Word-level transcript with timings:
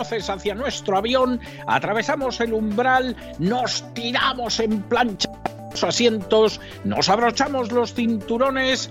Hacia 0.00 0.54
nuestro 0.54 0.96
avión, 0.96 1.40
atravesamos 1.66 2.40
el 2.40 2.52
umbral, 2.52 3.16
nos 3.38 3.84
tiramos 3.94 4.60
en 4.60 4.82
plancha 4.82 5.30
los 5.70 5.84
asientos, 5.84 6.60
nos 6.84 7.08
abrochamos 7.08 7.72
los 7.72 7.94
cinturones, 7.94 8.90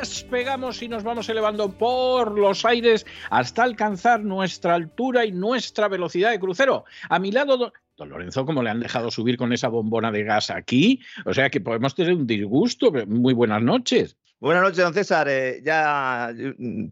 despegamos 0.00 0.82
y 0.82 0.88
nos 0.88 1.02
vamos 1.04 1.28
elevando 1.28 1.70
por 1.70 2.38
los 2.38 2.64
aires 2.64 3.06
hasta 3.30 3.62
alcanzar 3.62 4.24
nuestra 4.24 4.74
altura 4.74 5.24
y 5.24 5.32
nuestra 5.32 5.88
velocidad 5.88 6.30
de 6.30 6.40
crucero. 6.40 6.84
A 7.08 7.18
mi 7.18 7.30
lado 7.32 7.72
Don 7.96 8.08
Lorenzo, 8.10 8.46
como 8.46 8.62
le 8.62 8.70
han 8.70 8.80
dejado 8.80 9.10
subir 9.10 9.36
con 9.36 9.52
esa 9.52 9.68
bombona 9.68 10.12
de 10.12 10.22
gas 10.22 10.50
aquí, 10.50 11.00
o 11.24 11.34
sea 11.34 11.50
que 11.50 11.60
podemos 11.60 11.94
tener 11.96 12.14
un 12.14 12.26
disgusto. 12.26 12.92
Muy 13.06 13.34
buenas 13.34 13.60
noches. 13.62 14.16
Buenas 14.40 14.62
noches, 14.62 14.78
don 14.84 14.94
César. 14.94 15.28
Eh, 15.28 15.60
ya 15.64 16.32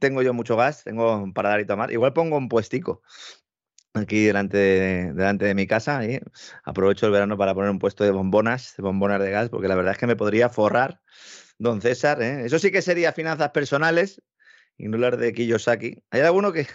tengo 0.00 0.20
yo 0.22 0.34
mucho 0.34 0.56
gas, 0.56 0.82
tengo 0.82 1.32
para 1.32 1.50
dar 1.50 1.60
y 1.60 1.64
tomar. 1.64 1.92
Igual 1.92 2.12
pongo 2.12 2.36
un 2.36 2.48
puestico 2.48 3.02
aquí 3.94 4.24
delante 4.24 4.56
de, 4.56 5.12
delante 5.12 5.44
de 5.44 5.54
mi 5.54 5.66
casa. 5.68 6.00
Aprovecho 6.64 7.06
el 7.06 7.12
verano 7.12 7.38
para 7.38 7.54
poner 7.54 7.70
un 7.70 7.78
puesto 7.78 8.02
de 8.02 8.10
bombonas, 8.10 8.74
de 8.76 8.82
bombonas 8.82 9.20
de 9.20 9.30
gas, 9.30 9.48
porque 9.48 9.68
la 9.68 9.76
verdad 9.76 9.92
es 9.92 9.98
que 9.98 10.08
me 10.08 10.16
podría 10.16 10.48
forrar, 10.48 11.00
don 11.58 11.80
César. 11.80 12.20
¿eh? 12.20 12.46
Eso 12.46 12.58
sí 12.58 12.72
que 12.72 12.82
sería 12.82 13.12
finanzas 13.12 13.50
personales 13.50 14.20
y 14.76 14.88
no 14.88 14.96
hablar 14.96 15.16
de 15.16 15.32
Kiyosaki. 15.32 16.02
Hay 16.10 16.22
alguno 16.22 16.52
que, 16.52 16.66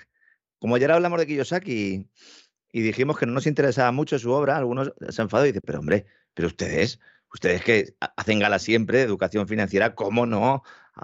como 0.60 0.76
ayer 0.76 0.90
hablamos 0.90 1.20
de 1.20 1.28
Kiyosaki, 1.28 2.10
y 2.72 2.82
dijimos 2.82 3.18
que 3.20 3.26
no 3.26 3.34
nos 3.34 3.46
interesaba 3.46 3.92
mucho 3.92 4.18
su 4.18 4.32
obra, 4.32 4.56
algunos 4.56 4.94
se 5.10 5.22
enfadó 5.22 5.44
y 5.44 5.50
dicen, 5.50 5.64
pero 5.66 5.80
hombre, 5.80 6.06
pero 6.34 6.48
ustedes, 6.48 7.02
ustedes 7.34 7.64
que 7.64 7.96
hacen 8.16 8.40
gala 8.40 8.60
siempre 8.60 9.00
de 9.00 9.04
educación 9.04 9.48
financiera, 9.48 9.96
¿cómo 9.96 10.26
no? 10.26 10.64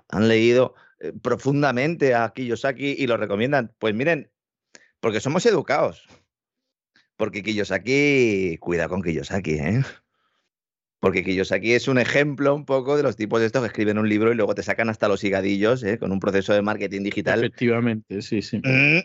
Han 0.10 0.28
leído 0.28 0.76
eh, 1.00 1.14
profundamente 1.22 2.16
a 2.16 2.32
Kiyosaki 2.34 2.96
y 2.98 3.08
lo 3.08 3.18
recomiendan. 3.18 3.74
Pues 3.80 3.96
miren, 3.96 4.32
porque 5.00 5.20
somos 5.20 5.46
educados. 5.46 6.08
Porque 7.16 7.42
Kiyosaki, 7.42 8.58
cuida 8.60 8.88
con 8.88 9.02
Kiyosaki, 9.02 9.54
¿eh? 9.54 9.82
Porque 11.00 11.24
Kiyosaki 11.24 11.74
es 11.74 11.88
un 11.88 12.00
ejemplo 12.00 12.56
un 12.56 12.66
poco 12.66 12.98
de 12.98 13.04
los 13.04 13.16
tipos 13.16 13.40
de 13.40 13.48
estos 13.48 13.62
que 13.62 13.68
escriben 13.68 13.98
un 13.98 14.10
libro 14.10 14.32
y 14.32 14.36
luego 14.36 14.56
te 14.56 14.64
sacan 14.64 14.90
hasta 14.90 15.08
los 15.08 15.24
higadillos, 15.24 15.84
¿eh? 15.84 16.00
Con 16.00 16.12
un 16.12 16.20
proceso 16.20 16.54
de 16.54 16.62
marketing 16.62 17.04
digital. 17.04 17.40
Efectivamente, 17.40 18.22
sí, 18.22 18.42
sí. 18.42 18.58
Mm, 18.64 19.00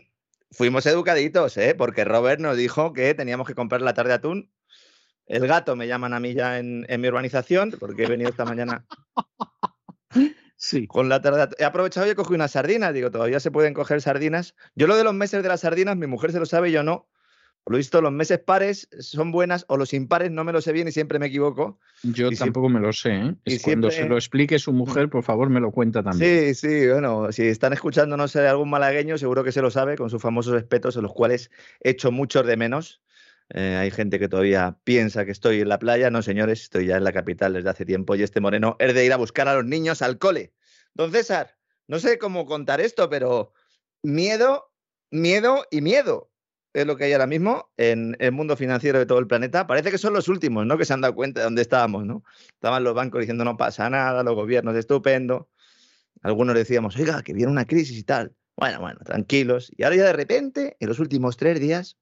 fuimos 0.51 0.87
educaditos, 0.87 1.57
¿eh? 1.57 1.75
porque 1.75 2.05
Robert 2.05 2.41
nos 2.41 2.57
dijo 2.57 2.93
que 2.93 3.15
teníamos 3.15 3.47
que 3.47 3.55
comprar 3.55 3.83
la 3.83 3.95
tarde 3.95 4.13
atún. 4.13 4.51
El 5.27 5.47
gato 5.47 5.77
me 5.77 5.87
llaman 5.87 6.13
a 6.15 6.21
mí 6.21 6.35
ya 6.35 6.59
en, 6.59 6.87
mi 6.99 7.09
urbanización, 7.09 7.73
porque 7.79 8.05
he 8.05 8.09
venido 8.09 8.31
esta 8.31 8.45
mañana. 8.45 8.85
Sí. 10.65 10.87
Con 10.87 11.09
la 11.09 11.21
He 11.59 11.65
aprovechado 11.65 12.07
y 12.07 12.11
he 12.11 12.15
cogido 12.15 12.37
unas 12.37 12.53
sardinas. 12.53 12.95
Digo, 12.95 13.11
todavía 13.11 13.41
se 13.41 13.51
pueden 13.51 13.75
coger 13.75 14.01
sardinas. 14.01 14.55
Yo 14.77 14.87
lo 14.87 14.95
de 14.95 15.03
los 15.03 15.13
meses 15.13 15.43
de 15.43 15.49
las 15.49 15.63
sardinas, 15.63 15.97
mi 15.97 16.07
mujer 16.07 16.31
se 16.31 16.39
lo 16.39 16.47
sabe, 16.47 16.71
yo 16.71 16.85
no. 16.85 17.09
Por 17.65 17.75
lo 17.75 17.79
visto, 17.79 18.01
los 18.01 18.11
meses 18.11 18.41
pares 18.41 18.89
son 18.99 19.31
buenas 19.31 19.65
o 19.69 19.77
los 19.77 19.93
impares 19.93 20.33
no 20.33 20.43
me 20.43 20.53
lo 20.53 20.61
sé 20.61 20.73
bien 20.73 20.89
y 20.89 20.93
siempre 20.93 21.21
me 21.21 21.27
equivoco. 21.27 21.79
Yo 22.03 22.29
tampoco 22.33 22.69
me 22.69 22.81
lo 22.81 22.93
sé. 22.93 23.15
¿eh? 23.15 23.35
y 23.45 23.59
cuando 23.61 23.91
se 23.91 24.09
lo 24.09 24.17
explique 24.17 24.59
su 24.59 24.73
mujer, 24.73 25.09
por 25.09 25.23
favor, 25.23 25.49
me 25.49 25.61
lo 25.61 25.71
cuenta 25.71 26.03
también. 26.03 26.55
Sí, 26.55 26.69
sí, 26.69 26.89
bueno, 26.89 27.31
si 27.31 27.43
están 27.43 27.73
escuchando, 27.73 28.17
no 28.17 28.27
sé, 28.27 28.47
algún 28.47 28.69
malagueño, 28.69 29.17
seguro 29.17 29.45
que 29.45 29.53
se 29.53 29.63
lo 29.63 29.71
sabe, 29.71 29.97
con 29.97 30.11
sus 30.11 30.21
famosos 30.21 30.55
respetos, 30.55 30.97
en 30.97 31.03
los 31.03 31.13
cuales 31.13 31.53
he 31.81 31.91
hecho 31.91 32.11
muchos 32.11 32.45
de 32.47 32.57
menos. 32.57 33.01
Eh, 33.55 33.77
hay 33.77 33.91
gente 33.91 34.19
que 34.19 34.29
todavía 34.29 34.79
piensa 34.83 35.27
que 35.27 35.31
estoy 35.31 35.61
en 35.61 35.69
la 35.69 35.79
playa. 35.79 36.11
No, 36.11 36.23
señores, 36.23 36.63
estoy 36.63 36.87
ya 36.87 36.97
en 36.97 37.05
la 37.05 37.13
capital 37.13 37.53
desde 37.53 37.69
hace 37.69 37.85
tiempo 37.85 38.15
y 38.15 38.23
este 38.23 38.41
moreno 38.41 38.77
es 38.79 38.95
de 38.95 39.05
ir 39.05 39.13
a 39.13 39.17
buscar 39.17 39.47
a 39.47 39.55
los 39.55 39.65
niños 39.67 40.01
al 40.01 40.19
cole. 40.19 40.55
Don 40.95 41.13
César, 41.13 41.59
no 41.87 41.99
sé 41.99 42.19
cómo 42.19 42.47
contar 42.47 42.81
esto, 42.81 43.11
pero 43.11 43.53
miedo, 44.03 44.73
miedo 45.11 45.67
y 45.71 45.83
miedo 45.83 46.31
es 46.73 46.87
lo 46.87 46.97
que 46.97 47.05
hay 47.05 47.13
ahora 47.13 47.27
mismo 47.27 47.71
en 47.77 48.17
el 48.21 48.33
mundo 48.33 48.57
financiero 48.57 48.99
de 48.99 49.05
todo 49.05 49.19
el 49.19 49.27
planeta. 49.27 49.67
Parece 49.67 49.91
que 49.91 49.99
son 49.99 50.15
los 50.15 50.29
últimos, 50.29 50.65
¿no? 50.65 50.79
Que 50.79 50.87
se 50.87 50.95
han 50.95 51.03
dado 51.03 51.15
cuenta 51.15 51.41
de 51.41 51.45
dónde 51.45 51.61
estábamos, 51.61 52.07
¿no? 52.07 52.25
Estaban 52.55 52.83
los 52.83 52.95
bancos 52.95 53.21
diciendo 53.21 53.45
no 53.45 53.59
pasa 53.59 53.91
nada, 53.91 54.23
los 54.23 54.35
gobiernos 54.35 54.75
estupendo. 54.77 55.51
Algunos 56.23 56.55
decíamos, 56.55 56.97
oiga, 56.97 57.23
que 57.23 57.35
viene 57.35 57.53
una 57.53 57.67
crisis 57.67 57.99
y 57.99 58.05
tal. 58.05 58.35
Bueno, 58.57 58.81
bueno, 58.81 59.01
tranquilos. 59.05 59.71
Y 59.77 59.83
ahora 59.83 59.97
ya 59.97 60.05
de 60.05 60.13
repente, 60.15 60.77
en 60.81 60.89
los 60.89 60.99
últimos 60.99 61.37
tres 61.37 61.61
días... 61.61 61.99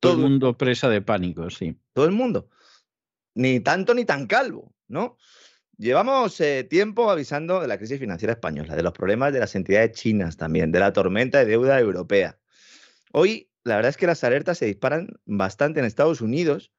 Todo, 0.00 0.12
el 0.12 0.18
mundo 0.18 0.56
presa 0.56 0.88
de 0.88 1.02
pánico, 1.02 1.50
sí. 1.50 1.76
Todo 1.92 2.06
el 2.06 2.12
mundo. 2.12 2.48
Ni 3.34 3.60
tanto 3.60 3.94
ni 3.94 4.04
tan 4.04 4.26
calvo, 4.26 4.74
¿no? 4.86 5.16
Llevamos 5.76 6.40
eh, 6.40 6.64
tiempo 6.64 7.10
avisando 7.10 7.60
de 7.60 7.68
la 7.68 7.78
crisis 7.78 8.00
financiera 8.00 8.32
española, 8.32 8.74
de 8.74 8.82
los 8.82 8.92
problemas 8.92 9.32
de 9.32 9.40
las 9.40 9.54
entidades 9.54 9.92
chinas 9.92 10.36
también, 10.36 10.72
de 10.72 10.80
la 10.80 10.92
tormenta 10.92 11.38
de 11.38 11.46
deuda 11.46 11.78
europea. 11.78 12.38
Hoy 13.12 13.48
la 13.68 13.76
verdad 13.76 13.90
es 13.90 13.96
que 13.96 14.06
las 14.06 14.24
alertas 14.24 14.58
se 14.58 14.66
disparan 14.66 15.20
bastante 15.26 15.78
en 15.78 15.86
Estados 15.86 16.20
Unidos, 16.20 16.72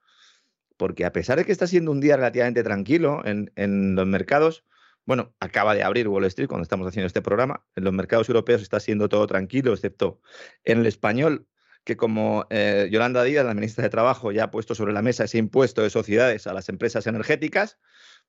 porque 0.76 1.06
a 1.06 1.14
pesar 1.14 1.38
de 1.38 1.46
que 1.46 1.52
está 1.52 1.68
siendo 1.68 1.92
un 1.92 2.02
día 2.02 2.18
relativamente 2.18 2.64
tranquilo 2.64 3.22
en, 3.26 3.96
los 3.96 4.08
mercados, 4.08 4.66
bueno, 5.06 5.34
acaba 5.40 5.76
de 5.76 5.84
abrir 5.84 6.08
Wall 6.08 6.26
Street 6.26 6.48
cuando 6.48 6.64
estamos 6.64 6.88
haciendo 6.88 7.08
este 7.08 7.22
programa, 7.22 7.66
en 7.76 7.84
los 7.84 7.94
mercados 7.94 8.28
europeos 8.30 8.62
está 8.62 8.80
siendo 8.80 9.08
todo 9.08 9.28
tranquilo, 9.28 9.74
excepto 9.74 10.22
en 10.64 10.80
el 10.80 10.86
español, 10.88 11.48
que 11.90 11.98
como 11.98 12.46
eh, 12.52 12.88
Yolanda 12.92 13.24
Díaz, 13.24 13.44
la 13.44 13.56
ministra 13.56 13.84
de 13.84 13.90
Trabajo, 13.90 14.32
ya 14.32 14.44
ha 14.44 14.52
puesto 14.52 14.76
sobre 14.76 14.94
la 14.94 15.02
mesa 15.02 15.24
ese 15.24 15.40
impuesto 15.40 15.82
de 15.82 15.90
sociedades 15.90 16.46
a 16.46 16.54
las 16.54 16.70
empresas 16.70 17.08
energéticas, 17.08 17.80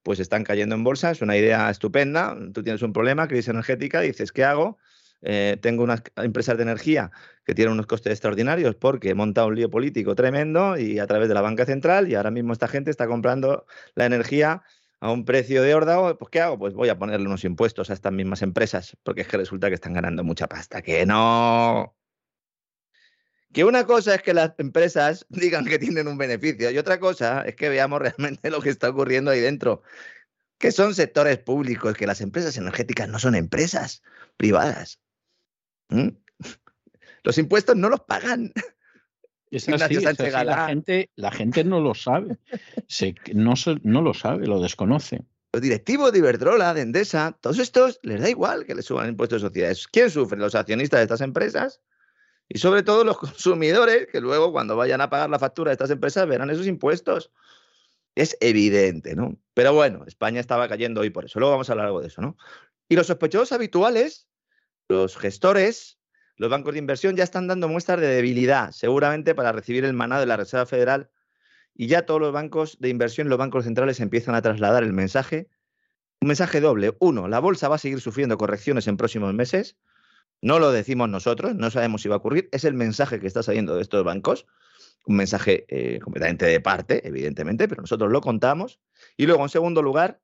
pues 0.03 0.19
están 0.19 0.45
cayendo 0.45 0.75
en 0.77 0.83
bolsa, 0.83 1.11
es 1.11 1.21
una 1.21 1.37
idea 1.37 1.69
estupenda, 1.69 2.35
tú 2.55 2.63
tienes 2.63 2.81
un 2.81 2.95
problema, 2.95 3.29
crisis 3.29 3.49
energética, 3.49 4.01
dices, 4.01 4.33
¿qué 4.33 4.45
hago? 4.45 4.79
Eh, 5.21 5.59
tengo 5.61 5.85
unas 5.85 6.03
empresas 6.17 6.57
de 6.57 6.63
energía 6.63 7.11
que 7.45 7.55
tienen 7.55 7.75
unos 7.75 7.87
costes 7.87 8.13
extraordinarios 8.13 8.77
porque 8.77 9.11
he 9.11 9.15
montado 9.15 9.49
un 9.49 9.57
lío 9.57 9.69
político 9.69 10.15
tremendo 10.15 10.79
y 10.79 10.99
a 10.99 11.07
través 11.07 11.29
de 11.29 11.35
la 11.35 11.43
banca 11.43 11.67
central 11.67 12.09
y 12.09 12.15
ahora 12.15 12.31
mismo 12.31 12.55
esta 12.55 12.67
gente 12.67 12.91
está 12.91 13.07
comprando 13.09 13.67
la 13.95 14.07
energía 14.07 14.63
a 15.01 15.13
un 15.13 15.27
precio 15.27 15.63
de 15.63 15.75
horda, 15.75 16.17
pues 16.17 16.31
¿qué 16.31 16.41
hago? 16.41 16.59
Pues 16.59 16.73
voy 16.73 16.89
a 16.89 16.99
ponerle 16.99 17.27
unos 17.27 17.45
impuestos 17.45 17.91
a 17.91 17.93
estas 17.93 18.13
mismas 18.13 18.41
empresas, 18.41 18.97
porque 19.03 19.21
es 19.21 19.29
que 19.29 19.37
resulta 19.37 19.69
que 19.69 19.75
están 19.75 19.93
ganando 19.93 20.25
mucha 20.25 20.47
pasta. 20.47 20.81
Que 20.81 21.05
no. 21.05 22.00
Que 23.53 23.65
una 23.65 23.85
cosa 23.85 24.15
es 24.15 24.23
que 24.23 24.35
las 24.35 24.53
empresas 24.59 25.27
digan 25.29 25.65
que 25.65 25.79
tienen 25.79 26.09
un 26.09 26.19
beneficio 26.19 26.71
y 26.71 26.79
otra 26.79 27.01
cosa 27.01 27.43
es 27.43 27.57
que 27.57 27.69
veamos 27.69 28.01
realmente 28.01 28.51
lo 28.51 28.61
que 28.61 28.71
está 28.71 28.91
ocurriendo 28.91 29.31
ahí 29.31 29.41
dentro. 29.41 29.83
Que 30.59 30.73
son 30.73 30.95
sectores 30.95 31.39
públicos, 31.39 31.95
que 31.95 32.07
las 32.07 32.21
empresas 32.21 32.57
energéticas 32.57 33.09
no 33.09 33.19
son 33.19 33.35
empresas 33.35 34.03
privadas. 34.37 35.01
¿Mm? 35.89 36.09
Los 37.23 37.39
impuestos 37.39 37.77
no 37.77 37.91
los 37.91 38.01
pagan. 38.01 38.53
Es 39.51 39.69
así, 39.69 39.95
la, 39.97 40.69
gente, 40.69 41.11
la 41.17 41.31
gente 41.33 41.65
no 41.65 41.81
lo 41.81 41.95
sabe. 41.95 42.39
no, 43.35 43.55
no 43.83 44.01
lo 44.01 44.15
sabe, 44.15 44.47
lo 44.47 44.61
desconoce. 44.63 45.25
Los 45.53 45.61
directivos 45.61 46.13
de 46.13 46.21
Iberdrola, 46.21 46.73
de 46.73 46.83
Endesa, 46.83 47.37
todos 47.41 47.59
estos 47.59 47.99
les 48.03 48.21
da 48.21 48.31
igual 48.31 48.65
que 48.65 48.77
les 48.77 48.87
suban 48.87 49.09
impuestos 49.09 49.43
de 49.43 49.49
sociedades. 49.49 49.89
¿Quién 49.89 50.09
sufre? 50.09 50.39
Los 50.39 50.55
accionistas 50.55 51.01
de 51.01 51.03
estas 51.03 51.21
empresas 51.21 51.81
y 52.51 52.59
sobre 52.59 52.83
todo 52.83 53.05
los 53.05 53.17
consumidores 53.19 54.09
que 54.09 54.21
luego 54.21 54.53
cuando 54.53 54.77
vayan 54.77 55.01
a 55.01 55.09
pagar 55.09 55.31
la 55.31 55.39
factura 55.39 55.71
de 55.71 55.75
estas 55.75 55.91
empresas 55.91 56.29
verán 56.29 56.51
esos 56.51 56.67
impuestos. 56.67 57.33
Es 58.15 58.37
evidente, 58.41 59.15
¿no? 59.15 59.39
Pero 59.55 59.73
bueno, 59.73 60.05
España 60.07 60.41
estaba 60.41 60.69
cayendo 60.69 61.01
hoy 61.01 61.09
por 61.09 61.25
eso. 61.25 61.39
Luego 61.39 61.53
vamos 61.53 61.71
a 61.71 61.73
hablar 61.73 61.87
algo 61.87 62.03
de 62.03 62.09
eso, 62.09 62.21
¿no? 62.21 62.37
Y 62.89 62.97
los 62.97 63.07
sospechosos 63.07 63.53
habituales 63.53 64.29
los 64.91 65.17
gestores, 65.17 65.99
los 66.37 66.51
bancos 66.51 66.73
de 66.73 66.81
inversión 66.81 67.15
ya 67.15 67.23
están 67.23 67.47
dando 67.47 67.69
muestras 67.69 68.01
de 68.01 68.09
debilidad, 68.09 68.73
seguramente 68.73 69.37
para 69.37 69.53
recibir 69.53 69.85
el 69.85 69.93
maná 69.93 70.19
de 70.19 70.27
la 70.27 70.37
Reserva 70.37 70.67
Federal. 70.67 71.11
Y 71.75 71.87
ya 71.87 72.05
todos 72.05 72.21
los 72.21 72.33
bancos 72.33 72.77
de 72.81 72.89
inversión, 72.89 73.29
los 73.29 73.39
bancos 73.39 73.65
centrales 73.65 74.01
empiezan 74.01 74.35
a 74.35 74.43
trasladar 74.43 74.83
el 74.83 74.93
mensaje. 74.93 75.49
Un 76.21 76.27
mensaje 76.27 76.61
doble. 76.61 76.97
Uno, 76.99 77.29
la 77.29 77.39
bolsa 77.39 77.69
va 77.69 77.77
a 77.77 77.79
seguir 77.79 78.01
sufriendo 78.01 78.37
correcciones 78.37 78.89
en 78.89 78.97
próximos 78.97 79.33
meses. 79.33 79.77
No 80.43 80.59
lo 80.59 80.73
decimos 80.73 81.09
nosotros, 81.09 81.55
no 81.55 81.71
sabemos 81.71 82.03
si 82.03 82.09
va 82.09 82.17
a 82.17 82.19
ocurrir. 82.19 82.49
Es 82.53 82.65
el 82.65 82.75
mensaje 82.75 83.21
que 83.21 83.27
está 83.27 83.43
saliendo 83.43 83.77
de 83.77 83.83
estos 83.83 84.05
bancos. 84.05 84.47
Un 85.07 85.17
mensaje 85.17 85.67
eh, 85.69 85.99
completamente 86.01 86.47
de 86.47 86.61
parte, 86.61 87.07
evidentemente, 87.07 87.69
pero 87.69 87.83
nosotros 87.83 88.11
lo 88.11 88.21
contamos. 88.21 88.81
Y 89.17 89.27
luego, 89.27 89.43
en 89.43 89.49
segundo 89.49 89.83
lugar, 89.83 90.21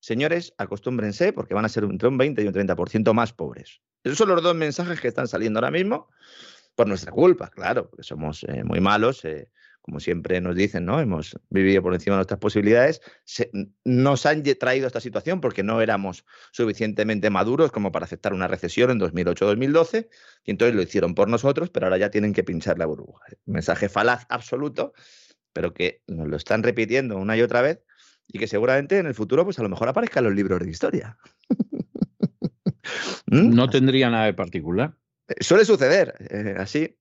señores, 0.00 0.54
acostúmbrense 0.58 1.32
porque 1.32 1.54
van 1.54 1.64
a 1.64 1.68
ser 1.68 1.84
entre 1.84 2.08
un 2.08 2.18
20 2.18 2.42
y 2.42 2.46
un 2.46 2.54
30% 2.54 3.12
más 3.12 3.32
pobres. 3.32 3.80
Esos 4.02 4.18
son 4.18 4.28
los 4.30 4.42
dos 4.42 4.54
mensajes 4.54 5.00
que 5.00 5.08
están 5.08 5.28
saliendo 5.28 5.58
ahora 5.58 5.70
mismo 5.70 6.08
por 6.74 6.86
nuestra 6.86 7.12
culpa, 7.12 7.50
claro, 7.50 7.88
porque 7.90 8.02
somos 8.02 8.44
eh, 8.44 8.64
muy 8.64 8.80
malos, 8.80 9.24
eh, 9.24 9.50
como 9.82 10.00
siempre 10.00 10.40
nos 10.40 10.56
dicen, 10.56 10.84
¿no? 10.84 11.00
Hemos 11.00 11.38
vivido 11.48 11.82
por 11.82 11.94
encima 11.94 12.14
de 12.14 12.18
nuestras 12.18 12.40
posibilidades, 12.40 13.00
nos 13.84 14.26
han 14.26 14.42
traído 14.42 14.86
esta 14.86 15.00
situación 15.00 15.40
porque 15.40 15.62
no 15.62 15.80
éramos 15.80 16.24
suficientemente 16.52 17.30
maduros 17.30 17.72
como 17.72 17.90
para 17.90 18.04
aceptar 18.04 18.34
una 18.34 18.46
recesión 18.46 18.90
en 18.90 19.00
2008-2012 19.00 20.08
y 20.44 20.50
entonces 20.50 20.74
lo 20.74 20.82
hicieron 20.82 21.14
por 21.14 21.28
nosotros, 21.28 21.70
pero 21.70 21.86
ahora 21.86 21.98
ya 21.98 22.10
tienen 22.10 22.32
que 22.32 22.44
pinchar 22.44 22.78
la 22.78 22.86
burbuja. 22.86 23.24
Mensaje 23.46 23.88
falaz 23.88 24.26
absoluto, 24.28 24.92
pero 25.52 25.72
que 25.72 26.02
nos 26.06 26.28
lo 26.28 26.36
están 26.36 26.62
repitiendo 26.62 27.16
una 27.16 27.36
y 27.36 27.42
otra 27.42 27.62
vez 27.62 27.82
y 28.28 28.38
que 28.38 28.46
seguramente 28.46 28.98
en 28.98 29.06
el 29.06 29.14
futuro 29.14 29.44
pues 29.44 29.58
a 29.58 29.62
lo 29.62 29.68
mejor 29.68 29.88
aparezcan 29.88 30.24
los 30.24 30.34
libros 30.34 30.60
de 30.60 30.70
historia. 30.70 31.18
¿Mm? 33.26 33.54
No 33.54 33.68
tendría 33.70 34.10
nada 34.10 34.26
de 34.26 34.34
particular. 34.34 34.94
Eh, 35.28 35.42
suele 35.42 35.64
suceder 35.64 36.14
eh, 36.30 36.54
así, 36.58 36.98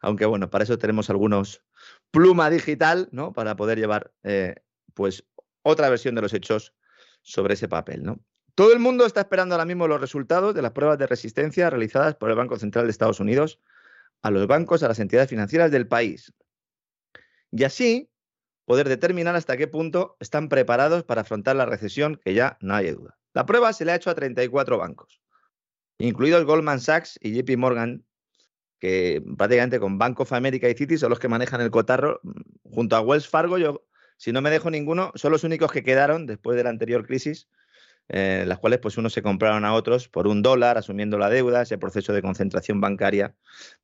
aunque 0.00 0.26
bueno, 0.26 0.50
para 0.50 0.64
eso 0.64 0.78
tenemos 0.78 1.10
algunos 1.10 1.62
pluma 2.10 2.50
digital, 2.50 3.08
¿no? 3.12 3.32
Para 3.32 3.56
poder 3.56 3.78
llevar, 3.78 4.12
eh, 4.22 4.56
pues, 4.94 5.24
otra 5.62 5.88
versión 5.88 6.14
de 6.14 6.22
los 6.22 6.32
hechos 6.32 6.74
sobre 7.22 7.54
ese 7.54 7.68
papel, 7.68 8.02
¿no? 8.02 8.20
Todo 8.54 8.72
el 8.72 8.78
mundo 8.78 9.04
está 9.04 9.20
esperando 9.20 9.54
ahora 9.54 9.66
mismo 9.66 9.86
los 9.86 10.00
resultados 10.00 10.54
de 10.54 10.62
las 10.62 10.72
pruebas 10.72 10.98
de 10.98 11.06
resistencia 11.06 11.68
realizadas 11.68 12.14
por 12.14 12.30
el 12.30 12.36
Banco 12.36 12.56
Central 12.56 12.86
de 12.86 12.90
Estados 12.90 13.20
Unidos 13.20 13.60
a 14.22 14.30
los 14.30 14.46
bancos, 14.46 14.82
a 14.82 14.88
las 14.88 14.98
entidades 14.98 15.28
financieras 15.28 15.70
del 15.70 15.86
país. 15.86 16.32
Y 17.50 17.64
así 17.64 18.10
poder 18.64 18.88
determinar 18.88 19.36
hasta 19.36 19.56
qué 19.56 19.68
punto 19.68 20.16
están 20.20 20.48
preparados 20.48 21.04
para 21.04 21.20
afrontar 21.20 21.56
la 21.56 21.66
recesión, 21.66 22.20
que 22.24 22.34
ya 22.34 22.58
no 22.60 22.74
hay 22.74 22.90
duda. 22.90 23.18
La 23.32 23.46
prueba 23.46 23.72
se 23.72 23.84
le 23.84 23.92
ha 23.92 23.96
hecho 23.96 24.10
a 24.10 24.14
34 24.14 24.78
bancos, 24.78 25.20
incluidos 25.98 26.44
Goldman 26.44 26.80
Sachs 26.80 27.18
y 27.20 27.32
JP 27.32 27.58
Morgan, 27.58 28.04
que 28.78 29.22
prácticamente 29.36 29.80
con 29.80 29.98
Bank 29.98 30.20
of 30.20 30.32
America 30.32 30.68
y 30.68 30.74
Citi 30.74 30.98
son 30.98 31.10
los 31.10 31.18
que 31.18 31.28
manejan 31.28 31.60
el 31.60 31.70
cotarro, 31.70 32.20
mm, 32.22 32.30
junto 32.74 32.96
a 32.96 33.00
Wells 33.00 33.28
Fargo, 33.28 33.58
yo, 33.58 33.84
si 34.16 34.32
no 34.32 34.42
me 34.42 34.50
dejo 34.50 34.70
ninguno, 34.70 35.12
son 35.14 35.32
los 35.32 35.44
únicos 35.44 35.72
que 35.72 35.82
quedaron 35.82 36.26
después 36.26 36.56
de 36.56 36.64
la 36.64 36.70
anterior 36.70 37.06
crisis, 37.06 37.48
eh, 38.08 38.44
las 38.46 38.58
cuales 38.58 38.78
pues 38.78 38.96
unos 38.98 39.12
se 39.12 39.22
compraron 39.22 39.64
a 39.64 39.74
otros 39.74 40.08
por 40.08 40.28
un 40.28 40.42
dólar, 40.42 40.78
asumiendo 40.78 41.18
la 41.18 41.28
deuda, 41.28 41.62
ese 41.62 41.78
proceso 41.78 42.12
de 42.12 42.22
concentración 42.22 42.80
bancaria, 42.80 43.34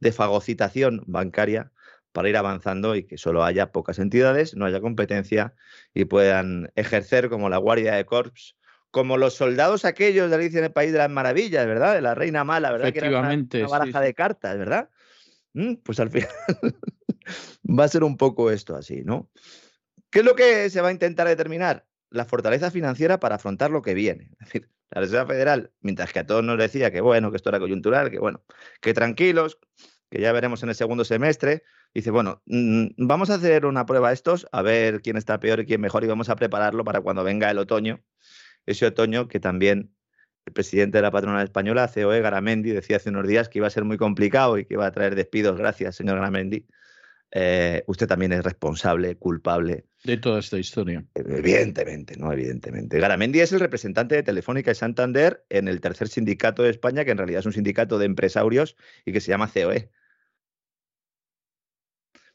de 0.01 0.13
fagocitación 0.13 1.03
bancaria, 1.07 1.73
para 2.13 2.29
ir 2.29 2.37
avanzando 2.37 2.95
y 2.95 3.05
que 3.05 3.19
solo 3.19 3.45
haya 3.45 3.73
pocas 3.73 3.99
entidades, 3.99 4.55
no 4.55 4.67
haya 4.67 4.81
competencia 4.81 5.55
y 5.95 6.05
puedan 6.05 6.71
ejercer 6.77 7.29
como 7.29 7.49
la 7.49 7.57
Guardia 7.57 7.95
de 7.95 8.05
Corps 8.05 8.57
como 8.93 9.17
los 9.17 9.35
soldados 9.35 9.87
aquellos 9.87 10.29
de 10.29 10.37
Alicia 10.37 10.59
en 10.59 10.67
el 10.67 10.73
País 10.73 10.93
de 10.93 10.99
las 10.99 11.11
Maravillas, 11.11 11.67
¿verdad? 11.67 11.95
De 11.95 12.03
la 12.03 12.15
Reina 12.15 12.45
Mala, 12.45 12.71
¿verdad? 12.71 12.93
Que 12.93 12.99
era 12.99 13.09
una, 13.09 13.67
baraja 13.67 14.01
de 14.03 14.15
cartas, 14.15 14.57
¿verdad? 14.59 14.91
Mm, 15.55 15.77
pues 15.77 15.99
al 15.99 16.11
final 16.11 16.29
va 17.69 17.85
a 17.85 17.89
ser 17.89 18.05
un 18.05 18.19
poco 18.19 18.51
esto 18.51 18.77
así, 18.77 19.03
¿no? 19.03 19.31
¿Qué 20.11 20.19
es 20.19 20.25
lo 20.27 20.37
que 20.37 20.69
se 20.69 20.83
va 20.83 20.89
a 20.89 20.93
intentar 20.93 21.27
determinar? 21.27 21.87
La 22.11 22.27
fortaleza 22.27 22.71
financiera 22.71 23.19
para 23.19 23.37
afrontar 23.37 23.71
lo 23.71 23.81
que 23.81 23.95
viene. 23.95 24.29
Es 24.33 24.47
decir, 24.47 24.69
la 24.91 25.01
Reserva 25.01 25.27
Federal, 25.27 25.73
mientras 25.81 26.13
que 26.13 26.19
a 26.19 26.27
todos 26.27 26.45
nos 26.45 26.59
decía 26.59 26.91
que 26.91 27.01
bueno, 27.01 27.31
que 27.31 27.39
esto 27.39 27.49
era 27.49 27.59
coyuntural, 27.59 28.11
que 28.11 28.19
bueno, 28.19 28.45
que 28.83 28.93
tranquilos, 28.93 29.59
que 30.11 30.21
ya 30.21 30.33
veremos 30.33 30.63
en 30.63 30.69
el 30.69 30.75
segundo 30.75 31.07
semestre, 31.07 31.63
dice, 31.95 32.11
bueno, 32.11 32.43
mm, 32.45 32.89
vamos 32.99 33.31
a 33.31 33.37
hacer 33.37 33.65
una 33.65 33.87
prueba 33.87 34.11
a 34.11 34.13
estos, 34.13 34.47
a 34.53 34.61
ver 34.61 35.01
quién 35.01 35.17
está 35.17 35.41
peor 35.41 35.61
y 35.61 35.65
quién 35.65 35.81
mejor, 35.81 36.05
y 36.05 36.09
vamos 36.09 36.29
a 36.29 36.37
prepararlo 36.37 36.85
para 36.85 37.01
cuando 37.01 37.25
venga 37.25 37.51
el 37.51 37.57
otoño 37.57 38.05
ese 38.66 38.87
otoño 38.87 39.28
que 39.28 39.40
también 39.40 39.95
el 40.47 40.52
presidente 40.52 40.99
de 40.99 41.02
la 41.02 41.11
patronal 41.11 41.45
española, 41.45 41.90
COE 41.92 42.21
Garamendi, 42.21 42.71
decía 42.71 42.97
hace 42.97 43.11
unos 43.11 43.26
días 43.26 43.49
que 43.49 43.59
iba 43.59 43.66
a 43.66 43.71
ser 43.71 43.85
muy 43.85 43.97
complicado 43.97 44.59
y 44.59 44.64
que 44.64 44.75
iba 44.75 44.87
a 44.87 44.92
traer 44.92 45.14
despidos. 45.14 45.57
Gracias, 45.57 45.97
señor 45.97 46.16
Garamendi. 46.16 46.66
Eh, 47.35 47.83
usted 47.87 48.07
también 48.07 48.33
es 48.33 48.45
responsable, 48.45 49.16
culpable. 49.16 49.87
De 50.04 50.19
toda 50.19 50.40
esta 50.40 50.59
historia. 50.59 51.04
Evidentemente, 51.14 52.16
¿no? 52.19 52.31
Evidentemente. 52.31 52.99
Garamendi 52.99 53.40
es 53.40 53.52
el 53.52 53.61
representante 53.61 54.16
de 54.16 54.23
Telefónica 54.23 54.71
y 54.71 54.75
Santander 54.75 55.45
en 55.49 55.69
el 55.69 55.81
tercer 55.81 56.09
sindicato 56.09 56.62
de 56.62 56.71
España, 56.71 57.04
que 57.04 57.12
en 57.12 57.19
realidad 57.19 57.40
es 57.40 57.47
un 57.47 57.54
sindicato 57.54 57.99
de 57.99 58.07
empresarios 58.07 58.76
y 59.07 59.12
que 59.12 59.21
se 59.21 59.31
llama 59.31 59.49
COE. 59.49 59.90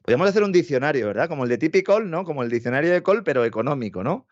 Podríamos 0.02 0.30
hacer 0.30 0.44
un 0.44 0.54
diccionario, 0.54 1.08
¿verdad? 1.08 1.28
Como 1.28 1.44
el 1.44 1.50
de 1.50 1.58
Typical, 1.58 2.10
¿no? 2.10 2.24
Como 2.24 2.42
el 2.42 2.50
diccionario 2.50 2.94
de 2.94 3.04
Col, 3.04 3.24
pero 3.24 3.44
económico, 3.44 4.04
¿no? 4.06 4.26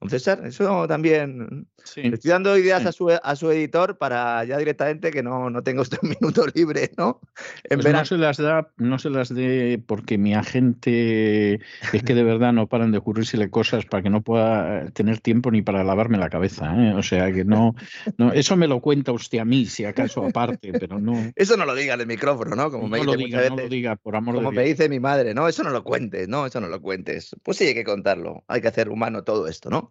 Don 0.00 0.10
César, 0.10 0.46
eso 0.46 0.86
también. 0.86 1.66
Le 1.96 2.14
estoy 2.14 2.30
dando 2.30 2.56
ideas 2.56 2.86
a, 2.86 2.92
su, 2.92 3.10
a 3.10 3.36
su 3.36 3.50
editor 3.50 3.98
para 3.98 4.44
ya 4.44 4.56
directamente 4.56 5.10
que 5.10 5.24
no, 5.24 5.50
no 5.50 5.62
tenga 5.62 5.82
usted 5.82 5.98
un 6.02 6.10
minuto 6.10 6.46
libre, 6.54 6.92
¿no? 6.96 7.20
En 7.64 7.80
pues 7.80 7.92
no 7.92 8.04
se 8.04 8.16
las 8.16 8.36
da, 8.36 8.70
no 8.76 8.98
se 9.00 9.10
las 9.10 9.34
dé 9.34 9.82
porque 9.84 10.16
mi 10.16 10.34
agente 10.34 11.54
es 11.92 12.02
que 12.04 12.14
de 12.14 12.22
verdad 12.22 12.52
no 12.52 12.68
paran 12.68 12.92
de 12.92 12.98
ocurrírsele 12.98 13.50
cosas 13.50 13.86
para 13.86 14.02
que 14.04 14.10
no 14.10 14.22
pueda 14.22 14.88
tener 14.90 15.18
tiempo 15.18 15.50
ni 15.50 15.62
para 15.62 15.82
lavarme 15.82 16.18
la 16.18 16.30
cabeza. 16.30 16.72
¿eh? 16.76 16.94
O 16.94 17.02
sea 17.02 17.32
que 17.32 17.44
no, 17.44 17.74
no, 18.18 18.32
eso 18.32 18.56
me 18.56 18.68
lo 18.68 18.80
cuenta 18.80 19.10
usted 19.10 19.38
a 19.38 19.44
mí, 19.44 19.66
si 19.66 19.84
acaso 19.84 20.24
aparte, 20.24 20.72
pero 20.78 21.00
no. 21.00 21.32
Eso 21.34 21.56
no 21.56 21.64
lo 21.64 21.74
diga 21.74 21.94
en 21.94 22.00
el 22.02 22.06
micrófono, 22.06 22.54
¿no? 22.54 22.70
Como 22.70 22.86
me 22.86 22.98
dice 22.98 23.10
lo 23.10 23.16
diga, 23.16 23.48
no 23.48 23.56
lo 23.56 23.68
diga, 23.68 23.96
por 23.96 24.14
amor 24.14 24.36
Como 24.36 24.52
me 24.52 24.62
dice 24.62 24.88
mi 24.88 25.00
madre, 25.00 25.34
no, 25.34 25.48
eso 25.48 25.64
no 25.64 25.70
lo 25.70 25.82
cuentes, 25.82 26.28
no, 26.28 26.46
eso 26.46 26.60
no 26.60 26.68
lo 26.68 26.80
cuentes. 26.80 27.34
Pues 27.42 27.56
sí 27.56 27.66
hay 27.66 27.74
que 27.74 27.84
contarlo, 27.84 28.44
hay 28.46 28.60
que 28.60 28.68
hacer 28.68 28.90
humano 28.90 29.24
todo 29.24 29.48
esto, 29.48 29.70
¿no? 29.70 29.87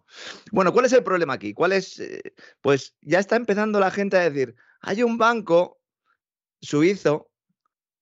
Bueno, 0.52 0.72
¿cuál 0.72 0.86
es 0.86 0.92
el 0.92 1.02
problema 1.02 1.34
aquí? 1.34 1.52
¿Cuál 1.52 1.72
es? 1.72 1.98
Eh, 1.98 2.34
pues 2.60 2.94
ya 3.00 3.18
está 3.18 3.36
empezando 3.36 3.80
la 3.80 3.90
gente 3.90 4.16
a 4.16 4.28
decir, 4.28 4.54
hay 4.80 5.02
un 5.02 5.18
banco 5.18 5.80
suizo 6.60 7.30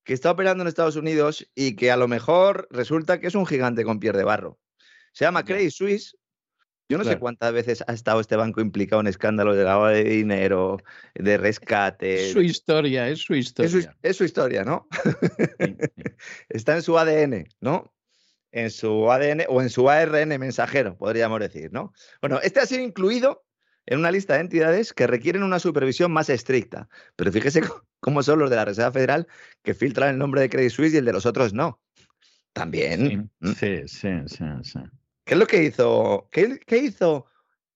que 0.05 0.15
está 0.15 0.31
operando 0.31 0.63
en 0.63 0.69
Estados 0.69 0.97
Unidos 0.97 1.47
y 1.55 1.75
que 1.75 1.91
a 1.91 1.97
lo 1.97 2.09
mejor 2.09 2.69
resulta 2.71 3.21
que 3.21 3.27
es 3.27 3.35
un 3.35 3.45
gigante 3.45 3.85
con 3.85 3.99
piel 3.99 4.15
de 4.15 4.25
barro. 4.25 4.59
Se 5.13 5.25
llama 5.25 5.45
Credit 5.45 5.71
Suisse. 5.71 6.17
Yo 6.89 6.99
no 6.99 7.05
sé 7.05 7.19
cuántas 7.19 7.53
veces 7.53 7.83
ha 7.89 7.93
estado 7.93 8.21
este 8.21 8.37
banco 8.37 8.61
implicado 8.61 9.01
en 9.01 9.09
escándalos 9.09 9.57
de 9.57 9.65
lavado 9.65 9.93
de 9.93 10.05
dinero, 10.05 10.77
de 11.15 11.37
rescate. 11.37 12.27
Es 12.27 12.33
su 12.33 12.43
historia, 12.43 13.09
es 13.09 13.19
su 13.19 13.35
historia. 13.35 13.97
Es 14.03 14.17
su, 14.17 14.23
historia, 14.23 14.63
¿no? 14.63 14.87
está 16.49 16.77
en 16.77 16.83
su 16.83 16.97
ADN, 16.97 17.49
¿no? 17.61 17.93
En 18.57 18.71
su 18.71 19.13
ADN 19.13 19.45
o 19.49 19.61
en 19.61 19.69
su 19.69 19.91
ARN 19.91 20.29
mensajero, 20.41 20.97
podríamos 20.97 21.41
decir, 21.41 21.71
¿no? 21.75 21.93
Bueno, 22.23 22.41
este 22.43 22.61
ha 22.61 22.65
sido 22.65 22.83
incluido 22.83 23.45
en 23.85 23.99
una 23.99 24.11
lista 24.11 24.33
de 24.35 24.41
entidades 24.41 24.95
que 24.95 25.07
requieren 25.07 25.43
una 25.43 25.59
supervisión 25.59 26.11
más 26.11 26.31
estricta. 26.31 26.89
Pero 27.17 27.31
fíjese 27.31 27.61
cómo 28.01 28.23
son 28.23 28.39
los 28.39 28.49
de 28.49 28.57
la 28.57 28.65
Reserva 28.65 28.93
Federal 28.93 29.29
que 29.63 29.75
filtran 29.75 30.09
el 30.09 30.19
nombre 30.19 30.41
de 30.41 30.49
Credit 30.49 30.71
Suisse 30.71 30.95
y 30.95 30.97
el 30.97 31.05
de 31.05 31.13
los 31.13 31.27
otros 31.27 31.53
no. 31.53 31.83
También. 32.55 33.31
Sí, 33.43 33.83
sí, 33.87 34.09
sí, 34.27 34.45
sí. 34.63 34.79
¿Qué 35.25 35.35
es 35.35 35.39
lo 35.39 35.47
que 35.47 35.63
hizo? 35.63 36.27
¿Qué, 36.33 36.79
hizo 36.79 37.27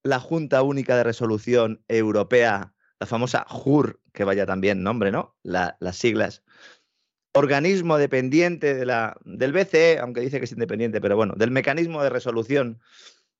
la 0.01 0.19
Junta 0.19 0.63
Única 0.63 0.97
de 0.97 1.03
Resolución 1.03 1.83
Europea, 1.89 2.73
la 2.99 3.05
famosa 3.05 3.45
JUR, 3.47 4.01
que 4.13 4.23
vaya 4.23 4.47
también 4.47 4.81
nombre, 4.81 5.11
¿no? 5.11 5.35
las 5.43 5.95
siglas 5.95 6.41
organismo 7.33 7.97
dependiente 7.97 8.73
de 8.73 8.85
la, 8.85 9.17
del 9.23 9.53
BCE, 9.53 9.99
aunque 9.99 10.21
dice 10.21 10.39
que 10.39 10.45
es 10.45 10.51
independiente, 10.51 10.99
pero 11.01 11.15
bueno, 11.15 11.33
del 11.35 11.51
mecanismo 11.51 12.03
de 12.03 12.09
resolución, 12.09 12.81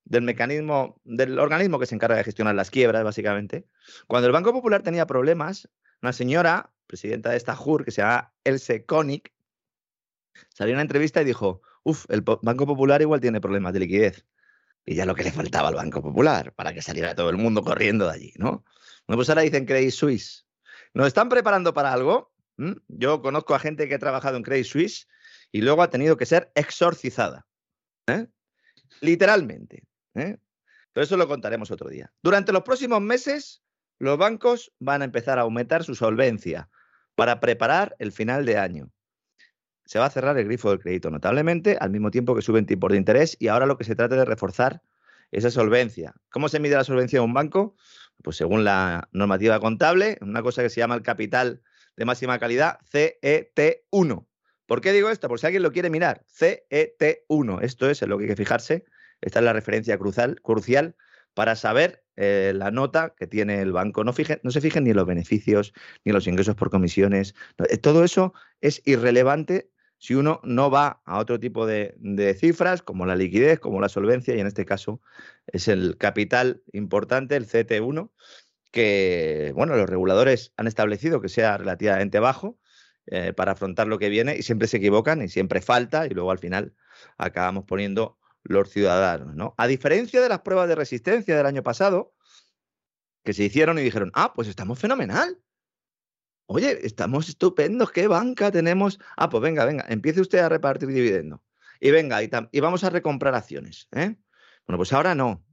del 0.06 0.24
mecanismo, 0.24 1.00
del 1.04 1.40
organismo 1.40 1.80
que 1.80 1.86
se 1.86 1.96
encarga 1.96 2.18
de 2.18 2.24
gestionar 2.24 2.56
las 2.56 2.72
quiebras, 2.72 3.04
básicamente. 3.04 3.66
Cuando 4.08 4.28
el 4.28 4.34
Banco 4.34 4.54
Popular 4.54 4.82
tenía 4.82 5.06
problemas, 5.06 5.70
una 6.02 6.14
señora, 6.14 6.72
presidenta 6.88 7.30
de 7.30 7.38
esta 7.38 7.56
JUR, 7.56 7.86
que 7.86 7.92
se 7.92 8.02
llama 8.02 8.34
Else 8.44 8.86
Konig, 8.86 9.32
salió 10.50 10.72
en 10.72 10.78
una 10.78 10.82
entrevista 10.82 11.22
y 11.22 11.26
dijo, 11.26 11.62
uff, 11.84 12.06
el 12.10 12.22
Banco 12.22 12.66
Popular 12.66 13.02
igual 13.02 13.22
tiene 13.22 13.42
problemas 13.42 13.74
de 13.74 13.80
liquidez. 13.80 14.26
Y 14.86 14.96
ya 14.96 15.06
lo 15.06 15.14
que 15.14 15.24
le 15.24 15.32
faltaba 15.32 15.70
al 15.70 15.76
Banco 15.76 16.02
Popular, 16.02 16.54
para 16.54 16.74
que 16.74 16.82
saliera 16.82 17.14
todo 17.14 17.30
el 17.30 17.38
mundo 17.38 17.62
corriendo 17.64 18.08
de 18.08 18.14
allí, 18.14 18.34
¿no? 18.38 18.66
Pues 19.06 19.30
ahora 19.30 19.42
dicen 19.42 19.66
Credit 19.66 19.92
Suisse. 19.92 20.48
¿Nos 20.94 21.08
están 21.08 21.30
preparando 21.30 21.74
para 21.74 21.94
algo? 21.94 22.31
Yo 22.88 23.22
conozco 23.22 23.56
a 23.56 23.60
gente 23.60 23.88
que 23.88 23.96
ha 23.96 24.00
trabajado 24.00 24.38
en 24.38 24.44
Credit 24.44 24.66
Suisse 24.66 25.08
y 25.52 25.62
luego 25.62 25.82
ha 25.82 25.90
tenido 25.90 26.18
que 26.18 26.26
ser 26.26 26.52
exorcizada. 26.56 27.46
¿eh? 28.08 28.28
Literalmente. 29.02 29.84
¿eh? 30.16 30.38
Pero 30.94 31.04
eso 31.04 31.18
lo 31.18 31.28
contaremos 31.28 31.72
otro 31.72 31.90
día. 31.90 32.12
Durante 32.22 32.52
los 32.52 32.64
próximos 32.64 33.02
meses, 33.02 33.64
los 34.00 34.18
bancos 34.18 34.72
van 34.80 35.02
a 35.02 35.06
empezar 35.06 35.40
a 35.40 35.44
aumentar 35.44 35.84
su 35.84 35.96
solvencia 35.96 36.70
para 37.16 37.40
preparar 37.40 37.96
el 38.00 38.12
final 38.12 38.46
de 38.46 38.58
año. 38.58 38.92
Se 39.86 40.00
va 40.00 40.06
a 40.06 40.10
cerrar 40.10 40.38
el 40.38 40.46
grifo 40.46 40.70
del 40.70 40.80
crédito 40.80 41.10
notablemente, 41.10 41.78
al 41.80 41.90
mismo 41.90 42.12
tiempo 42.12 42.36
que 42.36 42.42
suben 42.42 42.66
tipos 42.66 42.92
de 42.92 42.98
interés, 42.98 43.36
y 43.40 43.48
ahora 43.48 43.66
lo 43.66 43.78
que 43.78 43.84
se 43.84 43.96
trata 43.96 44.16
de 44.16 44.26
reforzar 44.26 44.82
esa 45.32 45.52
solvencia. 45.52 46.14
¿Cómo 46.30 46.50
se 46.50 46.60
mide 46.60 46.76
la 46.76 46.84
solvencia 46.84 47.20
de 47.20 47.26
un 47.26 47.34
banco? 47.34 47.76
Pues 48.24 48.38
según 48.38 48.64
la 48.64 49.10
normativa 49.12 49.60
contable, 49.60 50.18
una 50.22 50.42
cosa 50.42 50.62
que 50.62 50.70
se 50.70 50.80
llama 50.80 50.96
el 50.96 51.02
capital 51.02 51.62
de 51.96 52.06
máxima 52.06 52.40
calidad, 52.40 52.80
CET1. 52.92 54.26
¿Por 54.66 54.82
qué 54.82 54.94
digo 54.94 55.10
esto? 55.10 55.28
Por 55.28 55.40
si 55.40 55.48
alguien 55.48 55.64
lo 55.64 55.72
quiere 55.72 55.90
mirar, 55.90 56.24
CET1. 56.28 57.62
Esto 57.62 57.90
es 57.90 58.02
en 58.02 58.10
lo 58.10 58.18
que 58.18 58.24
hay 58.24 58.30
que 58.30 58.36
fijarse. 58.36 58.86
Esta 59.22 59.40
es 59.40 59.46
la 59.46 59.54
referencia 59.54 59.98
crucial, 59.98 60.96
para 61.34 61.56
saber 61.56 62.04
eh, 62.16 62.54
la 62.56 62.72
nota 62.72 63.14
que 63.18 63.28
tiene 63.28 63.62
el 63.62 63.72
banco. 63.72 64.04
No, 64.04 64.14
no 64.44 64.52
se 64.52 64.62
fijen 64.62 64.84
ni 64.84 64.90
en 64.90 64.96
los 64.96 65.06
beneficios, 65.06 65.74
ni 66.04 66.10
en 66.10 66.16
los 66.16 66.28
ingresos 66.28 66.56
por 66.56 66.70
comisiones. 66.70 67.36
Eh, 67.70 67.78
todo 67.78 68.04
eso 68.04 68.34
es 68.60 68.82
irrelevante 68.86 69.70
si 69.98 70.16
uno 70.16 70.40
no 70.44 70.72
va 70.72 71.02
a 71.06 71.20
otro 71.20 71.40
tipo 71.40 71.68
de, 71.68 71.94
de, 72.00 72.34
cifras, 72.34 72.82
como 72.82 73.06
la 73.06 73.16
liquidez, 73.16 73.60
como 73.60 73.80
la 73.80 73.88
solvencia, 73.88 74.36
y 74.36 74.40
en 74.40 74.48
este 74.48 74.66
caso 74.66 75.00
es 75.46 75.68
el 75.68 75.96
capital 75.98 76.64
importante, 76.74 77.36
el 77.36 77.46
CT1, 77.46 78.10
que, 78.72 79.52
bueno, 79.56 79.76
los 79.76 79.90
reguladores 79.90 80.54
han 80.58 80.68
establecido 80.68 81.22
que 81.22 81.30
sea 81.30 81.58
relativamente 81.58 82.20
bajo 82.20 82.58
eh, 83.08 83.34
para 83.34 83.54
afrontar 83.54 83.88
lo 83.88 84.00
que 84.00 84.10
viene 84.10 84.38
y 84.38 84.44
siempre 84.44 84.68
se 84.68 84.78
equivocan 84.78 85.22
y 85.22 85.28
siempre 85.28 85.62
falta 85.62 86.06
y 86.06 86.10
luego 86.10 86.32
al 86.32 86.40
final 86.40 86.74
acabamos 87.18 87.66
poniendo 87.66 88.18
los 88.44 88.70
ciudadanos, 88.70 89.36
¿no? 89.36 89.54
A 89.58 89.68
diferencia 89.68 90.22
de 90.22 90.30
las 90.30 90.42
pruebas 90.42 90.68
de 90.68 90.76
resistencia 90.76 91.36
del 91.36 91.46
año 91.46 91.64
pasado, 91.64 92.16
que 93.24 93.34
se 93.34 93.44
hicieron 93.44 93.78
y 93.78 93.84
dijeron, 93.84 94.12
ah, 94.16 94.34
pues 94.34 94.48
estamos 94.48 94.80
fenomenal. 94.80 95.40
Oye, 96.48 96.86
estamos 96.86 97.30
estupendos, 97.30 97.92
¿qué 97.92 98.08
banca 98.08 98.52
tenemos? 98.52 99.00
Ah, 99.16 99.30
pues 99.30 99.42
venga, 99.42 99.64
venga, 99.66 99.86
empiece 99.90 100.22
usted 100.22 100.40
a 100.40 100.50
repartir 100.50 100.90
dividendo. 100.90 101.44
Y 101.80 101.92
venga, 101.92 102.22
y, 102.24 102.30
y 102.52 102.60
vamos 102.60 102.84
a 102.84 102.90
recomprar 102.90 103.36
acciones. 103.36 103.88
¿eh? 103.92 104.16
Bueno, 104.68 104.78
pues 104.78 104.92
ahora 104.94 105.16
no. 105.16 105.46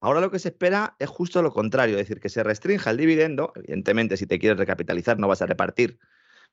Ahora 0.00 0.20
lo 0.20 0.30
que 0.30 0.38
se 0.38 0.48
espera 0.48 0.96
es 0.98 1.08
justo 1.08 1.42
lo 1.42 1.52
contrario, 1.52 1.96
es 1.96 2.02
decir, 2.02 2.20
que 2.20 2.30
se 2.30 2.42
restrinja 2.42 2.90
el 2.90 2.96
dividendo. 2.96 3.52
Evidentemente, 3.54 4.16
si 4.16 4.26
te 4.26 4.38
quieres 4.38 4.58
recapitalizar, 4.58 5.18
no 5.18 5.28
vas 5.28 5.42
a 5.42 5.46
repartir 5.46 5.98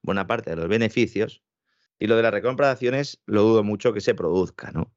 buena 0.01 0.27
parte 0.27 0.49
de 0.49 0.57
los 0.57 0.67
beneficios. 0.67 1.43
Y 1.97 2.07
lo 2.07 2.17
de 2.17 2.23
la 2.23 2.31
recompra 2.31 2.67
de 2.67 2.73
acciones, 2.73 3.21
lo 3.25 3.43
dudo 3.43 3.63
mucho 3.63 3.93
que 3.93 4.01
se 4.01 4.13
produzca, 4.13 4.71
¿no? 4.71 4.93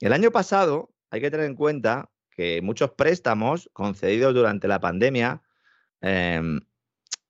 El 0.00 0.12
año 0.12 0.30
pasado, 0.30 0.92
hay 1.10 1.20
que 1.20 1.30
tener 1.30 1.46
en 1.46 1.54
cuenta 1.54 2.10
que 2.30 2.60
muchos 2.62 2.90
préstamos 2.92 3.70
concedidos 3.72 4.34
durante 4.34 4.68
la 4.68 4.80
pandemia 4.80 5.42
em, 6.00 6.60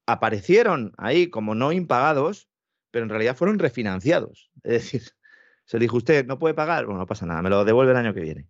aparecieron 0.06 0.92
ahí 0.98 1.28
como 1.28 1.54
no 1.54 1.72
impagados, 1.72 2.48
pero 2.90 3.04
en 3.04 3.10
realidad 3.10 3.36
fueron 3.36 3.58
refinanciados. 3.58 4.50
Es 4.64 4.72
decir, 4.72 5.02
se 5.64 5.78
dijo 5.78 5.98
usted, 5.98 6.26
no 6.26 6.38
puede 6.38 6.54
pagar, 6.54 6.86
bueno, 6.86 6.98
no 6.98 7.06
pasa 7.06 7.26
nada, 7.26 7.42
me 7.42 7.50
lo 7.50 7.64
devuelve 7.64 7.92
el 7.92 7.98
año 7.98 8.14
que 8.14 8.20
viene. 8.20 8.48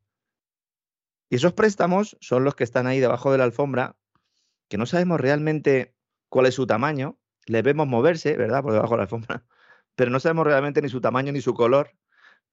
Y 1.30 1.36
esos 1.36 1.52
préstamos 1.52 2.16
son 2.20 2.44
los 2.44 2.54
que 2.54 2.64
están 2.64 2.86
ahí 2.86 3.00
debajo 3.00 3.30
de 3.32 3.38
la 3.38 3.44
alfombra, 3.44 3.96
que 4.68 4.78
no 4.78 4.86
sabemos 4.86 5.20
realmente 5.20 5.94
cuál 6.28 6.46
es 6.46 6.54
su 6.54 6.66
tamaño, 6.66 7.18
les 7.46 7.62
vemos 7.62 7.86
moverse, 7.86 8.36
¿verdad? 8.36 8.62
Por 8.62 8.72
debajo 8.72 8.92
de 8.92 8.96
la 8.98 9.02
alfombra, 9.04 9.44
pero 9.94 10.10
no 10.10 10.20
sabemos 10.20 10.46
realmente 10.46 10.82
ni 10.82 10.88
su 10.88 11.00
tamaño 11.00 11.32
ni 11.32 11.40
su 11.40 11.54
color, 11.54 11.92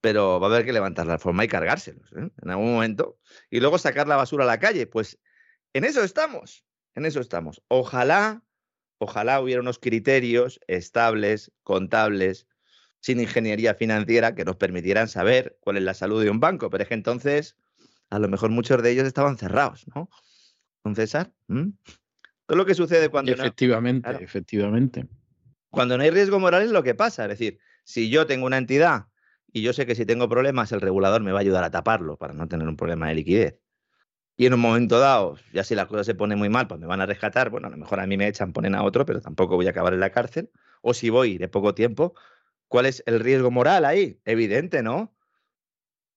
pero 0.00 0.40
va 0.40 0.48
a 0.48 0.50
haber 0.50 0.64
que 0.64 0.72
levantar 0.72 1.06
la 1.06 1.14
alfombra 1.14 1.44
y 1.44 1.48
cargárselos 1.48 2.10
¿eh? 2.12 2.28
en 2.42 2.50
algún 2.50 2.72
momento, 2.72 3.18
y 3.50 3.60
luego 3.60 3.78
sacar 3.78 4.08
la 4.08 4.16
basura 4.16 4.44
a 4.44 4.46
la 4.46 4.58
calle. 4.58 4.86
Pues 4.86 5.18
en 5.72 5.84
eso 5.84 6.02
estamos, 6.02 6.64
en 6.94 7.06
eso 7.06 7.20
estamos. 7.20 7.62
Ojalá, 7.68 8.42
ojalá 8.98 9.40
hubiera 9.40 9.60
unos 9.60 9.78
criterios 9.78 10.60
estables, 10.66 11.52
contables, 11.62 12.46
sin 13.00 13.20
ingeniería 13.20 13.74
financiera, 13.74 14.34
que 14.34 14.44
nos 14.44 14.56
permitieran 14.56 15.08
saber 15.08 15.56
cuál 15.60 15.76
es 15.76 15.82
la 15.82 15.94
salud 15.94 16.22
de 16.22 16.30
un 16.30 16.40
banco, 16.40 16.70
pero 16.70 16.82
es 16.82 16.88
que 16.88 16.94
entonces 16.94 17.56
a 18.10 18.18
lo 18.18 18.28
mejor 18.28 18.50
muchos 18.50 18.82
de 18.82 18.90
ellos 18.90 19.06
estaban 19.06 19.36
cerrados, 19.36 19.86
¿no? 19.94 20.08
Don 20.84 20.94
César. 20.94 21.32
Todo 21.46 22.56
lo 22.56 22.66
que 22.66 22.74
sucede 22.74 23.08
cuando. 23.08 23.32
Efectivamente, 23.32 24.10
efectivamente. 24.20 25.08
Cuando 25.70 25.96
no 25.96 26.04
hay 26.04 26.10
riesgo 26.10 26.38
moral 26.38 26.62
es 26.62 26.70
lo 26.70 26.82
que 26.82 26.94
pasa. 26.94 27.24
Es 27.24 27.30
decir, 27.30 27.58
si 27.84 28.08
yo 28.08 28.26
tengo 28.26 28.46
una 28.46 28.58
entidad 28.58 29.06
y 29.52 29.62
yo 29.62 29.72
sé 29.72 29.86
que 29.86 29.94
si 29.94 30.06
tengo 30.06 30.28
problemas 30.28 30.72
el 30.72 30.80
regulador 30.80 31.22
me 31.22 31.32
va 31.32 31.38
a 31.38 31.40
ayudar 31.40 31.64
a 31.64 31.70
taparlo 31.70 32.16
para 32.16 32.34
no 32.34 32.48
tener 32.48 32.68
un 32.68 32.76
problema 32.76 33.08
de 33.08 33.14
liquidez. 33.14 33.60
y 34.36 34.46
en 34.46 34.54
un 34.54 34.60
momento 34.60 34.98
dado, 34.98 35.36
ya 35.52 35.64
si 35.64 35.74
la 35.74 35.86
cosa 35.86 36.04
se 36.04 36.14
pone 36.14 36.36
muy 36.36 36.48
mal, 36.48 36.66
pues 36.68 36.78
me 36.78 36.86
van 36.86 37.00
a 37.00 37.06
rescatar, 37.06 37.48
bueno, 37.48 37.68
a 37.68 37.70
lo 37.70 37.78
mejor 37.78 38.00
a 38.00 38.06
mí 38.06 38.16
me 38.16 38.28
echan, 38.28 38.52
ponen 38.52 38.74
a 38.74 38.82
otro, 38.82 39.06
pero 39.06 39.20
tampoco 39.20 39.56
voy 39.56 39.66
a 39.66 39.70
acabar 39.70 39.94
en 39.94 40.00
la 40.00 40.10
cárcel, 40.10 40.50
o 40.82 40.92
si 40.92 41.08
voy 41.08 41.38
de 41.38 41.48
poco 41.48 41.74
tiempo, 41.74 42.14
¿cuál 42.68 42.84
es 42.86 43.02
el 43.06 43.20
riesgo 43.20 43.50
moral 43.50 43.86
ahí? 43.86 44.20
Evidente, 44.24 44.82
¿no? 44.82 45.14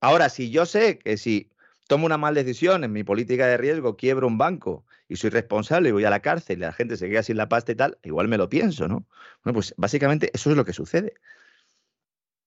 Ahora, 0.01 0.29
si 0.29 0.51
yo 0.51 0.65
sé 0.65 0.99
que 0.99 1.15
si 1.17 1.49
tomo 1.89 2.05
una 2.05 2.19
mala 2.19 2.35
decisión 2.35 2.83
en 2.83 2.93
mi 2.93 3.03
política 3.03 3.47
de 3.47 3.57
riesgo, 3.57 3.97
quiebro 3.97 4.27
un 4.27 4.37
banco 4.37 4.85
y 5.07 5.15
soy 5.15 5.31
responsable 5.31 5.89
y 5.89 5.91
voy 5.91 6.05
a 6.05 6.11
la 6.11 6.19
cárcel 6.19 6.59
y 6.59 6.61
la 6.61 6.71
gente 6.71 6.95
se 6.97 7.09
queda 7.09 7.23
sin 7.23 7.35
la 7.35 7.49
pasta 7.49 7.71
y 7.71 7.75
tal, 7.75 7.97
igual 8.03 8.27
me 8.27 8.37
lo 8.37 8.47
pienso, 8.47 8.87
¿no? 8.87 9.07
Bueno, 9.43 9.55
pues 9.55 9.73
básicamente 9.75 10.29
eso 10.31 10.51
es 10.51 10.55
lo 10.55 10.65
que 10.65 10.73
sucede. 10.73 11.15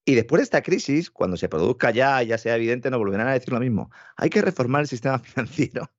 Y 0.04 0.14
después 0.14 0.38
de 0.38 0.44
esta 0.44 0.62
crisis, 0.62 1.10
cuando 1.10 1.36
se 1.36 1.48
produzca 1.48 1.90
ya, 1.90 2.22
ya 2.22 2.38
sea 2.38 2.54
evidente, 2.54 2.88
no 2.88 2.98
volverán 2.98 3.26
a 3.26 3.32
decir 3.32 3.52
lo 3.52 3.58
mismo. 3.58 3.90
Hay 4.16 4.30
que 4.30 4.42
reformar 4.42 4.82
el 4.82 4.86
sistema 4.86 5.18
financiero. 5.24 5.90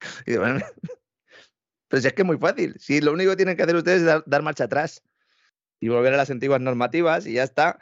pero 0.24 2.00
si 2.00 2.06
es 2.06 2.12
que 2.12 2.22
es 2.22 2.26
muy 2.26 2.38
fácil. 2.38 2.76
Si 2.78 3.00
lo 3.00 3.12
único 3.12 3.32
que 3.32 3.36
tienen 3.36 3.56
que 3.56 3.64
hacer 3.64 3.74
ustedes 3.74 4.02
es 4.02 4.22
dar, 4.26 4.42
marcha 4.42 4.64
atrás 4.64 5.02
y 5.80 5.88
volver 5.88 6.14
a 6.14 6.18
las 6.18 6.30
antiguas 6.30 6.60
normativas 6.60 7.26
y 7.26 7.32
ya 7.32 7.42
está. 7.42 7.80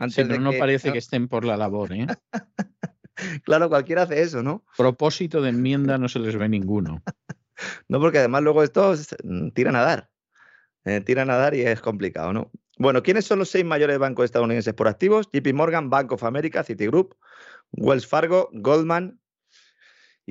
Antes 0.00 0.26
pero 0.26 0.40
no 0.40 0.52
parece 0.58 0.90
que 0.90 0.98
estén 0.98 1.28
por 1.28 1.44
la 1.44 1.56
labor, 1.56 1.92
¿eh? 1.92 2.08
claro, 3.44 3.68
cualquiera 3.68 4.02
hace 4.02 4.22
eso, 4.22 4.42
¿no? 4.42 4.64
Propósito 4.76 5.40
de 5.40 5.50
enmienda 5.50 5.98
no 5.98 6.08
se 6.08 6.18
les 6.18 6.36
ve 6.36 6.48
ninguno. 6.48 7.02
no, 7.88 8.00
porque 8.00 8.18
además 8.18 8.42
luego 8.42 8.62
estos 8.62 9.14
mm, 9.22 9.50
tiran 9.50 9.76
a 9.76 9.82
dar. 9.82 10.10
Eh, 10.84 11.00
tiran 11.00 11.30
a 11.30 11.36
dar 11.36 11.54
y 11.54 11.62
es 11.62 11.80
complicado, 11.80 12.32
¿no? 12.32 12.50
Bueno, 12.78 13.02
¿quiénes 13.02 13.26
son 13.26 13.38
los 13.38 13.50
seis 13.50 13.64
mayores 13.64 13.98
bancos 13.98 14.24
estadounidenses 14.24 14.72
por 14.72 14.88
activos? 14.88 15.28
JP 15.32 15.52
Morgan, 15.52 15.90
Bank 15.90 16.12
of 16.12 16.24
America, 16.24 16.64
Citigroup, 16.64 17.14
Wells 17.72 18.06
Fargo, 18.06 18.48
Goldman 18.52 19.19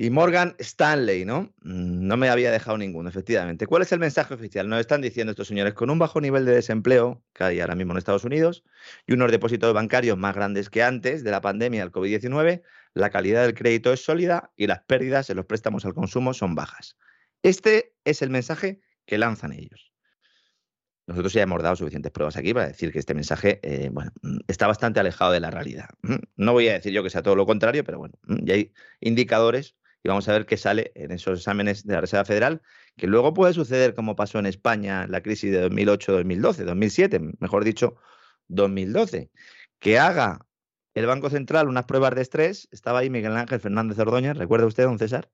y 0.02 0.08
Morgan 0.08 0.56
Stanley, 0.58 1.26
¿no? 1.26 1.52
Mm, 1.60 2.06
no 2.06 2.16
me 2.16 2.30
había 2.30 2.50
dejado 2.50 2.78
ninguno, 2.78 3.10
efectivamente. 3.10 3.66
¿Cuál 3.66 3.82
es 3.82 3.92
el 3.92 3.98
mensaje 3.98 4.32
oficial? 4.32 4.66
Nos 4.66 4.80
están 4.80 5.02
diciendo 5.02 5.32
estos 5.32 5.48
señores, 5.48 5.74
con 5.74 5.90
un 5.90 5.98
bajo 5.98 6.22
nivel 6.22 6.46
de 6.46 6.54
desempleo 6.54 7.22
que 7.34 7.44
hay 7.44 7.60
ahora 7.60 7.74
mismo 7.74 7.92
en 7.92 7.98
Estados 7.98 8.24
Unidos 8.24 8.64
y 9.06 9.12
unos 9.12 9.30
depósitos 9.30 9.74
bancarios 9.74 10.16
más 10.16 10.34
grandes 10.34 10.70
que 10.70 10.82
antes 10.82 11.22
de 11.22 11.30
la 11.30 11.42
pandemia 11.42 11.82
del 11.82 11.92
COVID-19, 11.92 12.62
la 12.94 13.10
calidad 13.10 13.42
del 13.42 13.52
crédito 13.52 13.92
es 13.92 14.02
sólida 14.02 14.50
y 14.56 14.68
las 14.68 14.80
pérdidas 14.84 15.28
en 15.28 15.36
los 15.36 15.44
préstamos 15.44 15.84
al 15.84 15.92
consumo 15.92 16.32
son 16.32 16.54
bajas. 16.54 16.96
Este 17.42 17.92
es 18.06 18.22
el 18.22 18.30
mensaje 18.30 18.80
que 19.04 19.18
lanzan 19.18 19.52
ellos. 19.52 19.92
Nosotros 21.06 21.34
ya 21.34 21.42
hemos 21.42 21.62
dado 21.62 21.76
suficientes 21.76 22.10
pruebas 22.10 22.38
aquí 22.38 22.54
para 22.54 22.68
decir 22.68 22.90
que 22.90 23.00
este 23.00 23.12
mensaje 23.12 23.60
eh, 23.62 23.90
mm, 23.90 24.38
está 24.48 24.66
bastante 24.66 24.98
alejado 24.98 25.32
de 25.32 25.40
la 25.40 25.50
realidad. 25.50 25.90
Mm, 26.00 26.14
no 26.36 26.52
voy 26.54 26.68
a 26.68 26.72
decir 26.72 26.90
yo 26.90 27.02
que 27.02 27.10
sea 27.10 27.22
todo 27.22 27.36
lo 27.36 27.44
contrario, 27.44 27.84
pero 27.84 27.98
bueno, 27.98 28.14
ya 28.26 28.54
hay 28.54 28.72
indicadores 29.00 29.76
y 30.02 30.08
vamos 30.08 30.28
a 30.28 30.32
ver 30.32 30.46
qué 30.46 30.56
sale 30.56 30.92
en 30.94 31.10
esos 31.12 31.40
exámenes 31.40 31.86
de 31.86 31.94
la 31.94 32.00
Reserva 32.00 32.24
Federal, 32.24 32.62
que 32.96 33.06
luego 33.06 33.34
puede 33.34 33.52
suceder 33.52 33.94
como 33.94 34.16
pasó 34.16 34.38
en 34.38 34.46
España 34.46 35.06
la 35.06 35.22
crisis 35.22 35.52
de 35.52 35.68
2008-2012, 35.68 36.64
2007, 36.64 37.20
mejor 37.38 37.64
dicho, 37.64 37.96
2012, 38.48 39.30
que 39.78 39.98
haga 39.98 40.46
el 40.94 41.06
Banco 41.06 41.30
Central 41.30 41.68
unas 41.68 41.84
pruebas 41.84 42.14
de 42.14 42.22
estrés. 42.22 42.68
Estaba 42.72 43.00
ahí 43.00 43.10
Miguel 43.10 43.36
Ángel 43.36 43.60
Fernández 43.60 43.98
Ordóñez, 43.98 44.36
¿recuerda 44.36 44.66
usted, 44.66 44.84
don 44.84 44.98
César? 44.98 45.30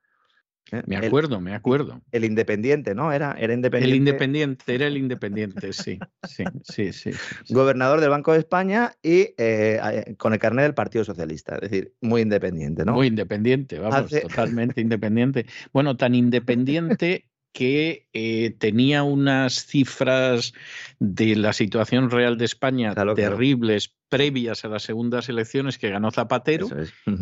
¿Eh? 0.73 0.82
Me 0.87 0.96
acuerdo, 0.96 1.40
me 1.40 1.54
acuerdo. 1.54 2.02
El 2.11 2.25
independiente, 2.25 2.94
¿no? 2.94 3.12
Era, 3.12 3.37
era 3.38 3.54
independiente. 3.54 3.92
El 3.92 3.96
independiente, 3.96 4.75
era 4.75 4.87
el 4.87 4.96
independiente, 4.96 5.73
sí, 5.73 5.99
sí, 6.25 6.44
sí, 6.64 6.92
sí, 6.92 7.11
Gobernador 7.50 8.00
del 8.00 8.11
Banco 8.11 8.32
de 8.32 8.38
España 8.38 8.92
y 9.02 9.35
eh, 9.38 10.14
con 10.18 10.32
el 10.32 10.38
carnet 10.38 10.64
del 10.64 10.75
Partido 10.75 11.04
Socialista, 11.04 11.54
es 11.56 11.70
decir, 11.70 11.94
muy 12.00 12.23
independiente, 12.23 12.85
¿no? 12.85 12.94
Muy 12.94 13.06
independiente, 13.06 13.78
vamos, 13.78 14.11
totalmente 14.11 14.80
independiente. 14.80 15.46
Bueno, 15.73 15.96
tan 15.96 16.14
independiente 16.14 17.26
que 17.56 18.06
eh, 18.12 18.54
tenía 18.58 19.02
unas 19.02 19.64
cifras 19.64 20.52
de 20.99 21.36
la 21.36 21.54
situación 21.54 22.10
real 22.10 22.36
de 22.36 22.45
España 22.45 22.95
terribles 23.14 23.95
previas 24.10 24.66
a 24.66 24.69
las 24.69 24.82
segundas 24.82 25.30
elecciones 25.30 25.78
que 25.78 25.88
ganó 25.88 26.10
Zapatero 26.10 26.69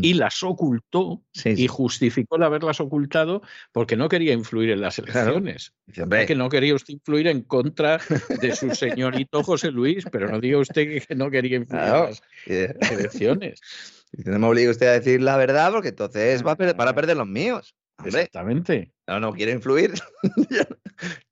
y 0.02 0.14
las 0.14 0.42
ocultó 0.42 1.22
y 1.44 1.68
justificó 1.68 2.34
el 2.34 2.42
haberlas 2.42 2.80
ocultado 2.80 3.42
porque 3.70 3.96
no 3.96 4.08
quería 4.08 4.32
influir 4.32 4.70
en 4.70 4.80
las 4.80 4.98
elecciones. 4.98 5.72
Que 6.26 6.34
no 6.34 6.48
quería 6.48 6.74
usted 6.74 6.94
influir 6.94 7.28
en 7.28 7.42
contra 7.42 8.00
de 8.40 8.56
su 8.56 8.74
señorito 8.74 9.44
José 9.44 9.70
Luis, 9.70 10.04
pero 10.10 10.28
no 10.28 10.40
diga 10.40 10.58
usted 10.58 11.00
que 11.06 11.14
no 11.14 11.30
quería 11.30 11.58
influir 11.58 11.84
en 11.84 12.76
las 12.80 12.90
elecciones. 12.90 13.60
no 14.24 14.40
me 14.40 14.46
obliga 14.48 14.72
usted 14.72 14.88
a 14.88 14.92
decir 14.98 15.22
la 15.22 15.36
verdad 15.36 15.70
porque 15.70 15.90
entonces 15.90 16.44
va 16.44 16.52
a 16.52 16.56
perder, 16.56 16.74
para 16.74 16.92
perder 16.92 17.16
los 17.16 17.28
míos. 17.28 17.76
Exactamente. 18.04 18.92
No, 19.06 19.20
no 19.20 19.32
quiero 19.32 19.52
influir. 19.52 19.92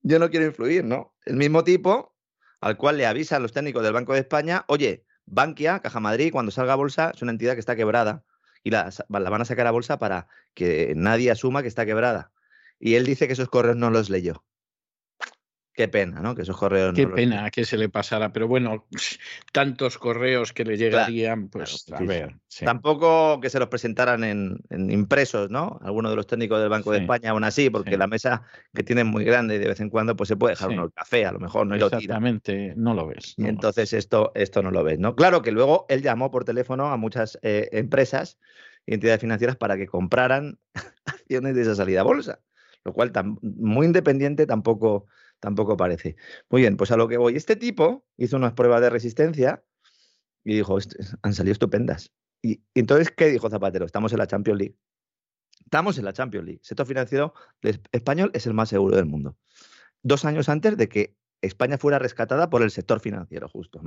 yo 0.02 0.18
no 0.18 0.30
quiero 0.30 0.46
influir, 0.46 0.84
¿no? 0.84 1.14
El 1.24 1.36
mismo 1.36 1.64
tipo 1.64 2.14
al 2.60 2.76
cual 2.76 2.96
le 2.96 3.06
avisan 3.06 3.42
los 3.42 3.52
técnicos 3.52 3.82
del 3.82 3.92
Banco 3.92 4.12
de 4.12 4.20
España, 4.20 4.64
oye, 4.68 5.04
Bankia, 5.26 5.80
Caja 5.80 5.98
Madrid, 5.98 6.30
cuando 6.30 6.52
salga 6.52 6.74
a 6.74 6.76
bolsa, 6.76 7.10
es 7.14 7.20
una 7.20 7.32
entidad 7.32 7.54
que 7.54 7.60
está 7.60 7.74
quebrada 7.74 8.24
y 8.62 8.70
la, 8.70 8.90
la, 9.08 9.30
van 9.30 9.42
a 9.42 9.44
sacar 9.44 9.66
a 9.66 9.72
bolsa 9.72 9.98
para 9.98 10.28
que 10.54 10.92
nadie 10.96 11.30
asuma 11.30 11.62
que 11.62 11.68
está 11.68 11.84
quebrada. 11.86 12.30
Y 12.78 12.94
él 12.94 13.04
dice 13.04 13.26
que 13.26 13.32
esos 13.32 13.48
correos 13.48 13.76
no 13.76 13.90
los 13.90 14.10
leyó. 14.10 14.44
Qué 15.74 15.88
pena, 15.88 16.20
¿no? 16.20 16.34
Que 16.34 16.42
esos 16.42 16.56
correos. 16.56 16.92
Qué 16.94 17.06
pena 17.06 17.50
que 17.50 17.64
se 17.64 17.78
le 17.78 17.88
pasara, 17.88 18.32
pero 18.32 18.46
bueno, 18.46 18.86
tantos 19.52 19.96
correos 19.96 20.52
que 20.52 20.64
le 20.64 20.76
llegarían, 20.76 21.48
pues 21.48 21.86
a 21.92 22.00
ver. 22.02 22.36
Tampoco 22.62 23.40
que 23.40 23.48
se 23.48 23.58
los 23.58 23.68
presentaran 23.68 24.22
en, 24.22 24.60
impresos, 24.70 25.48
¿no? 25.48 25.80
Algunos 25.82 26.12
de 26.12 26.16
los 26.16 26.26
técnicos 26.26 26.60
del 26.60 26.68
Banco 26.68 26.92
de 26.92 26.98
España, 26.98 27.30
aún 27.30 27.44
así, 27.44 27.70
porque 27.70 27.96
la 27.96 28.06
mesa 28.06 28.42
que 28.74 28.82
tienen 28.82 29.06
muy 29.06 29.24
grande 29.24 29.54
y 29.54 29.58
de 29.58 29.68
vez 29.68 29.80
en 29.80 29.88
cuando, 29.88 30.14
pues 30.14 30.28
se 30.28 30.36
puede 30.36 30.52
dejar 30.52 30.70
uno 30.70 30.84
el 30.84 30.92
café, 30.92 31.24
a 31.24 31.32
lo 31.32 31.40
mejor 31.40 31.66
no 31.66 31.74
Exactamente, 31.74 32.74
no 32.76 32.92
lo 32.92 33.06
ves. 33.06 33.34
y 33.38 33.46
entonces 33.46 33.94
Esto, 33.94 34.32
esto 34.34 34.62
no 34.62 34.70
lo 34.70 34.84
ves, 34.84 34.98
¿no? 34.98 35.16
Claro 35.16 35.40
que 35.40 35.52
luego 35.52 35.86
él 35.88 36.02
llamó 36.02 36.30
por 36.30 36.44
teléfono 36.44 36.92
a 36.92 36.98
muchas 36.98 37.38
eh, 37.42 37.70
empresas 37.72 38.38
y 38.84 38.94
entidades 38.94 39.20
financieras 39.20 39.56
para 39.56 39.78
que 39.78 39.86
compraran 39.86 40.58
acciones 41.06 41.54
de 41.54 41.62
esa 41.62 41.74
salida 41.74 42.02
a 42.02 42.04
bolsa, 42.04 42.40
lo 42.84 42.92
cual 42.92 43.12
muy 43.40 43.86
independiente 43.86 44.46
tampoco 44.46 45.06
tampoco 45.42 45.76
parece. 45.76 46.16
Muy 46.48 46.62
bien, 46.62 46.76
pues 46.76 46.92
a 46.92 46.96
lo 46.96 47.08
que 47.08 47.18
voy. 47.18 47.34
Este 47.36 47.56
tipo 47.56 48.06
hizo 48.16 48.36
unas 48.36 48.52
pruebas 48.52 48.80
de 48.80 48.90
resistencia 48.90 49.64
y 50.44 50.54
dijo, 50.54 50.78
han 51.22 51.34
salido 51.34 51.52
estupendas. 51.52 52.12
Y, 52.40 52.62
entonces, 52.74 53.10
¿qué 53.10 53.26
dijo 53.26 53.50
Zapatero? 53.50 53.84
Estamos 53.84 54.12
en 54.12 54.18
la 54.18 54.28
Champions 54.28 54.58
League. 54.60 54.76
Estamos 55.64 55.98
en 55.98 56.04
la 56.04 56.12
Champions 56.12 56.46
League. 56.46 56.60
El 56.60 56.64
sector 56.64 56.86
financiero 56.86 57.34
español 57.90 58.30
es 58.34 58.46
el 58.46 58.54
más 58.54 58.68
seguro 58.68 58.96
del 58.96 59.06
mundo. 59.06 59.36
Dos 60.02 60.24
años 60.24 60.48
antes 60.48 60.76
de 60.76 60.88
que 60.88 61.16
España 61.40 61.76
fuera 61.76 61.98
rescatada 61.98 62.48
por 62.48 62.62
el 62.62 62.70
sector 62.70 63.00
financiero, 63.00 63.48
justo. 63.48 63.82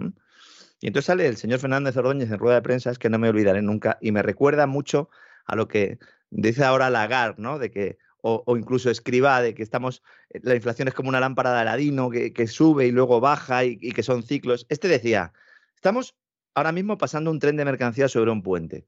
Y 0.82 0.88
entonces 0.88 1.06
sale 1.06 1.26
el 1.26 1.38
señor 1.38 1.60
Fernández 1.60 1.96
Ordóñez 1.96 2.30
en 2.30 2.38
rueda 2.38 2.56
de 2.56 2.64
prensa, 2.64 2.92
es 2.92 3.00
que 3.00 3.10
no 3.10 3.18
me 3.18 3.30
olvidaré 3.30 3.62
nunca, 3.62 3.98
y 4.02 4.12
me 4.12 4.22
recuerda 4.22 4.68
mucho 4.68 5.10
a 5.46 5.56
lo 5.56 5.70
que 5.70 6.00
dice 6.30 6.66
ahora 6.66 6.90
Lagarde, 6.90 7.42
¿no? 7.42 7.60
De 7.60 7.72
que 7.72 7.98
o, 8.28 8.58
incluso 8.58 8.90
escriba 8.90 9.40
de 9.40 9.54
que 9.54 9.62
estamos, 9.62 10.02
eh, 10.32 10.40
la 10.42 10.56
inflación 10.56 10.88
es 10.88 10.96
como 10.96 11.10
una 11.10 11.20
lámpara 11.20 11.54
de 11.54 11.60
Aladino 11.60 12.10
que, 12.10 12.48
sube 12.48 12.88
y 12.88 12.92
luego 12.92 13.20
baja 13.20 13.64
y, 13.64 13.78
que 13.78 14.02
son 14.02 14.24
ciclos. 14.24 14.66
Este 14.70 14.88
decía, 14.88 15.32
estamos 15.76 16.16
ahora 16.56 16.72
mismo 16.72 16.98
pasando 16.98 17.30
un 17.30 17.38
tren 17.38 17.56
de 17.56 17.66
mercancías 17.66 18.12
sobre 18.12 18.32
un 18.32 18.42
puente. 18.42 18.88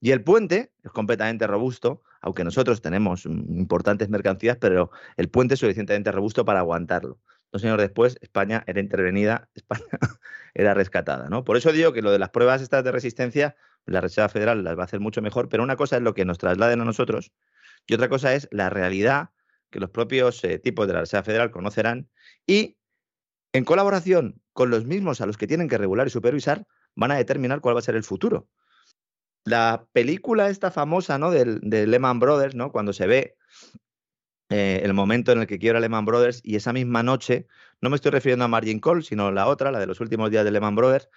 Y 0.00 0.12
el 0.12 0.22
puente 0.22 0.72
es 0.82 0.90
completamente 0.90 1.46
robusto, 1.46 2.02
aunque 2.22 2.44
nosotros 2.44 2.80
tenemos 2.80 3.26
importantes 3.26 4.08
mercancías, 4.08 4.56
pero 4.56 4.90
el 5.18 5.28
puente 5.28 5.54
es 5.54 5.60
suficientemente 5.60 6.10
robusto 6.10 6.46
para 6.46 6.60
aguantarlo. 6.60 7.18
Dos 7.52 7.62
años 7.64 7.76
después, 7.76 8.16
España 8.22 8.64
era 8.66 8.80
intervenida, 8.80 9.50
España 9.54 9.84
era 10.54 10.72
rescatada. 10.72 11.28
¿no? 11.28 11.44
Por 11.44 11.58
eso 11.58 11.72
digo 11.72 11.92
que 11.92 12.00
lo 12.00 12.10
de 12.10 12.18
las 12.18 12.30
pruebas 12.30 12.62
estas 12.62 12.84
de 12.84 12.92
resistencia, 12.92 13.54
la 13.84 14.00
Reserva 14.00 14.30
Federal 14.30 14.64
las 14.64 14.78
va 14.78 14.82
a 14.82 14.84
hacer 14.84 15.00
mucho 15.00 15.20
mejor, 15.20 15.50
pero 15.50 15.62
una 15.62 15.76
cosa 15.76 15.96
es 15.96 16.02
lo 16.02 16.14
que 16.14 16.24
nos 16.24 16.38
trasladen 16.38 16.80
a 16.80 16.84
nosotros 16.86 17.32
y 17.88 17.94
otra 17.94 18.08
cosa 18.08 18.34
es 18.34 18.48
la 18.52 18.70
realidad 18.70 19.30
que 19.70 19.80
los 19.80 19.90
propios 19.90 20.44
eh, 20.44 20.58
tipos 20.58 20.86
de 20.86 20.92
la 20.92 21.00
Reserva 21.00 21.24
Federal 21.24 21.50
conocerán 21.50 22.08
y 22.46 22.76
en 23.52 23.64
colaboración 23.64 24.40
con 24.52 24.70
los 24.70 24.84
mismos 24.84 25.20
a 25.20 25.26
los 25.26 25.36
que 25.36 25.46
tienen 25.46 25.68
que 25.68 25.78
regular 25.78 26.06
y 26.06 26.10
supervisar, 26.10 26.66
van 26.94 27.10
a 27.10 27.16
determinar 27.16 27.60
cuál 27.60 27.74
va 27.74 27.78
a 27.78 27.82
ser 27.82 27.96
el 27.96 28.04
futuro. 28.04 28.48
La 29.44 29.86
película 29.92 30.50
esta 30.50 30.70
famosa 30.70 31.16
¿no? 31.18 31.30
de, 31.30 31.86
Lehman 31.86 32.20
Brothers, 32.20 32.54
¿no? 32.54 32.72
cuando 32.72 32.92
se 32.92 33.06
ve 33.06 33.36
eh, 34.50 34.80
el 34.84 34.92
momento 34.92 35.32
en 35.32 35.40
el 35.40 35.46
que 35.46 35.58
quiebra 35.58 35.80
Lehman 35.80 36.04
Brothers 36.04 36.40
y 36.44 36.56
esa 36.56 36.72
misma 36.72 37.02
noche, 37.02 37.46
no 37.80 37.88
me 37.88 37.96
estoy 37.96 38.10
refiriendo 38.10 38.44
a 38.44 38.48
Margin 38.48 38.80
Call, 38.80 39.02
sino 39.02 39.30
la 39.30 39.46
otra, 39.46 39.70
la 39.70 39.78
de 39.78 39.86
los 39.86 40.00
últimos 40.00 40.30
días 40.30 40.44
de 40.44 40.50
Lehman 40.50 40.74
Brothers, 40.74 41.08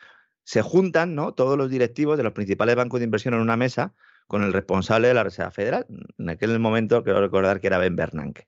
se 0.43 0.61
juntan 0.61 1.15
¿no? 1.15 1.33
todos 1.33 1.57
los 1.57 1.69
directivos 1.69 2.17
de 2.17 2.23
los 2.23 2.33
principales 2.33 2.75
bancos 2.75 3.01
de 3.01 3.05
inversión 3.05 3.33
en 3.33 3.41
una 3.41 3.57
mesa 3.57 3.93
con 4.31 4.43
el 4.43 4.53
responsable 4.53 5.09
de 5.09 5.13
la 5.13 5.25
Reserva 5.25 5.51
Federal. 5.51 5.85
En 6.17 6.29
aquel 6.29 6.57
momento 6.57 7.03
quiero 7.03 7.19
recordar 7.19 7.59
que 7.59 7.67
era 7.67 7.79
Ben 7.79 7.97
Bernanke. 7.97 8.47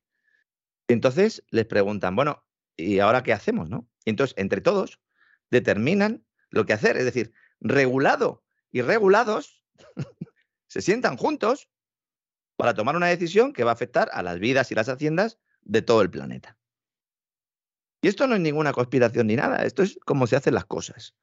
Entonces 0.88 1.44
les 1.50 1.66
preguntan, 1.66 2.16
bueno, 2.16 2.46
¿y 2.78 3.00
ahora 3.00 3.22
qué 3.22 3.34
hacemos? 3.34 3.70
¿no? 3.70 3.86
Y 4.06 4.12
entonces, 4.12 4.34
entre 4.38 4.62
todos, 4.62 5.02
determinan 5.52 6.26
lo 6.52 6.66
que 6.66 6.72
hacer. 6.72 6.96
Es 6.96 7.04
decir, 7.04 7.34
regulado 7.60 8.46
y 8.72 8.82
regulados 8.82 9.66
se 10.68 10.82
sientan 10.82 11.18
juntos 11.18 11.68
para 12.56 12.74
tomar 12.74 12.96
una 12.96 13.08
decisión 13.08 13.52
que 13.52 13.66
va 13.66 13.72
a 13.72 13.74
afectar 13.74 14.10
a 14.14 14.24
las 14.24 14.40
vidas 14.40 14.72
y 14.72 14.76
las 14.76 14.88
haciendas 14.88 15.38
de 15.64 15.82
todo 15.82 16.02
el 16.02 16.10
planeta. 16.10 16.58
Y 18.02 18.08
esto 18.08 18.26
no 18.26 18.36
es 18.36 18.42
ninguna 18.42 18.72
conspiración 18.72 19.28
ni 19.28 19.36
nada, 19.36 19.66
esto 19.66 19.84
es 19.84 20.00
como 20.06 20.28
se 20.28 20.38
hacen 20.38 20.54
las 20.54 20.64
cosas. 20.64 21.14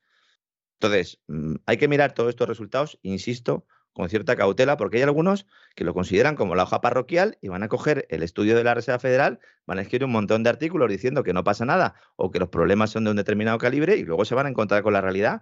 Entonces, 0.75 1.19
mm, 1.29 1.55
hay 1.65 1.79
que 1.79 1.89
mirar 1.89 2.13
todos 2.13 2.29
estos 2.29 2.47
resultados, 2.47 2.99
insisto, 3.01 3.65
con 3.93 4.09
cierta 4.09 4.37
cautela, 4.37 4.77
porque 4.77 4.99
hay 4.99 5.03
algunos 5.03 5.47
que 5.75 5.85
lo 5.85 5.95
consideran 5.95 6.37
como 6.37 6.55
la 6.55 6.63
hoja 6.63 6.81
parroquial 6.81 7.39
y 7.41 7.49
van 7.49 7.63
a 7.63 7.69
coger 7.69 8.07
el 8.11 8.23
estudio 8.23 8.57
de 8.57 8.65
la 8.65 8.75
Reserva 8.75 8.99
Federal, 8.99 9.41
van 9.67 9.79
a 9.79 9.83
escribir 9.83 10.05
un 10.05 10.13
montón 10.13 10.43
de 10.43 10.51
artículos 10.51 10.89
diciendo 10.89 11.23
que 11.23 11.33
no 11.33 11.45
pasa 11.45 11.65
nada 11.65 11.95
o 12.17 12.31
que 12.31 12.39
los 12.39 12.49
problemas 12.49 12.91
son 12.91 13.05
de 13.05 13.11
un 13.11 13.17
determinado 13.17 13.59
calibre 13.59 13.97
y 13.97 14.05
luego 14.05 14.25
se 14.25 14.35
van 14.35 14.47
a 14.47 14.49
encontrar 14.49 14.83
con 14.83 14.93
la 14.93 15.01
realidad. 15.01 15.41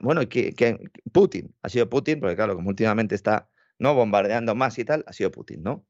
Bueno, 0.00 0.26
que, 0.28 0.78
Putin, 1.12 1.54
ha 1.62 1.68
sido 1.68 1.88
Putin, 1.88 2.20
porque 2.20 2.36
claro, 2.36 2.54
como 2.54 2.68
últimamente 2.68 3.14
está 3.14 3.48
no 3.78 3.94
bombardeando 3.94 4.54
más 4.54 4.78
y 4.78 4.84
tal, 4.84 5.04
ha 5.06 5.12
sido 5.12 5.30
Putin, 5.30 5.62
¿no? 5.62 5.86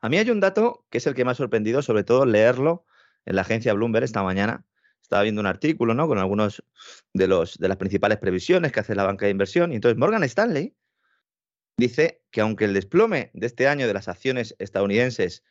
A 0.00 0.08
mí 0.08 0.16
hay 0.18 0.30
un 0.30 0.40
dato 0.40 0.86
que 0.88 0.98
es 0.98 1.06
el 1.06 1.14
que 1.14 1.24
me 1.24 1.32
ha 1.32 1.34
sorprendido, 1.34 1.82
sobre 1.82 2.04
todo 2.04 2.24
leerlo 2.24 2.84
en 3.26 3.36
la 3.36 3.42
agencia 3.42 3.74
Bloomberg 3.74 4.04
esta 4.04 4.22
mañana. 4.22 4.64
Estaba 5.02 5.22
viendo 5.22 5.40
un 5.40 5.46
artículo, 5.46 5.94
¿no? 5.94 6.08
Con 6.08 6.18
algunos 6.18 6.64
de 7.12 7.28
los 7.28 7.58
de 7.58 7.68
las 7.68 7.76
principales 7.76 8.18
previsiones 8.18 8.72
que 8.72 8.80
hace 8.80 8.94
la 8.94 9.04
banca 9.04 9.26
de 9.26 9.32
inversión. 9.32 9.72
Y 9.72 9.76
entonces 9.76 9.98
Morgan 9.98 10.24
Stanley 10.24 10.74
dice 11.76 12.22
que 12.30 12.40
aunque 12.40 12.64
el 12.64 12.74
desplome 12.74 13.30
de 13.34 13.46
este 13.46 13.68
año 13.68 13.86
de 13.86 13.94
las 13.94 14.08
acciones 14.08 14.54
estadounidenses 14.58 15.44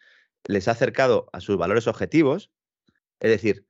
les 0.46 0.68
ha 0.68 0.72
acercado 0.72 1.30
a 1.34 1.40
sus 1.40 1.58
valores 1.58 1.88
objetivos, 1.88 2.52
es 3.20 3.32
decir, 3.32 3.66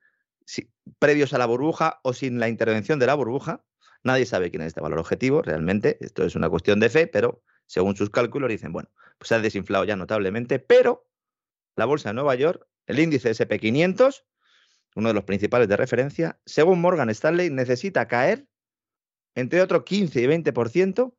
previos 1.00 1.34
a 1.34 1.38
la 1.38 1.46
burbuja 1.46 2.00
o 2.04 2.14
sin 2.14 2.40
la 2.40 2.50
intervención 2.50 3.00
de 3.00 3.08
la 3.08 3.16
burbuja, 3.16 3.64
nadie 4.04 4.26
sabe 4.26 4.52
quién 4.52 4.62
es 4.62 4.68
este 4.68 4.82
valor 4.82 5.00
objetivo 5.00 5.42
realmente, 5.42 5.98
esto 6.02 6.24
es 6.26 6.36
una 6.36 6.50
cuestión 6.50 6.80
de 6.80 6.90
fe, 6.90 7.08
pero 7.08 7.44
según 7.66 7.96
sus 7.96 8.10
cálculos 8.10 8.50
dicen, 8.50 8.72
bueno, 8.72 8.90
pues 9.18 9.30
se 9.30 9.36
ha 9.36 9.40
desinflado 9.40 9.86
ya 9.86 9.96
notablemente, 9.96 10.60
pero 10.60 11.08
la 11.76 11.86
bolsa 11.86 12.10
de 12.10 12.16
Nueva 12.16 12.36
York, 12.36 12.68
el 12.88 13.00
índice 13.00 13.32
SP500, 13.32 14.24
uno 14.96 15.10
de 15.10 15.14
los 15.14 15.24
principales 15.24 15.68
de 15.68 15.76
referencia, 15.76 16.40
según 16.46 16.80
Morgan 16.80 17.10
Stanley, 17.10 17.50
necesita 17.50 18.08
caer 18.08 18.48
entre 19.34 19.62
otro 19.62 19.84
15 19.84 20.22
y 20.22 20.26
20% 20.26 21.14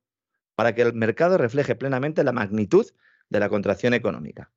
para 0.56 0.74
que 0.74 0.82
el 0.82 0.94
mercado 0.94 1.38
refleje 1.38 1.76
plenamente 1.76 2.24
la 2.24 2.32
magnitud 2.32 2.86
de 3.28 3.40
la 3.40 3.48
contracción 3.48 3.94
económica. 3.94 4.50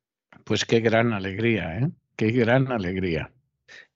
Pues 0.44 0.64
qué 0.64 0.80
gran 0.80 1.12
alegría, 1.12 1.78
¿eh? 1.78 1.90
Qué 2.16 2.32
gran 2.32 2.72
alegría. 2.72 3.30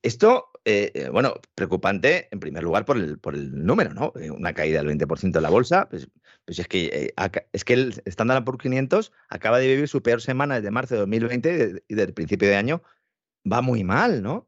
Esto, 0.02 0.50
eh, 0.64 0.92
eh, 0.94 1.08
bueno, 1.08 1.34
preocupante 1.54 2.28
en 2.30 2.40
primer 2.40 2.62
lugar 2.62 2.84
por 2.84 2.98
el, 2.98 3.18
por 3.18 3.34
el 3.34 3.64
número, 3.64 3.94
¿no? 3.94 4.12
Eh, 4.20 4.30
una 4.30 4.52
caída 4.52 4.82
del 4.82 4.98
20% 4.98 5.32
de 5.32 5.40
la 5.40 5.50
bolsa, 5.50 5.88
pues, 5.88 6.08
pues 6.44 6.58
es, 6.58 6.68
que, 6.68 7.14
es 7.52 7.64
que 7.64 7.72
el 7.72 8.02
Standard 8.04 8.44
Poor's 8.44 8.62
500 8.62 9.12
acaba 9.28 9.58
de 9.58 9.68
vivir 9.68 9.88
su 9.88 10.02
peor 10.02 10.20
semana 10.20 10.56
desde 10.56 10.70
marzo 10.70 10.94
de 10.94 11.00
2020 11.00 11.82
y 11.88 11.94
desde 11.94 12.08
el 12.08 12.14
principio 12.14 12.48
de 12.48 12.56
año 12.56 12.82
va 13.50 13.62
muy 13.62 13.82
mal, 13.82 14.22
¿no? 14.22 14.46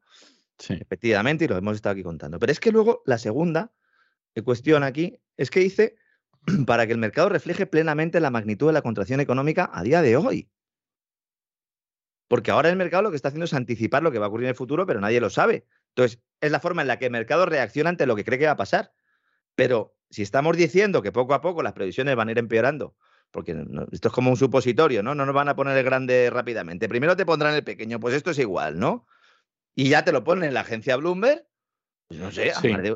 Sí. 0.59 0.75
Efectivamente, 0.75 1.47
y 1.47 1.49
lo 1.49 1.57
hemos 1.57 1.77
estado 1.77 1.95
aquí 1.95 2.03
contando. 2.03 2.39
Pero 2.39 2.53
es 2.53 2.61
que 2.61 2.73
luego 2.73 3.03
la 3.07 3.19
segunda 3.19 3.73
cuestión 4.45 4.83
aquí 4.83 5.19
es 5.37 5.51
que 5.51 5.61
dice 5.61 5.97
para 6.67 6.87
que 6.87 6.93
el 6.93 6.99
mercado 6.99 7.29
refleje 7.29 7.67
plenamente 7.67 8.21
la 8.21 8.31
magnitud 8.31 8.69
de 8.69 8.73
la 8.73 8.83
contracción 8.83 9.21
económica 9.21 9.71
a 9.73 9.83
día 9.83 10.03
de 10.03 10.17
hoy. 10.17 10.49
Porque 12.29 12.51
ahora 12.51 12.69
el 12.69 12.77
mercado 12.77 13.05
lo 13.05 13.11
que 13.11 13.17
está 13.17 13.29
haciendo 13.29 13.45
es 13.45 13.55
anticipar 13.55 14.03
lo 14.03 14.11
que 14.11 14.19
va 14.19 14.27
a 14.27 14.29
ocurrir 14.29 14.47
en 14.47 14.51
el 14.51 14.57
futuro, 14.57 14.87
pero 14.87 15.01
nadie 15.01 15.21
lo 15.21 15.31
sabe. 15.31 15.65
Entonces, 15.91 16.21
es 16.41 16.51
la 16.51 16.61
forma 16.61 16.83
en 16.83 16.89
la 16.89 16.99
que 16.99 17.07
el 17.07 17.13
mercado 17.13 17.47
reacciona 17.47 17.91
ante 17.91 18.07
lo 18.07 18.17
que 18.17 18.25
cree 18.25 18.39
que 18.39 18.47
va 18.47 18.53
a 18.53 18.57
pasar. 18.57 18.93
Pero 19.55 19.97
si 20.11 20.23
estamos 20.23 20.57
diciendo 20.57 21.03
que 21.03 21.13
poco 21.13 21.35
a 21.35 21.41
poco 21.41 21.63
las 21.63 21.73
previsiones 21.73 22.17
van 22.17 22.29
a 22.29 22.33
ir 22.33 22.39
empeorando, 22.39 22.97
porque 23.31 23.65
esto 23.93 24.09
es 24.09 24.15
como 24.15 24.31
un 24.31 24.37
supositorio, 24.37 25.03
¿no? 25.03 25.15
No 25.15 25.25
nos 25.25 25.35
van 25.35 25.49
a 25.49 25.57
poner 25.57 25.77
el 25.77 25.85
grande 25.85 26.31
rápidamente. 26.31 26.89
Primero 26.89 27.17
te 27.17 27.27
pondrán 27.27 27.55
el 27.55 27.65
pequeño, 27.65 28.01
pues 28.01 28.15
esto 28.15 28.31
es 28.31 28.39
igual, 28.39 28.79
¿no? 28.79 29.07
Y 29.75 29.89
ya 29.89 30.05
te 30.05 30.13
lo 30.13 30.25
ponen 30.25 30.45
en 30.45 30.55
la 30.55 30.61
agencia 30.61 30.97
Bloomberg 30.97 31.47
pues 32.09 32.21
no 32.21 32.31
sé, 32.31 32.53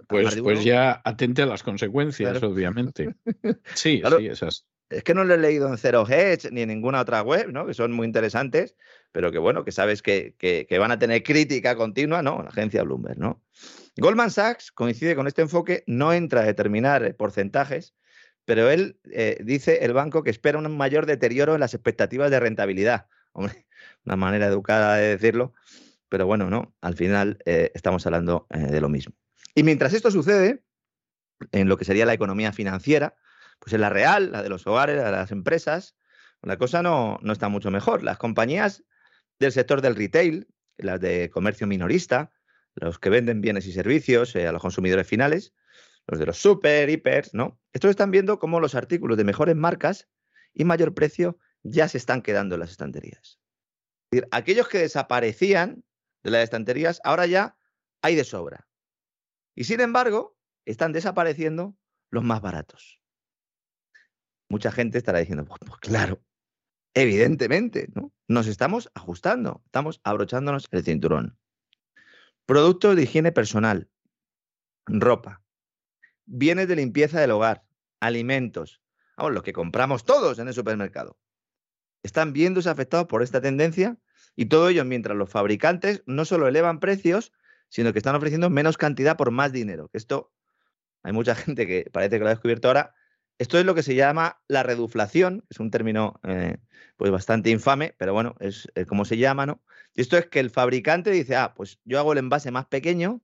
pues, 0.09 0.37
pues, 0.37 0.65
ya 0.65 1.01
atente 1.05 1.43
a 1.43 1.47
las 1.47 1.63
consecuencias, 1.63 2.43
obviamente. 2.43 3.15
Sí, 3.75 4.03
sí, 4.19 4.27
esas. 4.27 4.67
Es 4.89 5.05
que 5.05 5.15
no 5.15 5.23
lo 5.23 5.35
he 5.35 5.39
leído 5.39 5.69
en 5.69 5.79
Zero 5.79 6.05
Hedge 6.07 6.51
ni 6.51 6.63
en 6.63 6.69
ninguna 6.69 7.01
otra 7.01 7.23
web, 7.23 7.53
¿no? 7.53 7.65
Que 7.65 7.75
son 7.75 7.93
muy 7.93 8.07
interesantes, 8.07 8.75
pero 9.13 9.31
que 9.31 9.39
bueno, 9.39 9.65
que 9.65 9.71
sabes 9.71 10.03
que, 10.03 10.35
que, 10.39 10.79
van 10.79 10.91
a 10.91 10.99
tener 10.99 11.23
crítica 11.23 11.77
continua, 11.77 12.23
¿no? 12.23 12.43
La 12.43 12.49
agencia 12.49 12.83
Bloomberg, 12.83 13.19
¿no? 13.19 13.41
Goldman 13.97 14.31
Sachs 14.31 14.73
coincide 14.73 15.15
con 15.15 15.29
este 15.29 15.43
enfoque, 15.43 15.85
no 15.87 16.13
entra 16.13 16.41
a 16.41 16.45
determinar 16.45 17.15
porcentajes, 17.17 17.95
pero 18.45 18.69
él 18.69 18.99
eh, 19.13 19.39
dice 19.45 19.85
el 19.85 19.93
banco 19.93 20.25
que 20.25 20.31
espera 20.31 20.59
un 20.59 20.77
mayor 20.77 21.07
deterioro 21.07 21.55
en 21.55 21.61
las 21.61 21.75
expectativas 21.75 22.31
de 22.31 22.41
rentabilidad. 22.41 23.07
Hombre, 23.33 23.67
una 24.05 24.17
manera 24.17 24.47
educada 24.47 24.97
de 24.97 25.09
decirlo, 25.09 25.55
pero 26.11 26.27
bueno, 26.27 26.51
no, 26.51 26.75
al 26.83 26.95
final 26.97 27.39
eh, 27.47 27.71
estamos 27.75 28.05
hablando 28.05 28.47
eh, 28.51 28.59
de 28.59 28.81
lo 28.81 28.91
mismo. 28.91 29.15
Y 29.55 29.63
mientras 29.63 29.95
esto 29.95 30.11
sucede, 30.11 30.63
en 31.53 31.69
lo 31.69 31.79
que 31.79 31.87
sería 31.87 32.05
la 32.05 32.13
economía 32.13 32.53
financiera, 32.53 33.15
pues 33.59 33.73
en 33.73 33.81
la 33.81 33.91
real, 33.91 34.33
la 34.33 34.43
de 34.43 34.49
los 34.49 34.67
hogares, 34.67 34.97
la 34.97 35.05
de 35.05 35.13
las 35.13 35.31
empresas, 35.31 35.97
la 36.43 36.57
cosa 36.57 36.83
no, 36.83 37.19
no 37.23 37.33
está 37.33 37.49
mucho 37.49 37.71
mejor. 37.71 38.03
Las 38.03 38.19
compañías 38.19 38.83
del 39.39 39.53
sector 39.53 39.81
del 39.81 39.97
retail, 39.97 40.49
las 40.79 41.01
de 41.01 41.31
comercio 41.31 41.67
minorista, 41.67 42.33
los 42.75 42.99
que 42.99 43.11
venden 43.11 43.41
bienes 43.41 43.67
y 43.67 43.73
servicios 43.73 44.35
eh, 44.35 44.47
a 44.47 44.53
los 44.53 44.63
consumidores 44.63 45.07
finales, 45.07 45.55
los 46.09 46.19
de 46.19 46.27
los 46.27 46.39
super, 46.39 46.91
hiper, 46.91 47.29
¿no? 47.33 47.61
Estos 47.73 47.91
están 47.91 48.11
viendo 48.11 48.39
cómo 48.39 48.59
los 48.59 48.75
artículos 48.75 49.17
de 49.17 49.25
mejores 49.25 49.55
marcas 49.55 50.09
y 50.55 50.65
mayor 50.65 50.93
precio 50.95 51.39
ya 51.63 51.87
se 51.89 51.99
están 51.99 52.23
quedando 52.23 52.57
en 52.57 52.61
las 52.61 52.71
estanterías. 52.71 53.39
Es 54.11 54.17
decir, 54.17 54.29
aquellos 54.33 54.67
que 54.67 54.79
desaparecían 54.79 55.85
de 56.23 56.31
las 56.31 56.45
estanterías, 56.45 57.01
ahora 57.05 57.27
ya 57.27 57.57
hay 58.03 58.15
de 58.15 58.25
sobra. 58.25 58.69
Y 59.55 59.65
sin 59.65 59.81
embargo, 59.81 60.37
están 60.65 60.93
desapareciendo 60.93 61.77
los 62.11 62.25
más 62.25 62.41
baratos. 62.41 63.01
Mucha 64.49 64.73
gente 64.73 64.99
estará 64.99 65.21
diciendo, 65.21 65.45
pues, 65.45 65.61
pues, 65.65 65.79
claro, 65.81 66.23
evidentemente, 66.95 67.89
¿no? 67.95 68.13
Nos 68.27 68.47
estamos 68.47 68.91
ajustando, 68.95 69.63
estamos 69.67 70.01
abrochándonos 70.03 70.69
el 70.71 70.83
cinturón. 70.83 71.39
Productos 72.47 72.97
de 72.97 73.03
higiene 73.03 73.33
personal, 73.33 73.89
ropa, 74.87 75.43
bienes 76.25 76.69
de 76.69 76.77
limpieza 76.77 77.21
del 77.21 77.31
hogar, 77.31 77.65
alimentos, 78.01 78.83
vamos, 79.17 79.33
lo 79.35 79.43
que 79.43 79.53
compramos 79.53 80.05
todos 80.05 80.39
en 80.39 80.49
el 80.49 80.55
supermercado. 80.55 81.19
Están 82.03 82.33
viéndose 82.33 82.71
afectados 82.71 83.07
por 83.07 83.23
esta 83.23 83.41
tendencia 83.41 83.99
y 84.37 84.47
todo 84.47 84.69
ello 84.69 84.85
mientras 84.85 85.17
los 85.17 85.31
fabricantes 85.31 86.03
no 86.07 86.25
solo 86.25 86.49
elevan 86.49 86.81
precios, 86.81 87.33
sino 87.69 87.93
que 87.93 87.99
están 87.99 88.15
ofreciendo 88.15 88.51
menos 88.51 88.77
cantidad 88.77 89.17
por 89.17 89.31
más 89.31 89.53
dinero. 89.53 89.91
Esto, 89.93 90.33
hay 91.03 91.13
mucha 91.13 91.35
gente 91.37 91.67
que 91.67 91.89
parece 91.93 92.17
que 92.17 92.21
lo 92.21 92.27
ha 92.27 92.35
descubierto 92.35 92.69
ahora. 92.69 92.95
Esto 93.39 93.59
es 93.59 93.65
lo 93.65 93.75
que 93.75 93.83
se 93.83 93.95
llama 93.95 94.43
la 94.49 94.63
reduflación, 94.63 95.47
es 95.49 95.61
un 95.61 95.71
término 95.71 96.21
eh, 96.25 96.59
pues 96.99 97.11
bastante 97.11 97.49
infame, 97.49 97.95
pero 97.97 98.13
bueno, 98.13 98.37
es, 98.39 98.69
como 98.87 99.07
se 99.07 99.17
llama, 99.17 99.47
¿no? 99.47 99.63
Y 99.95 100.03
esto 100.03 100.19
es 100.19 100.27
que 100.27 100.41
el 100.41 100.51
fabricante 100.51 101.11
dice, 101.11 101.37
ah, 101.37 101.55
pues 101.55 101.81
yo 101.85 101.99
hago 101.99 102.13
el 102.13 102.19
envase 102.19 102.51
más 102.51 102.67
pequeño 102.67 103.23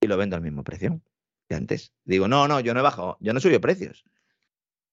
y 0.00 0.06
lo 0.06 0.16
vendo 0.16 0.36
al 0.36 0.42
mismo 0.42 0.64
precio 0.64 1.02
que 1.48 1.54
antes. 1.54 1.92
Digo, 2.04 2.28
no, 2.28 2.48
no, 2.48 2.60
yo 2.60 2.72
no 2.72 2.80
he 2.80 2.82
bajado, 2.82 3.18
yo 3.20 3.34
no 3.34 3.40
subido 3.40 3.60
precios. 3.60 4.06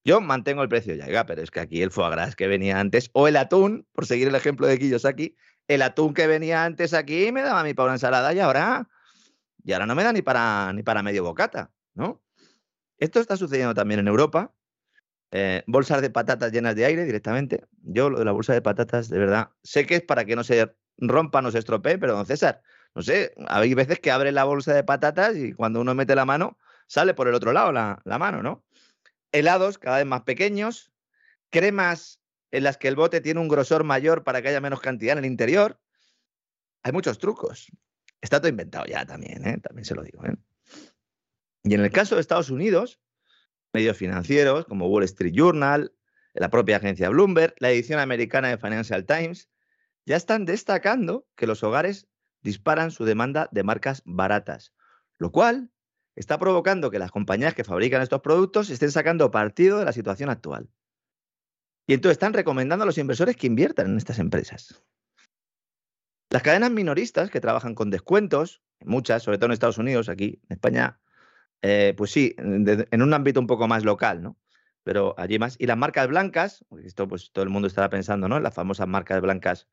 Yo 0.04 0.20
mantengo 0.20 0.62
el 0.62 0.68
precio 0.68 0.94
ya, 0.94 1.24
pero 1.24 1.42
es 1.42 1.50
que 1.50 1.60
aquí 1.60 1.82
el 1.82 1.90
foie 1.90 2.10
gras 2.10 2.36
que 2.36 2.46
venía 2.46 2.78
antes, 2.78 3.10
o 3.14 3.26
el 3.26 3.36
atún, 3.36 3.86
por 3.92 4.06
seguir 4.06 4.28
el 4.28 4.34
ejemplo 4.34 4.66
de 4.66 4.78
Kiyosaki, 4.78 5.34
el 5.66 5.80
atún 5.80 6.12
que 6.12 6.26
venía 6.26 6.64
antes 6.64 6.92
aquí 6.92 7.32
me 7.32 7.40
daba 7.40 7.60
a 7.60 7.64
mí 7.64 7.74
ensalada 7.74 8.34
y 8.34 8.40
ahora, 8.40 8.88
y 9.64 9.72
ahora 9.72 9.86
no 9.86 9.94
me 9.94 10.04
da 10.04 10.12
ni 10.12 10.20
para, 10.20 10.72
ni 10.74 10.82
para 10.82 11.02
medio 11.02 11.24
bocata, 11.24 11.72
¿no? 11.94 12.22
Esto 12.98 13.18
está 13.18 13.36
sucediendo 13.36 13.74
también 13.74 14.00
en 14.00 14.08
Europa. 14.08 14.52
Eh, 15.30 15.64
bolsas 15.66 16.00
de 16.00 16.10
patatas 16.10 16.52
llenas 16.52 16.76
de 16.76 16.84
aire 16.84 17.04
directamente. 17.04 17.64
Yo 17.82 18.08
lo 18.10 18.18
de 18.18 18.24
la 18.24 18.32
bolsa 18.32 18.52
de 18.52 18.62
patatas, 18.62 19.08
de 19.08 19.18
verdad, 19.18 19.50
sé 19.62 19.86
que 19.86 19.96
es 19.96 20.02
para 20.02 20.24
que 20.26 20.36
no 20.36 20.44
se 20.44 20.76
rompa, 20.98 21.42
no 21.42 21.50
se 21.50 21.58
estropee, 21.58 21.98
pero 21.98 22.14
don 22.14 22.26
César, 22.26 22.62
no 22.94 23.02
sé, 23.02 23.34
hay 23.48 23.74
veces 23.74 23.98
que 23.98 24.12
abre 24.12 24.30
la 24.32 24.44
bolsa 24.44 24.74
de 24.74 24.84
patatas 24.84 25.36
y 25.36 25.52
cuando 25.54 25.80
uno 25.80 25.94
mete 25.94 26.14
la 26.14 26.24
mano, 26.24 26.58
sale 26.86 27.14
por 27.14 27.26
el 27.26 27.34
otro 27.34 27.52
lado 27.52 27.72
la, 27.72 28.00
la 28.04 28.18
mano, 28.18 28.42
¿no? 28.42 28.63
Helados 29.34 29.78
cada 29.78 29.98
vez 29.98 30.06
más 30.06 30.22
pequeños, 30.22 30.92
cremas 31.50 32.20
en 32.52 32.62
las 32.62 32.78
que 32.78 32.88
el 32.88 32.94
bote 32.94 33.20
tiene 33.20 33.40
un 33.40 33.48
grosor 33.48 33.82
mayor 33.82 34.22
para 34.22 34.40
que 34.40 34.48
haya 34.48 34.60
menos 34.60 34.80
cantidad 34.80 35.12
en 35.12 35.24
el 35.24 35.30
interior. 35.30 35.80
Hay 36.84 36.92
muchos 36.92 37.18
trucos. 37.18 37.66
Está 38.20 38.38
todo 38.38 38.48
inventado 38.48 38.86
ya 38.86 39.04
también, 39.04 39.46
¿eh? 39.46 39.58
también 39.58 39.84
se 39.84 39.94
lo 39.94 40.02
digo. 40.02 40.24
¿eh? 40.24 40.36
Y 41.64 41.74
en 41.74 41.80
el 41.80 41.90
caso 41.90 42.14
de 42.14 42.20
Estados 42.20 42.48
Unidos, 42.48 43.00
medios 43.72 43.96
financieros 43.96 44.66
como 44.66 44.86
Wall 44.88 45.02
Street 45.02 45.34
Journal, 45.34 45.92
la 46.32 46.48
propia 46.48 46.76
agencia 46.76 47.08
Bloomberg, 47.08 47.54
la 47.58 47.72
edición 47.72 47.98
americana 47.98 48.48
de 48.48 48.58
Financial 48.58 49.04
Times, 49.04 49.50
ya 50.06 50.16
están 50.16 50.44
destacando 50.44 51.26
que 51.34 51.48
los 51.48 51.64
hogares 51.64 52.06
disparan 52.40 52.92
su 52.92 53.04
demanda 53.04 53.48
de 53.50 53.64
marcas 53.64 54.02
baratas, 54.04 54.72
lo 55.18 55.32
cual 55.32 55.70
está 56.16 56.38
provocando 56.38 56.90
que 56.90 56.98
las 56.98 57.10
compañías 57.10 57.54
que 57.54 57.64
fabrican 57.64 58.02
estos 58.02 58.20
productos 58.20 58.70
estén 58.70 58.90
sacando 58.90 59.30
partido 59.30 59.78
de 59.78 59.84
la 59.84 59.92
situación 59.92 60.30
actual. 60.30 60.68
Y 61.86 61.94
entonces 61.94 62.14
están 62.14 62.32
recomendando 62.32 62.84
a 62.84 62.86
los 62.86 62.98
inversores 62.98 63.36
que 63.36 63.46
inviertan 63.46 63.90
en 63.90 63.98
estas 63.98 64.18
empresas. 64.18 64.82
Las 66.30 66.42
cadenas 66.42 66.70
minoristas 66.70 67.30
que 67.30 67.40
trabajan 67.40 67.74
con 67.74 67.90
descuentos, 67.90 68.62
muchas, 68.80 69.22
sobre 69.22 69.38
todo 69.38 69.46
en 69.46 69.52
Estados 69.52 69.78
Unidos, 69.78 70.08
aquí 70.08 70.40
en 70.48 70.54
España, 70.54 70.98
eh, 71.62 71.94
pues 71.96 72.10
sí, 72.10 72.34
en 72.38 73.02
un 73.02 73.14
ámbito 73.14 73.40
un 73.40 73.46
poco 73.46 73.68
más 73.68 73.84
local, 73.84 74.22
¿no? 74.22 74.38
Pero 74.82 75.14
allí 75.18 75.38
más. 75.38 75.56
Y 75.58 75.66
las 75.66 75.76
marcas 75.76 76.08
blancas, 76.08 76.64
esto 76.82 77.08
pues 77.08 77.30
todo 77.32 77.44
el 77.44 77.50
mundo 77.50 77.68
estará 77.68 77.88
pensando, 77.88 78.28
¿no? 78.28 78.40
Las 78.40 78.54
famosas 78.54 78.88
marcas 78.88 79.20
blancas 79.20 79.68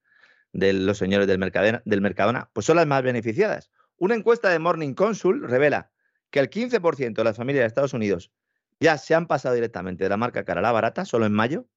de 0.53 0.73
los 0.73 0.97
señores 0.97 1.27
del, 1.27 1.39
del 1.85 2.01
Mercadona, 2.01 2.49
pues 2.53 2.65
son 2.65 2.75
las 2.75 2.87
más 2.87 3.03
beneficiadas. 3.03 3.71
Una 3.97 4.15
encuesta 4.15 4.49
de 4.49 4.59
Morning 4.59 4.93
Consul 4.93 5.47
revela 5.47 5.90
que 6.31 6.39
el 6.39 6.49
15% 6.49 7.13
de 7.13 7.23
las 7.23 7.37
familias 7.37 7.63
de 7.63 7.67
Estados 7.67 7.93
Unidos 7.93 8.31
ya 8.79 8.97
se 8.97 9.13
han 9.13 9.27
pasado 9.27 9.53
directamente 9.53 10.03
de 10.03 10.09
la 10.09 10.17
marca 10.17 10.43
cara 10.43 10.59
a 10.59 10.63
la 10.63 10.71
barata, 10.71 11.05
solo 11.05 11.25
en 11.25 11.33
mayo, 11.33 11.67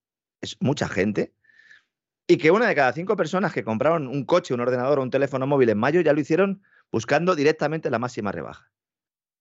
es 0.40 0.56
mucha 0.60 0.88
gente, 0.88 1.34
y 2.26 2.38
que 2.38 2.50
una 2.50 2.66
de 2.66 2.74
cada 2.74 2.92
cinco 2.92 3.16
personas 3.16 3.52
que 3.52 3.64
compraron 3.64 4.06
un 4.06 4.24
coche, 4.24 4.54
un 4.54 4.60
ordenador 4.60 4.98
o 4.98 5.02
un 5.02 5.10
teléfono 5.10 5.46
móvil 5.46 5.68
en 5.68 5.78
mayo 5.78 6.00
ya 6.00 6.14
lo 6.14 6.20
hicieron 6.20 6.62
buscando 6.90 7.34
directamente 7.34 7.90
la 7.90 7.98
máxima 7.98 8.32
rebaja. 8.32 8.70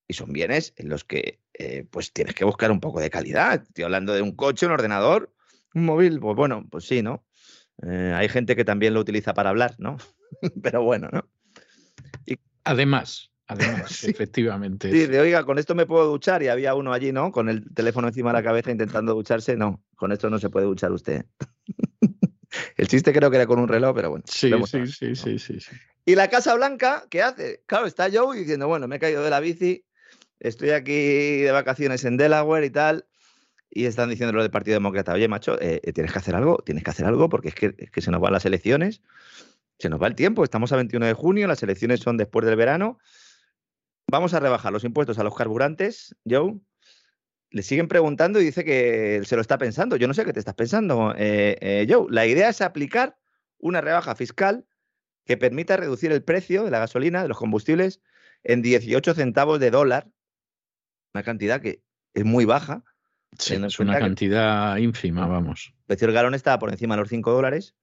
Y 0.07 0.15
son 0.15 0.33
bienes 0.33 0.73
en 0.75 0.89
los 0.89 1.05
que 1.05 1.39
eh, 1.53 1.87
pues 1.89 2.11
tienes 2.11 2.35
que 2.35 2.43
buscar 2.43 2.71
un 2.71 2.81
poco 2.81 2.99
de 2.99 3.09
calidad. 3.09 3.63
Estoy 3.63 3.85
hablando 3.85 4.13
de 4.13 4.21
un 4.21 4.35
coche, 4.35 4.65
un 4.65 4.73
ordenador, 4.73 5.33
un 5.73 5.85
móvil, 5.85 6.19
pues 6.19 6.35
bueno, 6.35 6.67
pues 6.69 6.85
sí, 6.85 7.01
¿no? 7.01 7.23
Eh, 7.83 8.13
hay 8.13 8.27
gente 8.27 8.57
que 8.57 8.65
también 8.65 8.93
lo 8.93 8.99
utiliza 8.99 9.33
para 9.33 9.49
hablar, 9.49 9.75
¿no? 9.77 9.95
Pero 10.61 10.83
bueno, 10.83 11.07
¿no? 11.13 11.29
Además, 12.65 13.32
además, 13.47 14.03
efectivamente. 14.03 14.91
Sí, 14.91 15.07
de 15.07 15.19
oiga, 15.19 15.43
con 15.43 15.59
esto 15.59 15.75
me 15.75 15.85
puedo 15.85 16.05
duchar 16.05 16.43
y 16.43 16.47
había 16.47 16.75
uno 16.75 16.93
allí, 16.93 17.11
¿no? 17.11 17.31
Con 17.31 17.49
el 17.49 17.73
teléfono 17.73 18.07
encima 18.07 18.31
de 18.31 18.39
la 18.39 18.43
cabeza 18.43 18.71
intentando 18.71 19.13
ducharse. 19.13 19.55
No, 19.55 19.83
con 19.95 20.11
esto 20.11 20.29
no 20.29 20.39
se 20.39 20.49
puede 20.49 20.65
duchar 20.65 20.91
usted. 20.91 21.25
el 22.77 22.87
chiste 22.87 23.13
creo 23.13 23.29
que 23.29 23.37
era 23.37 23.47
con 23.47 23.59
un 23.59 23.67
reloj, 23.67 23.95
pero 23.95 24.09
bueno. 24.09 24.25
Sí, 24.27 24.51
sí, 24.65 24.87
sí, 24.87 25.15
sí, 25.15 25.39
sí, 25.39 25.59
sí. 25.59 25.75
Y 26.05 26.15
la 26.15 26.29
Casa 26.29 26.53
Blanca, 26.55 27.05
¿qué 27.09 27.21
hace? 27.21 27.63
Claro, 27.65 27.85
está 27.85 28.09
Joe 28.11 28.37
diciendo, 28.37 28.67
bueno, 28.67 28.87
me 28.87 28.97
he 28.97 28.99
caído 28.99 29.23
de 29.23 29.29
la 29.29 29.39
bici, 29.39 29.85
estoy 30.39 30.71
aquí 30.71 31.41
de 31.41 31.51
vacaciones 31.51 32.03
en 32.03 32.17
Delaware 32.17 32.65
y 32.65 32.69
tal, 32.69 33.05
y 33.69 33.85
están 33.85 34.09
diciendo 34.09 34.33
lo 34.33 34.41
del 34.41 34.51
Partido 34.51 34.75
Demócrata, 34.75 35.13
oye, 35.13 35.29
macho, 35.29 35.59
eh, 35.61 35.79
eh, 35.81 35.93
tienes 35.93 36.11
que 36.11 36.19
hacer 36.19 36.35
algo, 36.35 36.57
tienes 36.65 36.83
que 36.83 36.91
hacer 36.91 37.05
algo 37.05 37.29
porque 37.29 37.49
es 37.49 37.55
que, 37.55 37.73
es 37.77 37.89
que 37.89 38.01
se 38.01 38.11
nos 38.11 38.19
van 38.19 38.33
las 38.33 38.45
elecciones, 38.45 39.01
se 39.79 39.89
nos 39.89 40.01
va 40.01 40.07
el 40.07 40.15
tiempo, 40.15 40.43
estamos 40.43 40.73
a 40.73 40.75
21 40.75 41.05
de 41.05 41.13
junio, 41.13 41.47
las 41.47 41.63
elecciones 41.63 42.01
son 42.01 42.17
después 42.17 42.45
del 42.45 42.57
verano, 42.57 42.99
vamos 44.13 44.35
a 44.35 44.39
rebajar 44.39 44.71
los 44.71 44.83
impuestos 44.83 45.17
a 45.17 45.23
los 45.23 45.35
carburantes, 45.35 46.15
Joe. 46.23 46.59
Le 47.49 47.63
siguen 47.63 47.87
preguntando 47.87 48.39
y 48.39 48.45
dice 48.45 48.63
que 48.63 49.21
se 49.25 49.35
lo 49.35 49.41
está 49.41 49.57
pensando. 49.57 49.95
Yo 49.95 50.07
no 50.07 50.13
sé 50.13 50.23
qué 50.23 50.33
te 50.33 50.39
estás 50.39 50.53
pensando, 50.53 51.15
eh, 51.17 51.87
Joe. 51.89 52.05
La 52.11 52.27
idea 52.27 52.49
es 52.49 52.61
aplicar 52.61 53.17
una 53.57 53.81
rebaja 53.81 54.15
fiscal 54.15 54.67
que 55.25 55.35
permita 55.35 55.77
reducir 55.77 56.11
el 56.11 56.23
precio 56.23 56.63
de 56.63 56.69
la 56.69 56.77
gasolina, 56.77 57.23
de 57.23 57.27
los 57.27 57.37
combustibles, 57.37 58.01
en 58.43 58.61
18 58.61 59.15
centavos 59.15 59.59
de 59.59 59.71
dólar, 59.71 60.07
una 61.15 61.23
cantidad 61.23 61.59
que 61.59 61.81
es 62.13 62.23
muy 62.23 62.45
baja. 62.45 62.83
Sí, 63.39 63.55
es 63.55 63.79
una 63.79 63.97
cantidad 63.97 64.77
ínfima, 64.77 65.25
vamos. 65.25 65.73
El 65.75 65.85
precio 65.87 66.07
del 66.07 66.15
galón 66.15 66.35
está 66.35 66.59
por 66.59 66.69
encima 66.69 66.95
de 66.95 67.01
los 67.01 67.09
5 67.09 67.31
dólares. 67.31 67.73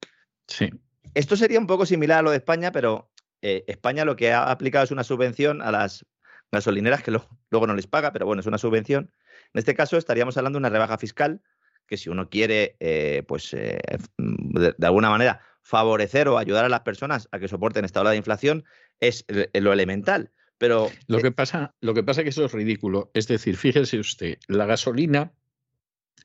Sí. 0.46 0.70
Esto 1.14 1.34
sería 1.34 1.58
un 1.58 1.66
poco 1.66 1.86
similar 1.86 2.20
a 2.20 2.22
lo 2.22 2.30
de 2.30 2.36
España, 2.36 2.70
pero 2.70 3.10
eh, 3.42 3.64
España 3.66 4.04
lo 4.04 4.16
que 4.16 4.32
ha 4.32 4.50
aplicado 4.50 4.84
es 4.84 4.90
una 4.90 5.02
subvención 5.02 5.62
a 5.62 5.72
las 5.72 6.06
gasolineras 6.52 7.02
que 7.02 7.10
luego 7.10 7.66
no 7.66 7.74
les 7.74 7.86
paga, 7.86 8.12
pero 8.12 8.26
bueno, 8.26 8.40
es 8.40 8.46
una 8.46 8.58
subvención. 8.58 9.12
En 9.52 9.58
este 9.58 9.74
caso 9.74 9.96
estaríamos 9.96 10.36
hablando 10.36 10.58
de 10.58 10.60
una 10.60 10.70
rebaja 10.70 10.98
fiscal 10.98 11.42
que 11.86 11.96
si 11.96 12.08
uno 12.08 12.28
quiere, 12.28 12.76
eh, 12.78 13.24
pues 13.26 13.52
eh, 13.52 13.80
de, 14.16 14.86
alguna 14.86 15.10
manera 15.10 15.40
favorecer 15.62 16.28
o 16.28 16.38
ayudar 16.38 16.64
a 16.64 16.68
las 16.68 16.80
personas 16.80 17.28
a 17.32 17.38
que 17.38 17.48
soporten 17.48 17.84
esta 17.84 18.00
ola 18.00 18.10
de 18.10 18.16
inflación 18.16 18.64
es 19.00 19.24
lo 19.52 19.72
elemental. 19.72 20.30
Pero 20.56 20.90
lo 21.08 21.20
que 21.20 21.32
pasa, 21.32 21.74
lo 21.80 21.94
que 21.94 22.02
pasa 22.02 22.20
es 22.20 22.24
que 22.24 22.30
eso 22.30 22.44
es 22.44 22.52
ridículo. 22.52 23.10
Es 23.14 23.26
decir, 23.26 23.56
fíjese 23.56 23.98
usted, 23.98 24.38
la 24.46 24.66
gasolina 24.66 25.32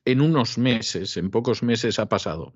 en 0.04 0.20
unos 0.20 0.58
meses, 0.58 1.16
en 1.16 1.30
pocos 1.30 1.62
meses, 1.62 1.98
ha 1.98 2.06
pasado 2.06 2.54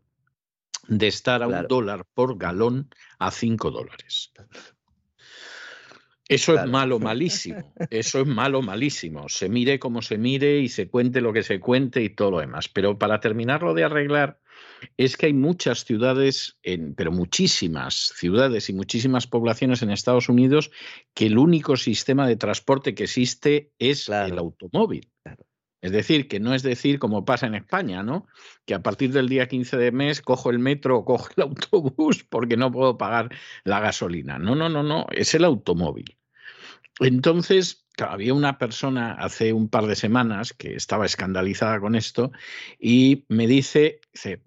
de 0.89 1.07
estar 1.07 1.43
a 1.43 1.49
un 1.49 1.67
dólar 1.69 2.07
por 2.15 2.39
galón 2.39 2.91
a 3.19 3.31
cinco 3.31 3.71
dólares. 3.71 4.33
Eso 6.31 6.55
es 6.55 6.67
malo, 6.67 6.99
malísimo. 7.01 7.75
Eso 7.91 8.21
es 8.21 8.27
malo, 8.27 8.63
malísimo. 8.63 9.29
Se 9.29 9.49
mire 9.49 9.81
como 9.81 10.01
se 10.01 10.17
mire 10.17 10.61
y 10.61 10.69
se 10.69 10.89
cuente 10.89 11.21
lo 11.21 11.33
que 11.33 11.43
se 11.43 11.59
cuente 11.59 12.03
y 12.03 12.11
todo 12.11 12.31
lo 12.31 12.39
demás. 12.39 12.69
Pero 12.69 12.97
para 12.99 13.19
terminarlo 13.19 13.75
de 13.75 13.83
arreglar, 13.83 14.39
es 14.97 15.17
que 15.17 15.27
hay 15.27 15.33
muchas 15.33 15.85
ciudades, 15.85 16.57
en, 16.63 16.95
pero 16.95 17.11
muchísimas 17.11 18.13
ciudades 18.15 18.71
y 18.71 18.75
muchísimas 18.75 19.27
poblaciones 19.27 19.83
en 19.83 19.91
Estados 19.91 20.29
Unidos 20.29 20.71
que 21.15 21.27
el 21.27 21.37
único 21.37 21.77
sistema 21.77 22.29
de 22.29 22.37
transporte 22.37 22.95
que 22.95 23.05
existe 23.05 23.73
es 23.81 24.09
el 24.09 24.39
automóvil. 24.39 25.11
Es 25.83 25.93
decir, 25.93 26.29
que 26.29 26.41
no 26.41 26.55
es 26.55 26.63
decir 26.63 26.99
como 26.99 27.25
pasa 27.25 27.47
en 27.47 27.55
España, 27.55 28.03
¿no? 28.03 28.27
Que 28.67 28.75
a 28.75 28.83
partir 28.83 29.13
del 29.13 29.29
día 29.29 29.49
15 29.49 29.79
de 29.79 29.93
mes 29.93 30.21
cojo 30.21 30.51
el 30.51 30.59
metro 30.59 30.99
o 30.99 31.05
cojo 31.05 31.29
el 31.37 31.43
autobús 31.43 32.23
porque 32.23 32.57
no 32.57 32.71
puedo 32.71 32.99
pagar 32.99 33.31
la 33.65 33.81
gasolina. 33.81 34.39
No, 34.39 34.55
no, 34.55 34.69
no, 34.69 34.83
no, 34.83 35.07
es 35.11 35.35
el 35.35 35.45
automóvil. 35.45 36.20
Entonces, 37.01 37.87
había 37.99 38.35
una 38.35 38.59
persona 38.59 39.13
hace 39.13 39.53
un 39.53 39.69
par 39.69 39.87
de 39.87 39.97
semanas 39.97 40.53
que 40.53 40.75
estaba 40.75 41.07
escandalizada 41.07 41.81
con 41.81 41.95
esto 41.95 42.33
y 42.79 43.25
me 43.29 43.47
dice, 43.47 44.01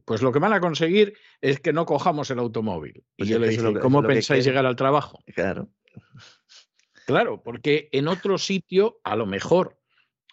pues 0.06 0.22
lo 0.22 0.32
que 0.32 0.39
van 0.39 0.54
a 0.54 0.60
conseguir 0.60 1.16
es 1.42 1.60
que 1.60 1.74
no 1.74 1.86
cojamos 1.86 2.30
el 2.32 2.39
automóvil. 2.39 3.04
y 3.18 3.24
pues 3.24 3.30
yo 3.30 3.39
le 3.39 3.50
dije, 3.50 3.80
¿cómo 3.80 4.04
pensáis 4.04 4.46
llegar 4.46 4.66
al 4.66 4.76
trabajo? 4.76 5.20
Claro. 5.36 5.70
Claro, 7.06 7.44
porque 7.44 7.89
en 7.92 8.08
otro 8.08 8.38
sitio 8.38 9.00
a 9.04 9.16
lo 9.16 9.26
mejor 9.26 9.78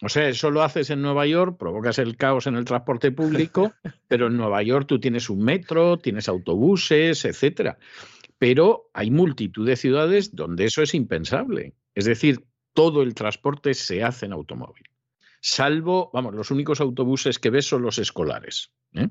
o 0.03 0.09
sea, 0.09 0.27
eso 0.27 0.49
lo 0.49 0.63
haces 0.63 0.89
en 0.89 1.01
Nueva 1.01 1.27
York, 1.27 1.57
provocas 1.59 1.99
el 1.99 2.17
caos 2.17 2.47
en 2.47 2.55
el 2.55 2.65
transporte 2.65 3.11
público, 3.11 3.71
pero 4.07 4.27
en 4.27 4.37
Nueva 4.37 4.63
York 4.63 4.87
tú 4.87 4.99
tienes 4.99 5.29
un 5.29 5.43
metro, 5.43 5.99
tienes 5.99 6.27
autobuses, 6.27 7.23
etcétera. 7.23 7.77
Pero 8.39 8.89
hay 8.93 9.11
multitud 9.11 9.67
de 9.67 9.75
ciudades 9.75 10.35
donde 10.35 10.65
eso 10.65 10.81
es 10.81 10.95
impensable. 10.95 11.75
Es 11.95 12.05
decir, 12.05 12.45
todo 12.73 13.01
el 13.01 13.13
transporte 13.13 13.73
se 13.73 14.03
hace 14.03 14.25
en 14.25 14.33
automóvil. 14.33 14.85
Salvo, 15.41 16.11
vamos, 16.13 16.35
los 16.35 16.51
únicos 16.51 16.81
autobuses 16.81 17.39
que 17.39 17.49
ves 17.49 17.65
son 17.65 17.81
los 17.81 17.97
escolares. 17.97 18.71
¿eh? 18.93 19.09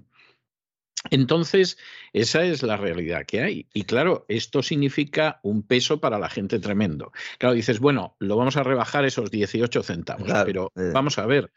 Entonces, 1.10 1.78
esa 2.12 2.44
es 2.44 2.62
la 2.62 2.76
realidad 2.76 3.24
que 3.26 3.40
hay. 3.40 3.66
Y 3.72 3.84
claro, 3.84 4.26
esto 4.28 4.62
significa 4.62 5.40
un 5.42 5.62
peso 5.62 5.98
para 6.00 6.18
la 6.18 6.28
gente 6.28 6.58
tremendo. 6.58 7.12
Claro, 7.38 7.54
dices, 7.54 7.80
bueno, 7.80 8.16
lo 8.18 8.36
vamos 8.36 8.56
a 8.58 8.62
rebajar 8.62 9.06
esos 9.06 9.30
18 9.30 9.82
centavos, 9.82 10.30
pero 10.44 10.70
eh, 10.76 10.90
vamos 10.92 11.18
a 11.18 11.24
ver. 11.24 11.52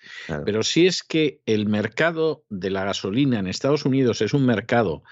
Pero 0.46 0.64
si 0.64 0.88
es 0.88 1.04
que 1.04 1.42
el 1.46 1.68
mercado 1.68 2.46
de 2.50 2.70
la 2.70 2.86
gasolina 2.86 3.40
en 3.40 3.48
Estados 3.48 3.86
Unidos 3.86 4.22
es 4.22 4.34
un 4.34 4.46
mercado 4.46 5.04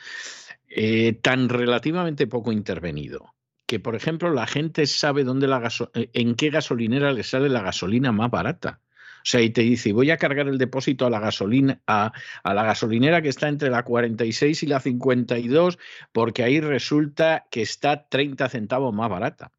eh, 0.70 1.14
tan 1.22 1.50
relativamente 1.50 2.26
poco 2.26 2.54
intervenido, 2.54 3.36
que 3.72 3.80
por 3.80 3.96
ejemplo 3.96 4.34
la 4.34 4.48
gente 4.48 4.86
sabe 4.86 5.24
dónde 5.24 5.48
la 5.48 5.72
eh, 5.94 6.10
en 6.12 6.36
qué 6.36 6.50
gasolinera 6.50 7.14
le 7.14 7.24
sale 7.24 7.48
la 7.48 7.62
gasolina 7.62 8.12
más 8.12 8.30
barata. 8.30 8.82
O 9.20 9.24
sea, 9.24 9.40
y 9.40 9.50
te 9.52 9.62
dice, 9.62 9.94
voy 9.94 10.12
a 10.12 10.18
cargar 10.18 10.50
el 10.50 10.58
depósito 10.58 11.06
a 11.06 11.10
la 11.10 11.22
gasolina, 11.22 11.82
a, 11.88 12.12
la 12.44 12.64
gasolinera 12.66 13.22
que 13.22 13.30
está 13.30 13.48
entre 13.48 13.70
la 13.70 13.84
46 13.84 14.64
y 14.64 14.66
la 14.68 14.82
52, 14.82 15.80
porque 16.12 16.44
ahí 16.44 16.60
resulta 16.60 17.46
que 17.50 17.62
está 17.62 18.10
30 18.10 18.50
centavos 18.50 18.94
más 18.94 19.10
barata. 19.10 19.54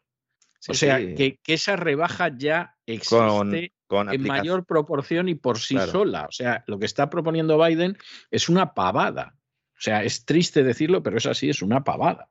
o 0.68 0.74
sea, 0.74 0.98
que, 0.98 1.38
esa 1.46 1.76
rebaja 1.76 2.36
ya 2.36 2.76
existe 2.84 3.72
en 3.88 4.22
mayor 4.24 4.66
proporción 4.66 5.30
y 5.30 5.36
por 5.36 5.58
sí 5.58 5.78
sola. 5.90 6.26
O 6.28 6.32
sea, 6.32 6.64
lo 6.66 6.78
que 6.78 6.84
está 6.84 7.08
proponiendo 7.08 7.56
Biden 7.56 7.96
es 8.30 8.50
una 8.50 8.74
pavada. 8.74 9.36
O 9.70 9.80
sea, 9.80 10.04
es 10.04 10.26
triste 10.26 10.62
decirlo, 10.62 11.02
pero 11.02 11.16
es 11.16 11.24
así, 11.24 11.48
es 11.48 11.62
una 11.62 11.82
pavada 11.82 12.28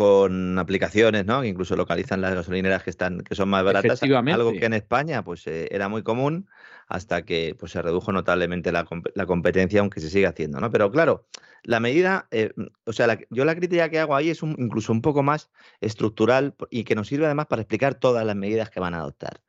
con 0.00 0.58
aplicaciones, 0.58 1.26
¿no? 1.26 1.42
Que 1.42 1.48
incluso 1.48 1.76
localizan 1.76 2.22
las 2.22 2.34
gasolineras 2.34 2.82
que 2.82 2.88
están, 2.88 3.20
que 3.20 3.34
son 3.34 3.50
más 3.50 3.62
baratas. 3.62 4.02
Algo 4.02 4.52
que 4.52 4.64
en 4.64 4.72
España, 4.72 5.22
pues, 5.22 5.46
eh, 5.46 5.68
era 5.70 5.90
muy 5.90 6.02
común 6.02 6.48
hasta 6.88 7.26
que 7.26 7.54
pues, 7.60 7.72
se 7.72 7.82
redujo 7.82 8.10
notablemente 8.10 8.72
la, 8.72 8.86
competencia, 9.26 9.80
aunque 9.80 10.00
se 10.00 10.08
sigue 10.08 10.26
haciendo, 10.26 10.58
¿no? 10.58 10.70
Pero 10.70 10.90
claro, 10.90 11.26
la 11.64 11.80
medida, 11.80 12.28
eh, 12.30 12.50
o 12.86 12.94
sea, 12.94 13.18
yo 13.28 13.44
la 13.44 13.54
crítica 13.54 13.90
que 13.90 13.98
hago 13.98 14.16
ahí 14.16 14.30
es 14.30 14.42
incluso 14.42 14.90
un 14.90 15.02
poco 15.02 15.22
más 15.22 15.50
estructural 15.82 16.54
y 16.70 16.84
que 16.84 16.94
nos 16.94 17.08
sirve 17.08 17.26
además 17.26 17.48
para 17.48 17.60
explicar 17.60 17.94
todas 17.94 18.24
las 18.24 18.36
medidas 18.36 18.70
que 18.70 18.80
van 18.80 18.94
a 18.94 19.00
adoptar. 19.00 19.42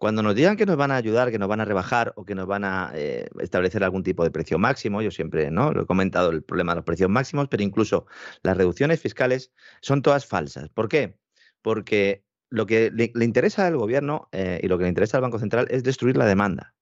Cuando 0.00 0.22
nos 0.22 0.34
digan 0.34 0.56
que 0.56 0.64
nos 0.64 0.78
van 0.78 0.92
a 0.92 0.96
ayudar, 0.96 1.30
que 1.30 1.38
nos 1.38 1.46
van 1.46 1.60
a 1.60 1.66
rebajar 1.66 2.14
o 2.16 2.24
que 2.24 2.34
nos 2.34 2.46
van 2.46 2.64
a 2.64 2.90
eh, 2.94 3.28
establecer 3.38 3.84
algún 3.84 4.02
tipo 4.02 4.24
de 4.24 4.30
precio 4.30 4.58
máximo, 4.58 5.02
yo 5.02 5.10
siempre 5.10 5.50
¿no? 5.50 5.72
lo 5.72 5.82
he 5.82 5.86
comentado 5.86 6.30
el 6.30 6.42
problema 6.42 6.72
de 6.72 6.76
los 6.76 6.86
precios 6.86 7.10
máximos, 7.10 7.48
pero 7.50 7.62
incluso 7.62 8.06
las 8.42 8.56
reducciones 8.56 8.98
fiscales 8.98 9.52
son 9.82 10.00
todas 10.00 10.24
falsas. 10.24 10.70
¿Por 10.70 10.88
qué? 10.88 11.18
Porque 11.60 12.24
lo 12.48 12.64
que 12.64 12.90
le, 12.90 13.12
interesa 13.22 13.66
al 13.66 13.76
gobierno 13.76 14.30
eh, 14.32 14.58
y 14.62 14.68
lo 14.68 14.78
que 14.78 14.84
le 14.84 14.88
interesa 14.88 15.18
al 15.18 15.22
Banco 15.22 15.38
Central 15.38 15.66
es 15.70 15.82
destruir 15.82 16.16
la 16.16 16.24
demanda. 16.24 16.74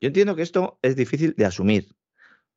Yo 0.00 0.06
entiendo 0.06 0.36
que 0.36 0.42
esto 0.42 0.78
es 0.82 0.94
difícil 0.94 1.34
de 1.36 1.46
asumir. 1.46 1.96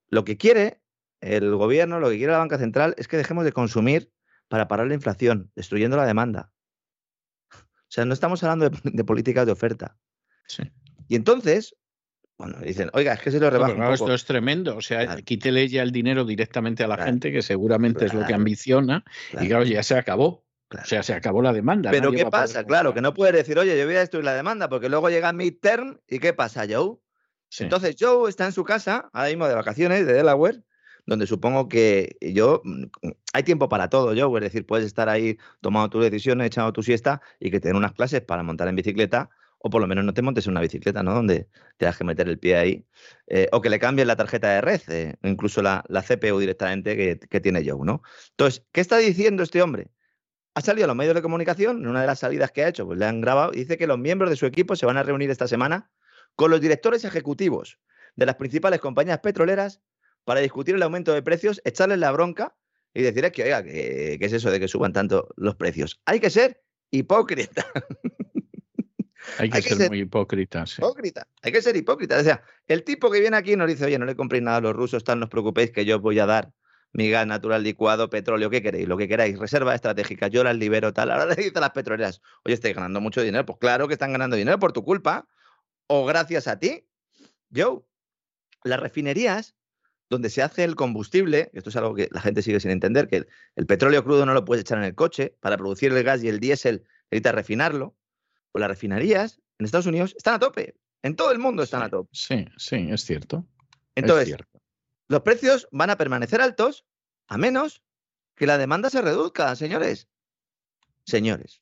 Lo 0.09 0.23
que 0.23 0.37
quiere 0.37 0.83
el 1.19 1.55
gobierno, 1.55 1.99
lo 1.99 2.11
que 2.11 2.17
quiere 2.17 2.33
la 2.33 2.37
banca 2.37 2.59
central 2.59 2.93
es 2.99 3.07
que 3.07 3.17
dejemos 3.17 3.43
de 3.43 3.53
consumir 3.53 4.11
para 4.49 4.67
parar 4.67 4.85
la 4.85 4.93
inflación, 4.93 5.51
destruyendo 5.55 5.97
la 5.97 6.05
demanda. 6.05 6.51
O 7.89 7.91
sea, 7.91 8.05
no 8.05 8.13
estamos 8.13 8.43
hablando 8.43 8.69
de, 8.83 9.03
políticas 9.03 9.47
de 9.47 9.51
oferta. 9.51 9.97
Y 11.07 11.15
entonces, 11.15 11.75
bueno, 12.37 12.59
dicen, 12.59 12.91
oiga, 12.93 13.13
es 13.13 13.19
que 13.19 13.31
se 13.31 13.39
lo 13.39 13.49
rebaja. 13.49 13.93
Esto 13.93 14.13
es 14.13 14.25
tremendo. 14.25 14.77
O 14.77 14.81
sea, 14.81 15.17
quítele 15.17 15.67
ya 15.67 15.81
el 15.81 15.91
dinero 15.91 16.23
directamente 16.23 16.83
a 16.83 16.87
la 16.87 16.97
gente, 17.03 17.31
que 17.31 17.41
seguramente 17.41 18.05
es 18.05 18.13
lo 18.13 18.25
que 18.25 18.33
ambiciona, 18.33 19.03
y 19.33 19.47
claro, 19.47 19.63
ya 19.63 19.81
se 19.81 19.97
acabó. 19.97 20.45
O 20.71 20.85
sea, 20.85 21.01
se 21.01 21.13
acabó 21.13 21.41
la 21.41 21.51
demanda. 21.51 21.89
Pero 21.89 22.11
¿qué 22.11 22.27
pasa? 22.27 22.63
Claro, 22.63 22.93
que 22.93 23.01
no 23.01 23.15
puedes 23.15 23.33
decir, 23.33 23.57
oye, 23.57 23.75
yo 23.75 23.85
voy 23.85 23.95
a 23.95 24.01
destruir 24.01 24.23
la 24.23 24.35
demanda, 24.35 24.69
porque 24.69 24.87
luego 24.87 25.09
llega 25.09 25.33
midterm 25.33 25.99
y 26.07 26.19
¿qué 26.19 26.33
pasa, 26.33 26.67
Joe? 26.69 26.97
Entonces, 27.57 27.95
Joe 27.99 28.29
está 28.29 28.45
en 28.45 28.51
su 28.51 28.63
casa, 28.63 29.09
ahora 29.11 29.29
mismo 29.29 29.47
de 29.47 29.55
vacaciones, 29.55 30.05
de 30.05 30.13
Delaware, 30.13 30.61
donde 31.09 31.25
supongo 31.25 31.67
que 31.67 32.17
yo, 32.21 32.61
mm, 32.63 32.83
hay 33.33 33.43
tiempo 33.43 33.67
para 33.67 33.89
todo, 33.89 34.13
Joe, 34.15 34.39
es 34.39 34.43
decir, 34.43 34.65
puedes 34.65 34.85
estar 34.85 35.09
ahí 35.09 35.37
tomando 35.59 35.89
tus 35.89 36.03
decisiones, 36.03 36.47
echando 36.47 36.71
tu 36.71 36.83
siesta 36.83 37.21
y 37.39 37.49
que 37.49 37.59
tener 37.59 37.75
unas 37.75 37.93
clases 37.93 38.21
para 38.21 38.43
montar 38.43 38.67
en 38.67 38.75
bicicleta, 38.75 39.29
o 39.57 39.69
por 39.71 39.81
lo 39.81 39.87
menos 39.87 40.05
no 40.05 40.13
te 40.13 40.21
montes 40.21 40.45
en 40.45 40.51
una 40.51 40.61
bicicleta, 40.61 41.01
¿no? 41.01 41.13
Donde 41.15 41.49
te 41.77 41.89
que 41.97 42.03
meter 42.03 42.29
el 42.29 42.37
pie 42.37 42.55
ahí, 42.57 42.85
eh, 43.27 43.49
o 43.51 43.59
que 43.59 43.69
le 43.69 43.79
cambies 43.79 44.07
la 44.07 44.15
tarjeta 44.15 44.49
de 44.49 44.61
red, 44.61 44.81
eh, 44.87 45.15
incluso 45.23 45.61
la, 45.63 45.83
CPU 46.07 46.39
directamente 46.39 46.95
que, 46.95 47.19
que 47.19 47.39
tiene 47.39 47.67
Joe, 47.67 47.83
¿no? 47.83 48.03
Entonces, 48.31 48.65
¿qué 48.71 48.81
está 48.81 48.97
diciendo 48.97 49.43
este 49.43 49.61
hombre? 49.61 49.89
ha 50.55 50.61
salido 50.61 50.85
a 50.85 50.87
los 50.87 50.95
medios 50.95 51.15
de 51.15 51.21
comunicación, 51.21 51.77
en 51.83 51.87
una 51.87 52.01
de 52.01 52.07
las 52.07 52.19
salidas 52.19 52.51
que 52.51 52.63
ha 52.63 52.67
hecho, 52.67 52.85
pues 52.85 52.99
le 52.99 53.05
han 53.05 53.21
grabado, 53.21 53.51
y 53.53 53.59
dice 53.59 53.77
que 53.77 53.87
los 53.87 53.97
miembros 53.97 54.29
de 54.29 54.35
su 54.35 54.45
equipo 54.45 54.75
se 54.75 54.85
van 54.85 54.97
a 54.97 55.03
reunir 55.03 55.29
esta 55.29 55.47
semana 55.47 55.89
con 56.35 56.51
los 56.51 56.59
directores 56.59 57.05
ejecutivos 57.05 57.79
de 58.15 58.25
las 58.25 58.35
principales 58.35 58.79
compañías 58.79 59.19
petroleras 59.19 59.81
para 60.23 60.39
discutir 60.39 60.75
el 60.75 60.83
aumento 60.83 61.13
de 61.13 61.21
precios, 61.21 61.61
echarles 61.65 61.99
la 61.99 62.11
bronca 62.11 62.55
y 62.93 63.01
decirles 63.01 63.31
que, 63.31 63.43
oiga, 63.43 63.63
¿qué, 63.63 64.17
es 64.19 64.33
eso 64.33 64.51
de 64.51 64.59
que 64.59 64.67
suban 64.67 64.93
tanto 64.93 65.29
los 65.35 65.55
precios? 65.55 66.01
Hay 66.05 66.19
que 66.19 66.29
ser 66.29 66.61
hipócrita. 66.91 67.65
Hay 69.37 69.49
que, 69.49 69.61
ser, 69.61 69.89
muy 69.89 69.99
hipócrita. 69.99 70.65
Hipócrita. 70.77 71.27
Hay 71.43 71.51
que 71.51 71.61
ser 71.61 71.75
hipócrita. 71.75 72.17
O 72.17 72.23
sea, 72.23 72.41
el 72.67 72.83
tipo 72.83 73.11
que 73.11 73.19
viene 73.19 73.37
aquí 73.37 73.55
nos 73.55 73.67
dice, 73.67 73.85
oye, 73.85 73.99
no 73.99 74.05
le 74.05 74.15
compréis 74.15 74.43
nada 74.43 74.57
a 74.57 74.61
los 74.61 74.75
rusos, 74.75 75.03
tal, 75.03 75.19
no 75.19 75.25
os 75.25 75.29
preocupéis 75.29 75.71
que 75.71 75.85
yo 75.85 75.97
os 75.97 76.01
voy 76.01 76.19
a 76.19 76.25
dar 76.25 76.51
mi 76.91 77.09
gas 77.09 77.27
natural 77.27 77.63
licuado, 77.63 78.09
petróleo, 78.09 78.49
¿qué 78.49 78.61
queréis? 78.61 78.87
Lo 78.87 78.97
que 78.97 79.07
queráis, 79.07 79.37
reserva 79.37 79.75
estratégica, 79.75 80.27
yo 80.27 80.43
las 80.43 80.55
libero, 80.55 80.93
tal. 80.93 81.11
Ahora 81.11 81.25
le 81.35 81.35
dice 81.35 81.51
a 81.55 81.61
las 81.61 81.71
petroleras, 81.71 82.21
oye, 82.43 82.55
estáis 82.55 82.75
ganando 82.75 83.01
mucho 83.01 83.21
dinero. 83.21 83.45
Pues 83.45 83.59
claro 83.59 83.87
que 83.87 83.93
están 83.93 84.11
ganando 84.11 84.35
dinero 84.35 84.57
por 84.57 84.73
tu 84.73 84.83
culpa 84.83 85.27
o 85.87 86.05
gracias 86.05 86.47
a 86.47 86.57
ti. 86.57 86.87
Joe, 87.53 87.81
las 88.63 88.79
refinerías 88.79 89.55
donde 90.09 90.29
se 90.29 90.41
hace 90.41 90.63
el 90.63 90.75
combustible, 90.75 91.51
esto 91.53 91.69
es 91.69 91.75
algo 91.75 91.93
que 91.93 92.09
la 92.11 92.21
gente 92.21 92.41
sigue 92.41 92.59
sin 92.59 92.71
entender, 92.71 93.07
que 93.07 93.27
el, 93.55 93.65
petróleo 93.67 94.03
crudo 94.03 94.25
no 94.25 94.33
lo 94.33 94.43
puedes 94.43 94.61
echar 94.61 94.79
en 94.79 94.85
el 94.85 94.95
coche, 94.95 95.35
para 95.39 95.57
producir 95.57 95.91
el 95.93 96.03
gas 96.03 96.23
y 96.23 96.29
el 96.29 96.39
diésel 96.39 96.83
necesitas 97.11 97.35
refinarlo, 97.35 97.95
pues 98.51 98.61
las 98.61 98.69
refinerías 98.69 99.39
en 99.59 99.65
Estados 99.65 99.85
Unidos 99.85 100.15
están 100.17 100.35
a 100.35 100.39
tope, 100.39 100.75
en 101.03 101.15
todo 101.15 101.31
el 101.31 101.39
mundo 101.39 101.61
están 101.61 101.83
a 101.83 101.89
tope. 101.89 102.09
Sí, 102.11 102.45
sí, 102.57 102.87
es 102.89 103.05
cierto. 103.05 103.45
Entonces, 103.95 104.35
los 105.07 105.21
precios 105.21 105.67
van 105.71 105.91
a 105.91 105.97
permanecer 105.97 106.41
altos 106.41 106.85
a 107.27 107.37
menos 107.37 107.83
que 108.35 108.47
la 108.47 108.57
demanda 108.57 108.89
se 108.89 109.01
reduzca, 109.01 109.55
señores. 109.55 110.07
Señores, 111.05 111.61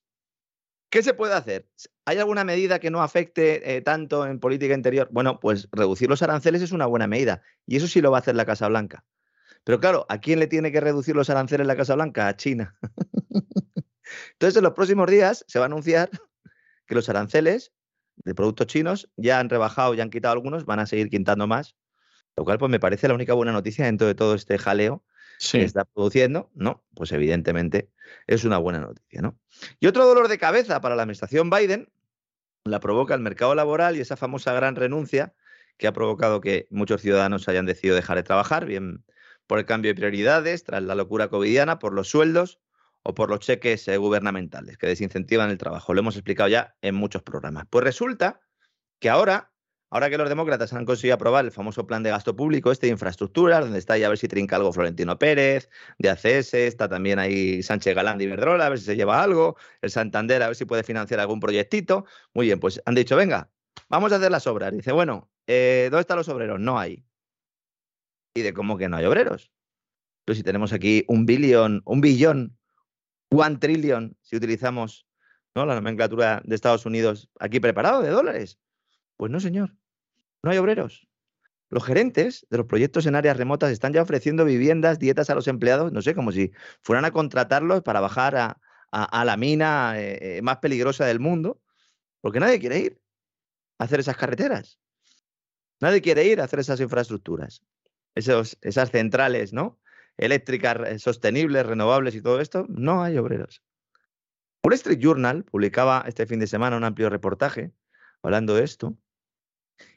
¿qué 0.89 1.04
se 1.04 1.13
puede 1.13 1.34
hacer? 1.34 1.69
¿Hay 2.06 2.17
alguna 2.17 2.43
medida 2.43 2.80
que 2.80 2.91
no 2.91 3.02
afecte 3.02 3.76
eh, 3.76 3.82
tanto 3.82 4.26
en 4.26 4.39
política 4.39 4.73
interior? 4.73 5.10
Bueno, 5.12 5.39
pues 5.39 5.67
reducir 5.71 6.10
los 6.10 6.21
aranceles 6.21 6.62
es 6.62 6.71
una 6.71 6.86
buena 6.86 7.08
medida 7.08 7.41
y 7.65 7.78
eso 7.78 7.88
sí 7.88 8.02
lo 8.02 8.12
va 8.12 8.17
a 8.17 8.21
hacer 8.21 8.36
la 8.36 8.45
Casa 8.45 8.67
Blanca. 8.67 9.06
Pero 9.63 9.80
claro, 9.80 10.06
¿a 10.10 10.19
quién 10.19 10.39
le 10.39 10.47
tiene 10.47 10.71
que 10.71 10.80
reducir 10.80 11.15
los 11.15 11.30
aranceles 11.30 11.67
la 11.67 11.76
Casa 11.76 11.95
Blanca? 11.95 12.28
A 12.28 12.36
China. 12.36 12.78
Entonces, 14.34 14.58
en 14.58 14.63
los 14.63 14.73
próximos 14.73 15.10
días 15.10 15.43
se 15.47 15.60
va 15.60 15.65
a 15.65 15.67
anunciar 15.67 16.10
que 16.86 16.95
los 16.95 17.10
aranceles 17.10 17.73
de 18.15 18.34
productos 18.34 18.67
chinos 18.67 19.10
ya 19.17 19.39
han 19.39 19.50
rebajado, 19.50 19.93
ya 19.93 20.04
han 20.04 20.10
quitado 20.10 20.34
algunos, 20.34 20.65
van 20.65 20.80
a 20.80 20.86
seguir 20.86 21.10
quitando 21.10 21.47
más 21.47 21.76
lo 22.38 22.45
cual, 22.45 22.60
pues 22.60 22.69
me 22.69 22.80
parece 22.80 23.08
la 23.08 23.15
única 23.15 23.34
buena 23.34 23.52
noticia 23.52 23.86
dentro 23.86 24.06
de 24.06 24.13
todo 24.13 24.36
este 24.36 24.60
jaleo 24.60 25.04
que 25.52 25.63
está 25.63 25.86
produciendo, 25.86 26.50
¿no? 26.54 26.84
Pues 26.95 27.12
evidentemente 27.12 27.89
es 28.26 28.43
una 28.43 28.58
buena 28.58 28.80
noticia, 28.80 29.21
¿no? 29.21 29.39
Y 29.80 29.88
otro 29.88 30.06
dolor 30.06 30.28
de 30.28 30.38
cabeza 30.38 30.82
para 30.82 30.95
la 30.95 31.04
administración 31.04 31.50
Biden 31.50 31.89
la 32.63 32.80
provoca 32.80 33.13
el 33.13 33.21
mercado 33.21 33.56
laboral 33.56 33.95
y 33.95 34.02
esa 34.02 34.17
famosa 34.17 34.54
gran 34.54 34.76
renuncia 34.76 35.34
que 35.78 35.88
ha 35.88 35.93
provocado 35.93 36.41
que 36.41 36.67
muchos 36.69 37.02
ciudadanos 37.02 37.47
hayan 37.47 37.65
decidido 37.65 37.95
dejar 37.95 38.17
de 38.17 38.23
trabajar, 38.23 38.65
bien 38.65 39.06
por 39.45 39.60
el 39.60 39.65
cambio 39.65 39.91
de 39.91 39.95
prioridades, 39.95 40.63
tras 40.63 40.84
la 40.84 40.95
locura 40.95 41.30
covidiana, 41.30 41.80
por 41.80 41.93
los 41.93 42.10
sueldos 42.10 42.60
o 43.04 43.13
por 43.13 43.30
los 43.30 43.39
cheques 43.39 43.88
eh, 43.88 43.97
gubernamentales 43.97 44.78
que 44.78 44.88
desincentivan 44.88 45.50
el 45.50 45.58
trabajo. 45.58 45.93
Lo 45.93 46.02
hemos 46.02 46.15
explicado 46.15 46.50
ya 46.50 46.76
en 46.82 46.95
muchos 46.95 47.23
programas. 47.23 47.65
Pues 47.69 47.84
resulta 47.84 48.41
que 49.00 49.10
ahora 49.10 49.54
Ahora 49.89 50.10
que 50.10 50.17
los 50.17 50.28
demócratas 50.28 50.73
han 50.73 50.84
conseguido 50.86 51.15
aprobar 51.15 51.45
el 51.45 51.52
famoso 51.52 51.88
plan 51.88 52.04
de 52.04 52.10
gasto 52.10 52.36
público, 52.36 52.71
este 52.71 52.88
de 52.88 52.91
infraestructuras, 52.91 53.62
donde 53.62 53.80
está 53.80 53.97
ya 53.97 54.08
a 54.08 54.10
ver 54.10 54.17
si 54.17 54.28
trinca 54.28 54.58
algo 54.58 54.73
Florentino 54.73 55.17
Pérez, 55.17 55.69
de 55.97 56.10
ACS, 56.10 56.56
está 56.56 56.89
también 56.89 57.19
ahí 57.19 57.63
Sánchez 57.63 57.95
Galán 57.95 58.17
de 58.17 58.26
Iberdrola, 58.26 58.65
a 58.65 58.69
ver 58.69 58.80
si 58.80 58.86
se 58.86 58.97
lleva 58.97 59.23
algo, 59.23 59.56
el 59.82 59.89
Santander, 59.89 60.43
a 60.43 60.47
ver 60.47 60.58
si 60.58 60.65
puede 60.65 60.84
financiar 60.84 61.21
algún 61.21 61.39
proyectito. 61.39 62.06
Muy 62.34 62.47
bien, 62.47 62.60
pues 62.60 62.82
han 62.86 62.95
dicho, 62.95 63.15
venga, 63.15 63.50
vamos 63.88 64.12
a 64.12 64.17
hacer 64.17 64.30
las 64.30 64.45
obras. 64.45 64.73
Dice, 64.73 64.91
bueno, 64.91 65.30
eh, 65.47 65.88
¿dónde 65.89 66.02
están 66.02 66.17
los 66.17 66.28
obreros? 66.28 66.60
No 66.60 66.78
hay. 66.78 67.06
¿Y 68.36 68.41
de 68.41 68.54
cómo 68.54 68.78
que 68.78 68.89
no 68.89 68.97
hay 68.97 69.06
obreros? 69.06 69.52
Pues 70.26 70.38
si 70.38 70.43
tenemos 70.43 70.73
aquí 70.73 71.06
un 71.08 71.26
billón, 71.26 71.82
un 71.86 72.02
billón, 72.02 72.58
one 73.32 73.56
trillion, 73.56 74.17
si 74.21 74.36
utilizamos 74.36 75.08
¿no? 75.56 75.65
la 75.65 75.76
nomenclatura 75.76 76.41
de 76.43 76.56
Estados 76.56 76.86
Unidos 76.86 77.30
aquí 77.39 77.62
preparado 77.62 78.02
de 78.02 78.10
dólares. 78.10 78.60
Pues 79.17 79.32
no, 79.32 79.39
señor. 79.39 79.75
No 80.43 80.51
hay 80.51 80.58
obreros. 80.58 81.08
Los 81.69 81.84
gerentes 81.84 82.47
de 82.49 82.58
los 82.58 82.67
proyectos 82.67 83.06
en 83.06 83.15
áreas 83.15 83.36
remotas 83.36 83.71
están 83.71 83.91
ya 83.91 84.01
ofreciendo 84.01 84.45
viviendas, 84.45 84.99
dietas 84.99 85.30
a 85.30 85.36
los 85.36 85.47
empleados, 85.47 85.91
no 85.91 86.01
sé, 86.01 86.15
como 86.15 86.32
si 86.32 86.53
fueran 86.82 87.03
a 87.03 87.12
contratarlos 87.12 87.82
para 87.82 87.99
bajar 87.99 88.36
a, 88.38 89.25
la 89.25 89.38
mina 89.38 89.99
eh, 89.99 90.38
eh, 90.38 90.41
más 90.41 90.58
peligrosa 90.58 91.06
del 91.06 91.19
mundo, 91.19 91.62
porque 92.21 92.39
nadie 92.39 92.60
quiere 92.60 92.80
ir 92.80 93.01
a 93.80 93.84
hacer 93.84 93.99
esas 93.99 94.15
carreteras. 94.15 94.80
Nadie 95.82 96.01
quiere 96.01 96.23
ir 96.25 96.39
a 96.39 96.45
hacer 96.45 96.60
esas 96.60 96.80
infraestructuras, 96.80 97.62
esos, 98.15 98.58
esas 98.62 98.89
centrales, 98.89 99.51
¿no? 99.51 99.77
Eléctricas 100.15 101.01
sostenibles, 101.01 101.65
renovables 101.65 102.15
y 102.15 102.21
todo 102.21 102.39
esto. 102.39 102.65
No 102.69 103.03
hay 103.03 103.17
obreros. 103.17 103.62
Wall 104.63 104.73
Street 104.73 104.99
Journal 104.99 105.43
publicaba 105.43 106.03
este 106.08 106.25
fin 106.25 106.39
de 106.39 106.47
semana 106.47 106.77
un 106.77 106.84
amplio 106.84 107.10
reportaje 107.10 107.71
hablando 108.23 108.56
de 108.56 108.63
esto 108.63 108.97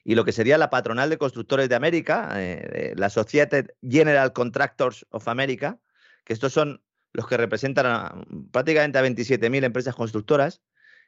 y 0.04 0.14
lo 0.14 0.24
que 0.24 0.32
sería 0.32 0.58
la 0.58 0.70
patronal 0.70 1.10
de 1.10 1.18
constructores 1.18 1.68
de 1.68 1.74
América, 1.74 2.30
eh, 2.36 2.94
la 2.96 3.10
Society 3.10 3.68
General 3.82 4.32
Contractors 4.32 5.06
of 5.10 5.28
America, 5.28 5.78
que 6.24 6.32
estos 6.32 6.52
son 6.52 6.82
los 7.12 7.26
que 7.26 7.36
representan 7.36 8.24
prácticamente 8.52 8.98
a 8.98 9.02
27.000 9.02 9.64
empresas 9.64 9.94
constructoras, 9.94 10.62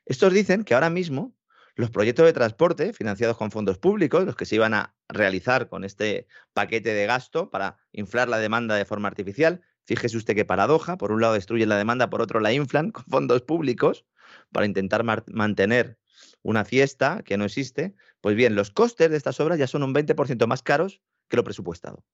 estos 0.05 0.33
dicen 0.33 0.65
que 0.65 0.75
ahora 0.75 0.91
mismo 0.91 1.35
los 1.75 1.91
proyectos 1.91 2.27
de 2.27 2.33
transporte 2.33 2.93
financiados 2.93 3.37
con 3.37 3.51
fondos 3.51 3.79
públicos, 3.79 4.25
los 4.25 4.37
que 4.37 4.45
se 4.45 4.57
iban 4.57 4.75
a 4.75 4.95
realizar 5.09 5.69
con 5.69 5.85
este 5.85 6.27
paquete 6.53 6.93
de 6.93 7.07
gasto 7.07 7.51
para 7.51 7.79
inflar 7.93 8.29
la 8.29 8.39
demanda 8.39 8.75
de 8.75 8.85
forma 8.85 9.09
artificial, 9.09 9.63
fíjese 9.85 10.17
usted 10.17 10.35
qué 10.35 10.45
paradoja, 10.45 10.99
por 10.99 11.13
un 11.13 11.21
lado 11.21 11.35
destruyen 11.35 11.69
la 11.69 11.79
demanda, 11.79 12.11
por 12.11 12.21
otro 12.21 12.41
la 12.41 12.53
inflan 12.53 12.91
con 12.91 13.05
fondos 13.05 13.43
públicos 13.43 14.05
para 14.51 14.67
intentar 14.67 15.05
mantener 15.05 15.99
una 16.43 16.65
fiesta 16.65 17.23
que 17.25 17.37
no 17.37 17.45
existe, 17.45 17.95
pues 18.23 18.37
bien, 18.37 18.55
los 18.55 18.71
costes 18.71 19.11
de 19.11 19.17
estas 19.17 19.39
obras 19.41 19.59
ya 19.59 19.67
son 19.67 19.83
un 19.83 19.93
20% 19.93 20.47
más 20.47 20.63
caros 20.63 21.03
que 21.29 21.37
lo 21.37 21.45
presupuestado. 21.45 22.05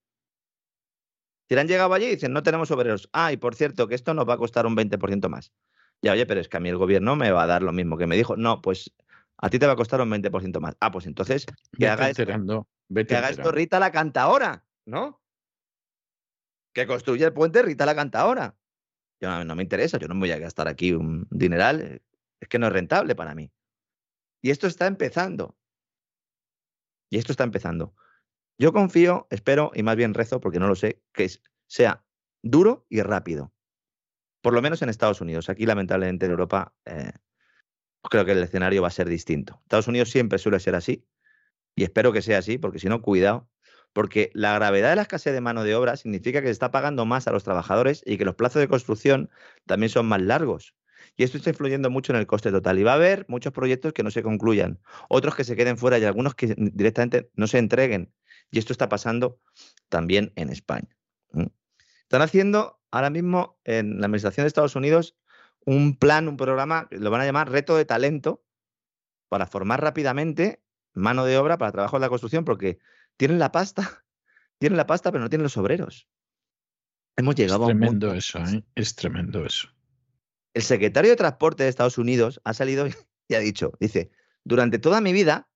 Si 1.49 1.57
han 1.57 1.69
llegado 1.69 1.93
allí 1.95 2.07
y 2.07 2.11
dicen, 2.11 2.33
no 2.33 2.43
tenemos 2.43 2.71
obreros. 2.71 3.09
Ah, 3.13 3.33
y 3.33 3.37
por 3.37 3.55
cierto, 3.55 3.87
que 3.89 3.95
esto 3.95 4.15
nos 4.15 4.29
va 4.29 4.35
a 4.35 4.39
costar 4.39 4.67
un 4.67 4.75
20% 4.75 5.29
más. 5.29 5.53
Ya, 6.03 6.13
oye, 6.13 6.25
pero 6.27 6.41
es 6.41 6.49
que 6.49 6.57
a 6.57 6.61
mí 6.61 6.71
el 6.71 6.79
gobierno 6.79 7.15
me 7.15 7.31
va 7.31 7.43
a 7.43 7.47
dar 7.47 7.63
lo 7.63 7.73
mismo 7.73 7.99
que 7.99 8.07
me 8.07 8.17
dijo. 8.17 8.37
No, 8.37 8.63
pues 8.63 8.95
a 9.37 9.51
ti 9.51 9.59
te 9.59 9.67
va 9.67 9.75
a 9.75 9.77
costar 9.77 10.01
un 10.01 10.11
20% 10.11 10.61
más. 10.61 10.77
Ah, 10.81 10.91
pues 10.91 11.07
entonces, 11.07 11.45
que 11.79 11.89
haga, 11.89 12.09
esto, 12.09 12.25
que 12.25 13.17
haga 13.17 13.29
esto 13.29 13.53
Rita 13.53 13.79
la 13.79 13.93
canta 13.93 14.23
ahora, 14.23 14.65
¿no? 14.87 15.21
Que 16.73 16.87
construya 16.87 17.27
el 17.27 17.33
puente 17.35 17.63
Rita 17.63 17.85
la 17.85 17.95
canta 17.95 18.21
ahora. 18.21 18.57
Yo 19.21 19.29
no, 19.29 19.45
no 19.45 19.57
me 19.57 19.63
interesa, 19.63 19.99
yo 19.99 20.09
no 20.09 20.15
me 20.15 20.21
voy 20.21 20.33
a 20.33 20.39
gastar 20.39 20.69
aquí 20.69 20.93
un 20.93 21.27
dineral. 21.31 21.81
Eh, 21.83 22.03
es 22.41 22.49
que 22.49 22.59
no 22.59 22.69
es 22.69 22.73
rentable 22.73 23.15
para 23.15 23.35
mí. 23.35 23.51
Y 24.41 24.51
esto 24.51 24.67
está 24.67 24.87
empezando. 24.87 25.59
Y 27.11 27.19
esto 27.19 27.33
está 27.33 27.45
empezando. 27.45 27.95
Yo 28.59 28.73
confío, 28.73 29.27
espero 29.31 29.71
y 29.75 29.83
más 29.83 29.97
bien 29.97 30.15
rezo, 30.15 30.41
porque 30.41 30.59
no 30.59 30.69
lo 30.69 30.75
sé, 30.75 31.03
que 31.13 31.31
sea 31.67 32.05
duro 32.43 32.87
y 32.89 33.03
rápido. 33.03 33.53
Por 34.43 34.55
lo 34.55 34.63
menos 34.63 34.83
en 34.83 34.89
Estados 34.89 35.21
Unidos. 35.21 35.49
Aquí, 35.49 35.67
lamentablemente, 35.67 36.27
en 36.27 36.33
Europa, 36.33 36.75
eh, 36.85 37.13
creo 38.03 38.25
que 38.25 38.33
el 38.33 38.43
escenario 38.43 38.83
va 38.83 38.89
a 38.89 38.93
ser 38.93 39.09
distinto. 39.09 39.61
Estados 39.63 39.89
Unidos 39.89 40.11
siempre 40.11 40.39
suele 40.39 40.61
ser 40.61 40.75
así. 40.75 41.07
Y 41.77 41.85
espero 41.85 42.13
que 42.13 42.23
sea 42.23 42.39
así, 42.39 42.59
porque 42.59 42.81
si 42.81 42.89
no, 42.89 43.03
cuidado, 43.03 43.49
porque 43.93 44.31
la 44.35 44.55
gravedad 44.55 44.91
de 44.91 44.97
la 44.97 45.03
escasez 45.03 45.33
de 45.33 45.41
mano 45.41 45.65
de 45.65 45.75
obra 45.75 45.97
significa 45.97 46.41
que 46.41 46.49
se 46.49 46.53
está 46.53 46.71
pagando 46.71 47.07
más 47.07 47.29
a 47.29 47.33
los 47.33 47.45
trabajadores 47.45 48.03
y 48.05 48.19
que 48.19 48.25
los 48.25 48.35
plazos 48.35 48.61
de 48.61 48.69
construcción 48.69 49.31
también 49.67 49.91
son 49.91 50.07
más 50.07 50.21
largos. 50.21 50.75
Y 51.19 51.25
esto 51.25 51.37
está 51.37 51.51
influyendo 51.51 51.91
mucho 51.91 52.13
en 52.13 52.19
el 52.21 52.29
coste 52.29 52.53
total. 52.53 52.79
Y 52.79 52.85
va 52.85 52.93
a 52.93 52.95
haber 52.95 53.27
muchos 53.29 53.53
proyectos 53.53 53.93
que 53.93 54.05
no 54.05 54.11
se 54.13 54.23
concluyan, 54.23 54.79
otros 55.09 55.35
que 55.35 55.43
se 55.43 55.57
queden 55.57 55.77
fuera 55.77 55.99
y 55.99 56.05
algunos 56.05 56.37
que 56.37 56.55
directamente 56.57 57.29
no 57.35 57.49
se 57.49 57.59
entreguen. 57.59 58.15
Y 58.53 58.61
esto 58.61 58.73
está 58.73 58.89
pasando 58.89 59.41
también 59.89 60.33
en 60.37 60.49
España. 60.49 60.89
Están 62.03 62.23
haciendo 62.23 62.81
ahora 62.93 63.11
mismo 63.11 63.59
en 63.65 63.99
la 63.99 64.07
Administración 64.07 64.45
de 64.45 64.49
Estados 64.49 64.77
Unidos 64.77 65.17
un 65.67 65.99
plan, 65.99 66.29
un 66.29 66.37
programa, 66.37 66.87
lo 66.93 67.11
van 67.11 67.21
a 67.21 67.27
llamar 67.27 67.51
reto 67.51 67.77
de 67.77 67.85
talento, 67.85 68.45
para 69.29 69.47
formar 69.47 69.83
rápidamente 69.83 70.63
mano 70.95 71.25
de 71.25 71.37
obra 71.37 71.59
para 71.59 71.73
trabajo 71.73 71.97
en 71.97 72.03
la 72.03 72.09
construcción, 72.09 72.45
porque 72.45 72.79
tienen 73.17 73.41
la 73.41 73.51
pasta, 73.51 74.05
tienen 74.59 74.77
la 74.77 74.87
pasta, 74.87 75.11
pero 75.11 75.25
no 75.25 75.29
tienen 75.29 75.43
los 75.43 75.57
obreros. 75.57 76.09
Hemos 77.17 77.35
llegado 77.35 77.65
es 77.65 77.67
tremendo 77.67 78.15
eso, 78.15 78.39
¿eh? 78.39 78.65
es 78.77 78.95
tremendo 78.95 79.45
eso. 79.45 79.69
El 80.55 80.63
secretario 80.63 81.11
de 81.11 81.17
Transporte 81.17 81.63
de 81.63 81.69
Estados 81.69 81.99
Unidos 81.99 82.41
ha 82.45 82.55
salido 82.55 82.87
y 83.29 83.35
ha 83.35 83.41
dicho, 83.41 83.73
dice, 83.81 84.11
durante 84.45 84.79
toda 84.79 85.01
mi 85.01 85.13
vida, 85.13 85.49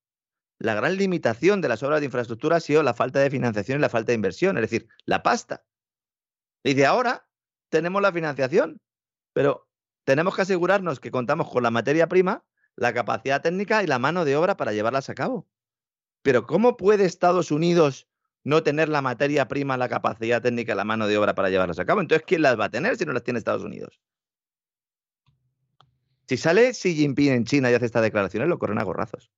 la 0.59 0.75
gran 0.75 0.95
limitación 0.97 1.61
de 1.61 1.67
las 1.67 1.83
obras 1.83 1.99
de 1.99 2.05
infraestructura 2.05 2.57
ha 2.57 2.59
sido 2.59 2.83
la 2.83 2.93
falta 2.93 3.19
de 3.19 3.29
financiación 3.29 3.79
y 3.79 3.81
la 3.81 3.89
falta 3.89 4.11
de 4.11 4.15
inversión, 4.15 4.57
es 4.57 4.61
decir, 4.61 4.87
la 5.05 5.23
pasta. 5.23 5.65
Dice, 6.63 6.85
ahora 6.85 7.27
tenemos 7.69 8.01
la 8.01 8.13
financiación, 8.13 8.79
pero 9.33 9.67
tenemos 10.05 10.35
que 10.35 10.43
asegurarnos 10.43 10.99
que 10.99 11.11
contamos 11.11 11.49
con 11.49 11.63
la 11.63 11.71
materia 11.71 12.07
prima, 12.07 12.45
la 12.75 12.93
capacidad 12.93 13.41
técnica 13.41 13.83
y 13.83 13.87
la 13.87 13.99
mano 13.99 14.25
de 14.25 14.35
obra 14.35 14.57
para 14.57 14.73
llevarlas 14.73 15.09
a 15.09 15.15
cabo. 15.15 15.47
Pero 16.21 16.45
¿cómo 16.45 16.77
puede 16.77 17.05
Estados 17.05 17.51
Unidos 17.51 18.07
no 18.43 18.63
tener 18.63 18.89
la 18.89 19.01
materia 19.01 19.47
prima, 19.47 19.77
la 19.77 19.89
capacidad 19.89 20.41
técnica 20.41 20.75
la 20.75 20.85
mano 20.85 21.07
de 21.07 21.17
obra 21.17 21.35
para 21.35 21.49
llevarlas 21.49 21.79
a 21.79 21.85
cabo? 21.85 22.01
Entonces, 22.01 22.25
¿quién 22.25 22.41
las 22.41 22.59
va 22.59 22.65
a 22.65 22.71
tener 22.71 22.97
si 22.97 23.05
no 23.05 23.13
las 23.13 23.23
tiene 23.23 23.39
Estados 23.39 23.63
Unidos? 23.63 23.99
Si 26.27 26.37
sale 26.37 26.71
Xi 26.71 26.95
Jinping 26.95 27.31
en 27.31 27.45
China 27.45 27.69
y 27.69 27.73
hace 27.73 27.85
estas 27.85 28.01
declaraciones, 28.01 28.49
lo 28.49 28.59
corren 28.59 28.79
a 28.79 28.83
gorrazos. 28.83 29.31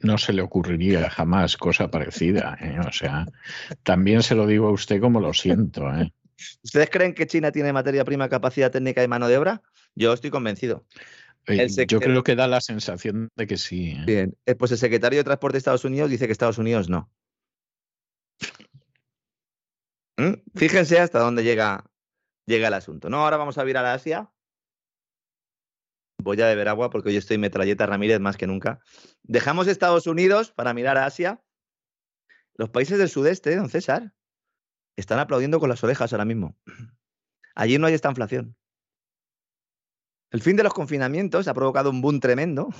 No 0.00 0.18
se 0.18 0.32
le 0.32 0.42
ocurriría 0.42 1.10
jamás 1.10 1.56
cosa 1.56 1.90
parecida. 1.90 2.56
¿eh? 2.60 2.78
O 2.86 2.92
sea, 2.92 3.26
también 3.82 4.22
se 4.22 4.34
lo 4.34 4.46
digo 4.46 4.68
a 4.68 4.72
usted 4.72 5.00
como 5.00 5.20
lo 5.20 5.32
siento. 5.34 5.92
¿eh? 5.94 6.12
¿Ustedes 6.62 6.90
creen 6.90 7.14
que 7.14 7.26
China 7.26 7.52
tiene 7.52 7.72
materia 7.72 8.04
prima, 8.04 8.28
capacidad 8.28 8.70
técnica 8.70 9.02
y 9.02 9.08
mano 9.08 9.28
de 9.28 9.38
obra? 9.38 9.62
Yo 9.94 10.12
estoy 10.12 10.30
convencido. 10.30 10.86
Eh, 11.48 11.66
yo 11.88 11.98
creo 11.98 12.22
que 12.22 12.36
da 12.36 12.46
la 12.46 12.60
sensación 12.60 13.28
de 13.34 13.46
que 13.48 13.56
sí. 13.56 13.96
Bien, 14.06 14.36
pues 14.58 14.70
el 14.70 14.78
secretario 14.78 15.18
de 15.18 15.24
Transporte 15.24 15.54
de 15.54 15.58
Estados 15.58 15.84
Unidos 15.84 16.08
dice 16.08 16.26
que 16.26 16.32
Estados 16.32 16.58
Unidos 16.58 16.88
no. 16.88 17.10
¿Mm? 20.16 20.34
Fíjense 20.54 21.00
hasta 21.00 21.18
dónde 21.18 21.42
llega, 21.42 21.84
llega 22.46 22.68
el 22.68 22.74
asunto. 22.74 23.10
No, 23.10 23.24
ahora 23.24 23.38
vamos 23.38 23.58
a 23.58 23.64
virar 23.64 23.84
a 23.84 23.94
Asia. 23.94 24.30
Voy 26.22 26.40
a 26.40 26.46
beber 26.46 26.68
agua 26.68 26.90
porque 26.90 27.08
hoy 27.08 27.16
estoy 27.16 27.38
metralleta 27.38 27.86
Ramírez 27.86 28.20
más 28.20 28.36
que 28.36 28.46
nunca. 28.46 28.80
Dejamos 29.22 29.66
Estados 29.66 30.06
Unidos 30.06 30.52
para 30.52 30.72
mirar 30.72 30.96
a 30.96 31.06
Asia. 31.06 31.42
Los 32.54 32.70
países 32.70 32.98
del 32.98 33.08
sudeste, 33.08 33.56
don 33.56 33.68
César, 33.68 34.12
están 34.96 35.18
aplaudiendo 35.18 35.58
con 35.58 35.68
las 35.68 35.82
orejas 35.82 36.12
ahora 36.12 36.24
mismo. 36.24 36.56
Allí 37.54 37.78
no 37.78 37.86
hay 37.86 37.94
esta 37.94 38.08
inflación. 38.08 38.56
El 40.30 40.40
fin 40.40 40.56
de 40.56 40.62
los 40.62 40.72
confinamientos 40.72 41.48
ha 41.48 41.54
provocado 41.54 41.90
un 41.90 42.00
boom 42.00 42.20
tremendo. 42.20 42.70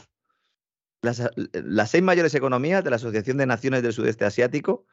Las, 1.02 1.20
las, 1.52 1.90
seis 1.90 2.02
mayores 2.02 2.34
economías 2.34 2.84
de 2.84 2.90
la 2.90 2.96
Asociación 2.96 3.36
de 3.36 3.46
Naciones 3.46 3.82
del 3.82 3.92
Sudeste 3.92 4.24
Asiático 4.24 4.86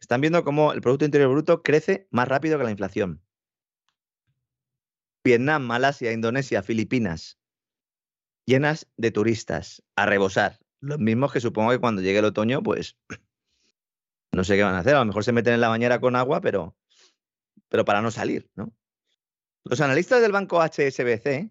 están 0.00 0.22
viendo 0.22 0.42
cómo 0.42 0.72
el 0.72 0.80
Producto 0.80 1.04
Interior 1.04 1.30
Bruto 1.30 1.62
crece 1.62 2.08
más 2.10 2.26
rápido 2.28 2.56
que 2.56 2.64
la 2.64 2.70
inflación. 2.70 3.22
Vietnam, 5.22 5.64
Malasia, 5.64 6.12
Indonesia, 6.12 6.62
Filipinas, 6.62 7.39
llenas 8.46 8.86
de 8.96 9.10
turistas, 9.10 9.82
a 9.96 10.06
rebosar. 10.06 10.58
Los 10.80 10.98
mismos 10.98 11.32
que 11.32 11.40
supongo 11.40 11.70
que 11.70 11.78
cuando 11.78 12.02
llegue 12.02 12.18
el 12.18 12.24
otoño, 12.24 12.62
pues 12.62 12.96
no 14.32 14.44
sé 14.44 14.56
qué 14.56 14.62
van 14.62 14.74
a 14.74 14.80
hacer. 14.80 14.96
A 14.96 15.00
lo 15.00 15.06
mejor 15.06 15.24
se 15.24 15.32
meten 15.32 15.54
en 15.54 15.60
la 15.60 15.68
bañera 15.68 16.00
con 16.00 16.16
agua, 16.16 16.40
pero, 16.40 16.76
pero 17.68 17.84
para 17.84 18.02
no 18.02 18.10
salir, 18.10 18.50
¿no? 18.54 18.72
Los 19.64 19.80
analistas 19.80 20.22
del 20.22 20.32
banco 20.32 20.62
HSBC 20.62 21.50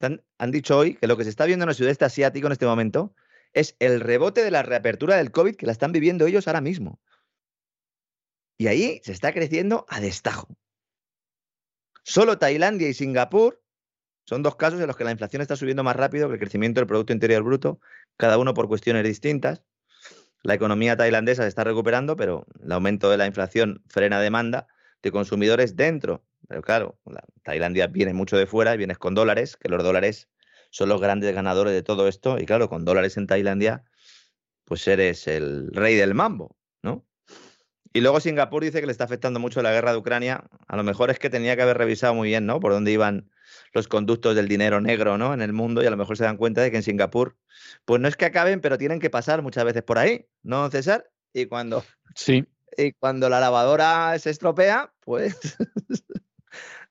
han, 0.00 0.24
han 0.38 0.50
dicho 0.52 0.78
hoy 0.78 0.94
que 0.94 1.08
lo 1.08 1.16
que 1.16 1.24
se 1.24 1.30
está 1.30 1.44
viendo 1.44 1.64
en 1.64 1.70
el 1.70 1.74
sudeste 1.74 2.04
asiático 2.04 2.46
en 2.46 2.52
este 2.52 2.66
momento 2.66 3.14
es 3.52 3.76
el 3.80 4.00
rebote 4.00 4.44
de 4.44 4.50
la 4.50 4.62
reapertura 4.62 5.16
del 5.16 5.32
COVID 5.32 5.56
que 5.56 5.66
la 5.66 5.72
están 5.72 5.92
viviendo 5.92 6.26
ellos 6.26 6.46
ahora 6.46 6.60
mismo. 6.60 7.00
Y 8.56 8.66
ahí 8.66 9.00
se 9.04 9.12
está 9.12 9.32
creciendo 9.32 9.86
a 9.88 10.00
destajo. 10.00 10.56
Solo 12.02 12.38
Tailandia 12.38 12.88
y 12.88 12.94
Singapur 12.94 13.62
son 14.28 14.42
dos 14.42 14.56
casos 14.56 14.78
en 14.78 14.86
los 14.86 14.94
que 14.94 15.04
la 15.04 15.10
inflación 15.10 15.40
está 15.40 15.56
subiendo 15.56 15.82
más 15.82 15.96
rápido 15.96 16.28
que 16.28 16.34
el 16.34 16.38
crecimiento 16.38 16.82
del 16.82 16.86
Producto 16.86 17.14
Interior 17.14 17.42
Bruto, 17.42 17.80
cada 18.18 18.36
uno 18.36 18.52
por 18.52 18.68
cuestiones 18.68 19.02
distintas. 19.02 19.62
La 20.42 20.52
economía 20.52 20.98
tailandesa 20.98 21.44
se 21.44 21.48
está 21.48 21.64
recuperando, 21.64 22.14
pero 22.14 22.44
el 22.62 22.70
aumento 22.70 23.08
de 23.08 23.16
la 23.16 23.24
inflación 23.24 23.82
frena 23.88 24.20
demanda 24.20 24.66
de 25.02 25.12
consumidores 25.12 25.76
dentro. 25.76 26.26
Pero 26.46 26.60
claro, 26.60 26.98
Tailandia 27.42 27.86
viene 27.86 28.12
mucho 28.12 28.36
de 28.36 28.46
fuera 28.46 28.74
y 28.74 28.76
vienes 28.76 28.98
con 28.98 29.14
dólares, 29.14 29.56
que 29.56 29.70
los 29.70 29.82
dólares 29.82 30.28
son 30.68 30.90
los 30.90 31.00
grandes 31.00 31.34
ganadores 31.34 31.72
de 31.72 31.82
todo 31.82 32.06
esto. 32.06 32.38
Y 32.38 32.44
claro, 32.44 32.68
con 32.68 32.84
dólares 32.84 33.16
en 33.16 33.26
Tailandia, 33.26 33.82
pues 34.66 34.86
eres 34.88 35.26
el 35.26 35.72
rey 35.72 35.94
del 35.94 36.12
mambo, 36.12 36.54
¿no? 36.82 37.06
Y 37.94 38.02
luego 38.02 38.20
Singapur 38.20 38.62
dice 38.62 38.80
que 38.80 38.86
le 38.86 38.92
está 38.92 39.04
afectando 39.04 39.40
mucho 39.40 39.62
la 39.62 39.72
guerra 39.72 39.92
de 39.92 39.98
Ucrania. 39.98 40.44
A 40.66 40.76
lo 40.76 40.82
mejor 40.82 41.08
es 41.08 41.18
que 41.18 41.30
tenía 41.30 41.56
que 41.56 41.62
haber 41.62 41.78
revisado 41.78 42.12
muy 42.12 42.28
bien, 42.28 42.44
¿no? 42.44 42.60
Por 42.60 42.72
dónde 42.72 42.92
iban 42.92 43.30
los 43.72 43.88
conductos 43.88 44.34
del 44.34 44.48
dinero 44.48 44.80
negro 44.80 45.18
¿no? 45.18 45.34
en 45.34 45.42
el 45.42 45.52
mundo 45.52 45.82
y 45.82 45.86
a 45.86 45.90
lo 45.90 45.96
mejor 45.96 46.16
se 46.16 46.24
dan 46.24 46.36
cuenta 46.36 46.62
de 46.62 46.70
que 46.70 46.78
en 46.78 46.82
Singapur, 46.82 47.36
pues 47.84 48.00
no 48.00 48.08
es 48.08 48.16
que 48.16 48.24
acaben, 48.24 48.60
pero 48.60 48.78
tienen 48.78 49.00
que 49.00 49.10
pasar 49.10 49.42
muchas 49.42 49.64
veces 49.64 49.82
por 49.82 49.98
ahí, 49.98 50.26
¿no, 50.42 50.70
César? 50.70 51.10
Y 51.32 51.46
cuando, 51.46 51.84
sí. 52.14 52.46
y 52.76 52.92
cuando 52.92 53.28
la 53.28 53.40
lavadora 53.40 54.18
se 54.18 54.30
estropea, 54.30 54.92
pues, 55.00 55.38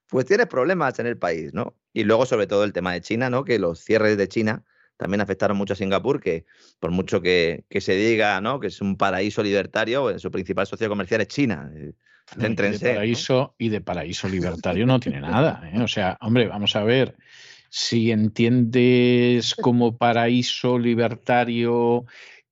pues 0.08 0.26
tienes 0.26 0.48
problemas 0.48 1.00
en 1.00 1.08
el 1.08 1.18
país, 1.18 1.54
¿no? 1.54 1.76
Y 1.94 2.04
luego 2.04 2.26
sobre 2.26 2.48
todo 2.48 2.64
el 2.64 2.74
tema 2.74 2.94
de 2.94 3.02
China, 3.02 3.30
¿no? 3.30 3.44
Que 3.44 3.60
los 3.60 3.80
cierres 3.80 4.18
de 4.18 4.28
China 4.28 4.64
también 4.98 5.22
afectaron 5.22 5.58
mucho 5.58 5.74
a 5.74 5.76
Singapur, 5.76 6.20
que 6.20 6.46
por 6.80 6.92
mucho 6.92 7.22
que, 7.22 7.64
que 7.70 7.82
se 7.82 7.96
diga 7.96 8.42
¿no? 8.42 8.60
que 8.60 8.68
es 8.68 8.82
un 8.82 8.98
paraíso 8.98 9.44
libertario, 9.44 10.18
su 10.20 10.32
principal 10.32 10.68
socio 10.68 10.90
comercial 10.90 11.22
es 11.22 11.28
China. 11.28 11.72
Eh, 11.74 11.94
y 12.36 12.42
de 12.42 12.80
paraíso 12.80 13.56
y 13.58 13.70
de 13.70 13.82
paraíso 13.82 14.28
libertario 14.28 14.86
no 14.86 15.00
tiene 15.00 15.22
nada. 15.22 15.70
¿eh? 15.74 15.82
O 15.82 15.88
sea, 15.88 16.18
hombre, 16.22 16.48
vamos 16.48 16.76
a 16.76 16.84
ver. 16.84 17.16
Si 17.70 18.12
entiendes 18.12 19.56
como 19.56 19.98
paraíso 19.98 20.78
libertario 20.78 22.06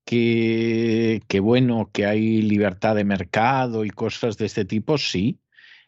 que, 0.06 1.22
que, 1.28 1.40
bueno, 1.40 1.90
que 1.92 2.06
hay 2.06 2.42
libertad 2.42 2.96
de 2.96 3.04
mercado 3.04 3.86
y 3.86 3.90
cosas 3.90 4.38
de 4.38 4.46
este 4.46 4.66
tipo, 4.66 4.98
sí. 4.98 5.40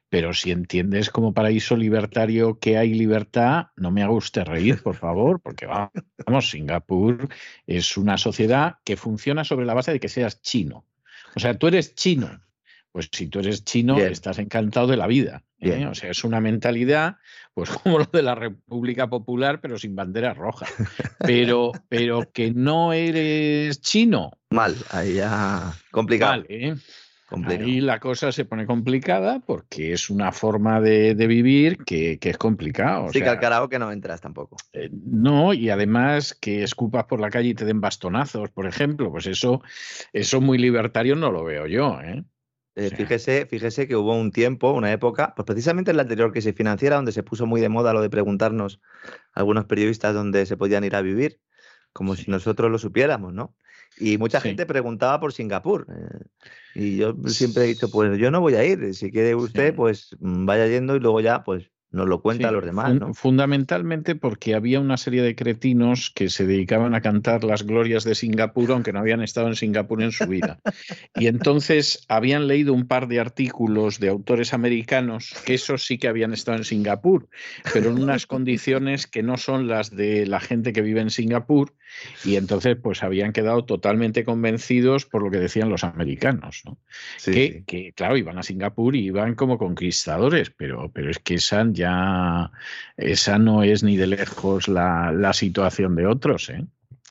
Pero 0.10 0.34
si 0.34 0.52
entiendes 0.52 1.10
como 1.10 1.34
paraíso 1.34 1.76
libertario 1.76 2.60
que 2.60 2.78
hay 2.78 2.94
libertad, 2.94 3.68
no 3.76 3.92
me 3.92 4.04
haga 4.04 4.14
usted 4.14 4.46
reír, 4.46 4.82
por 4.82 4.96
favor, 4.96 5.42
porque 5.42 5.66
vamos, 5.66 6.50
Singapur 6.50 7.28
es 7.66 7.98
una 7.98 8.18
sociedad 8.18 8.78
que 8.86 8.96
funciona 8.96 9.44
sobre 9.44 9.66
la 9.66 9.74
base 9.74 9.92
de 9.92 10.00
que 10.00 10.10
seas 10.10 10.42
chino. 10.42 10.86
O 11.36 11.40
sea, 11.40 11.58
tú 11.58 11.68
eres 11.68 11.94
chino, 11.94 12.40
pues 12.98 13.10
si 13.12 13.28
tú 13.28 13.40
eres 13.40 13.64
chino, 13.64 13.98
estás 14.00 14.40
encantado 14.40 14.88
de 14.88 14.98
la 14.98 15.06
vida. 15.08 15.44
¿eh? 15.60 15.86
O 15.86 15.94
sea, 15.94 16.10
es 16.10 16.24
una 16.24 16.42
mentalidad, 16.42 17.18
pues 17.54 17.70
como 17.84 18.00
lo 18.00 18.06
de 18.06 18.24
la 18.24 18.34
República 18.34 19.08
Popular, 19.08 19.62
pero 19.62 19.78
sin 19.78 19.96
banderas 19.96 20.36
rojas. 20.36 20.74
Pero, 21.20 21.74
pero 21.90 22.32
que 22.32 22.52
no 22.52 22.94
eres 22.94 23.82
chino. 23.82 24.32
Mal, 24.50 24.76
ahí 24.90 25.16
ya 25.16 25.74
complicado. 25.92 26.44
¿eh? 26.50 26.76
Ahí 27.30 27.82
la 27.82 28.00
cosa 28.00 28.32
se 28.32 28.46
pone 28.46 28.66
complicada 28.66 29.42
porque 29.46 29.92
es 29.92 30.10
una 30.10 30.32
forma 30.32 30.80
de, 30.80 31.14
vivir 31.14 31.78
que, 31.84 32.18
es 32.22 32.38
complicado. 32.38 33.10
sí, 33.12 33.22
que 33.22 33.28
al 33.28 33.40
carajo 33.40 33.68
que 33.68 33.80
no 33.80 33.92
entras 33.92 34.22
tampoco. 34.22 34.56
Eh, 34.72 34.90
no, 34.92 35.54
y 35.54 35.70
además 35.70 36.34
que 36.40 36.64
escupas 36.64 37.06
por 37.06 37.20
la 37.20 37.30
calle 37.30 37.50
y 37.50 37.54
te 37.54 37.66
den 37.66 37.82
bastonazos, 37.82 38.50
por 38.52 38.66
ejemplo, 38.66 39.12
pues 39.12 39.28
eso, 39.28 39.62
eso 40.14 40.40
muy 40.40 40.58
libertario 40.58 41.16
no 41.16 41.32
lo 41.32 41.44
veo 41.44 41.68
yo, 41.68 42.00
¿eh? 42.02 42.24
Eh, 42.76 42.92
fíjese, 42.96 43.48
fíjese 43.48 43.88
que 43.88 43.96
hubo 43.96 44.16
un 44.16 44.32
tiempo, 44.32 44.72
una 44.72 44.92
época, 44.92 45.34
pues 45.36 45.48
precisamente 45.48 45.90
en 45.90 45.98
la 45.98 46.04
anterior 46.04 46.32
crisis 46.32 46.54
financiera, 46.54 46.98
donde 46.98 47.12
se 47.12 47.24
puso 47.24 47.48
muy 47.48 47.60
de 47.60 47.70
moda 47.70 47.92
lo 47.92 48.04
de 48.04 48.10
preguntarnos 48.10 48.80
a 49.34 49.40
algunos 49.40 49.66
periodistas 49.66 50.14
dónde 50.14 50.46
se 50.46 50.58
podían 50.58 50.84
ir 50.84 50.96
a 50.96 51.02
vivir, 51.02 51.42
como 51.92 52.16
si 52.16 52.30
nosotros 52.30 52.70
lo 52.70 52.78
supiéramos, 52.78 53.34
¿no? 53.34 53.56
Y 53.98 54.20
mucha 54.20 54.42
gente 54.42 54.68
preguntaba 54.68 55.20
por 55.20 55.34
Singapur. 55.34 55.88
Eh, 55.90 56.26
y 56.80 56.98
yo 56.98 57.16
siempre 57.26 57.64
he 57.64 57.68
dicho, 57.68 57.90
pues 57.90 58.20
yo 58.20 58.30
no 58.30 58.40
voy 58.40 58.54
a 58.54 58.64
ir. 58.64 58.94
Si 58.94 59.12
quiere 59.12 59.34
usted, 59.34 59.74
pues 59.76 60.16
vaya 60.20 60.68
yendo 60.68 60.96
y 60.96 61.00
luego 61.00 61.22
ya, 61.22 61.44
pues 61.44 61.72
nos 61.98 62.08
lo 62.08 62.22
cuentan 62.22 62.54
los 62.54 62.64
demás. 62.64 62.96
¿no? 62.96 63.14
Fundamentalmente 63.14 64.16
porque 64.16 64.56
había 64.56 64.80
una 64.80 64.96
serie 64.96 65.22
de 65.22 65.36
cretinos 65.36 66.12
que 66.16 66.30
se 66.30 66.46
dedicaban 66.46 66.96
a 66.96 67.02
cantar 67.02 67.44
las 67.44 67.64
glorias 67.64 68.04
de 68.04 68.16
Singapur, 68.16 68.72
aunque 68.72 68.94
no 68.94 69.00
habían 69.00 69.22
estado 69.22 69.48
en 69.48 69.56
Singapur 69.56 70.02
en 70.02 70.12
su 70.12 70.28
vida. 70.28 70.60
Y 71.16 71.28
entonces 71.28 72.06
habían 72.08 72.48
leído 72.48 72.74
un 72.74 72.88
par 72.88 73.08
de 73.08 73.20
artículos 73.20 74.00
de 74.00 74.10
autores 74.10 74.54
americanos, 74.54 75.34
que 75.46 75.56
esos 75.56 75.86
sí 75.86 75.98
que 75.98 76.08
habían 76.08 76.34
estado 76.34 76.58
en 76.58 76.64
Singapur, 76.64 77.28
pero 77.74 77.90
en 77.90 78.02
unas 78.02 78.28
condiciones 78.28 79.08
que 79.08 79.24
no 79.24 79.38
son 79.38 79.68
las 79.68 79.96
de 79.96 80.26
la 80.26 80.40
gente 80.40 80.74
que 80.74 80.82
vive 80.82 81.02
en 81.02 81.10
Singapur, 81.10 81.74
y 82.24 82.36
entonces 82.36 82.78
pues 82.82 83.02
habían 83.02 83.34
quedado 83.34 83.66
totalmente 83.66 84.24
convencidos 84.24 85.06
por 85.06 85.24
lo 85.24 85.32
que 85.32 85.38
decían 85.38 85.70
los 85.70 85.84
americanos. 85.84 86.62
¿no? 86.66 86.78
que, 87.24 87.64
que, 87.66 87.94
claro, 87.94 88.18
iban 88.18 88.38
a 88.38 88.44
Singapur 88.44 88.96
y 88.96 89.06
iban 89.06 89.36
como 89.36 89.58
conquistadores, 89.58 90.52
pero, 90.52 90.92
pero 90.94 91.10
es 91.10 91.20
que 91.20 91.36
esa 91.36 91.58
ya, 91.72 91.87
esa 92.98 93.40
no 93.40 93.64
es 93.64 93.84
ni 93.84 93.98
de 93.98 94.08
lejos 94.08 94.68
la, 94.68 95.32
situación 95.34 95.96
de 95.96 96.08
otros. 96.08 96.50
¿eh? 96.50 96.66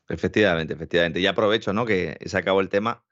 Efectivamente, 0.08 0.74
efectivamente. 0.74 1.20
Y 1.20 1.26
aprovecho 1.26 1.72
¿no? 1.72 1.84
que 1.84 2.18
se 2.24 2.38
acabó 2.38 2.60
el 2.60 2.68
tema 2.68 3.02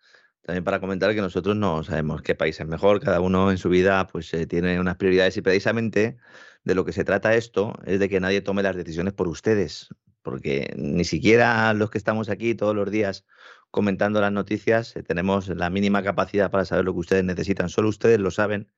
también 0.44 0.64
para 0.64 0.78
comentar 0.78 1.14
que 1.14 1.20
nosotros 1.20 1.56
no 1.56 1.82
sabemos 1.84 2.22
qué 2.22 2.34
país 2.34 2.60
es 2.60 2.66
mejor, 2.66 3.00
cada 3.00 3.20
uno 3.20 3.50
en 3.50 3.58
su 3.58 3.70
vida 3.70 4.06
pues 4.06 4.32
eh, 4.34 4.46
tiene 4.46 4.78
unas 4.78 4.96
prioridades 4.96 5.36
y 5.38 5.42
precisamente 5.42 6.18
de 6.64 6.74
lo 6.74 6.84
que 6.84 6.92
se 6.92 7.04
trata 7.04 7.34
esto 7.34 7.72
es 7.86 7.98
de 7.98 8.08
que 8.08 8.20
nadie 8.20 8.42
tome 8.42 8.62
las 8.62 8.76
decisiones 8.76 9.14
por 9.14 9.28
ustedes, 9.28 9.88
porque 10.22 10.74
ni 10.76 11.04
siquiera 11.04 11.72
los 11.72 11.90
que 11.90 11.98
estamos 11.98 12.28
aquí 12.28 12.54
todos 12.54 12.74
los 12.76 12.90
días 12.90 13.24
comentando 13.70 14.20
las 14.20 14.32
noticias 14.32 14.94
eh, 14.96 15.02
tenemos 15.02 15.48
la 15.48 15.70
mínima 15.70 16.02
capacidad 16.02 16.50
para 16.50 16.66
saber 16.66 16.84
lo 16.84 16.92
que 16.92 17.00
ustedes 17.00 17.24
necesitan, 17.24 17.70
solo 17.70 17.88
ustedes 17.88 18.20
lo 18.20 18.30
saben. 18.30 18.68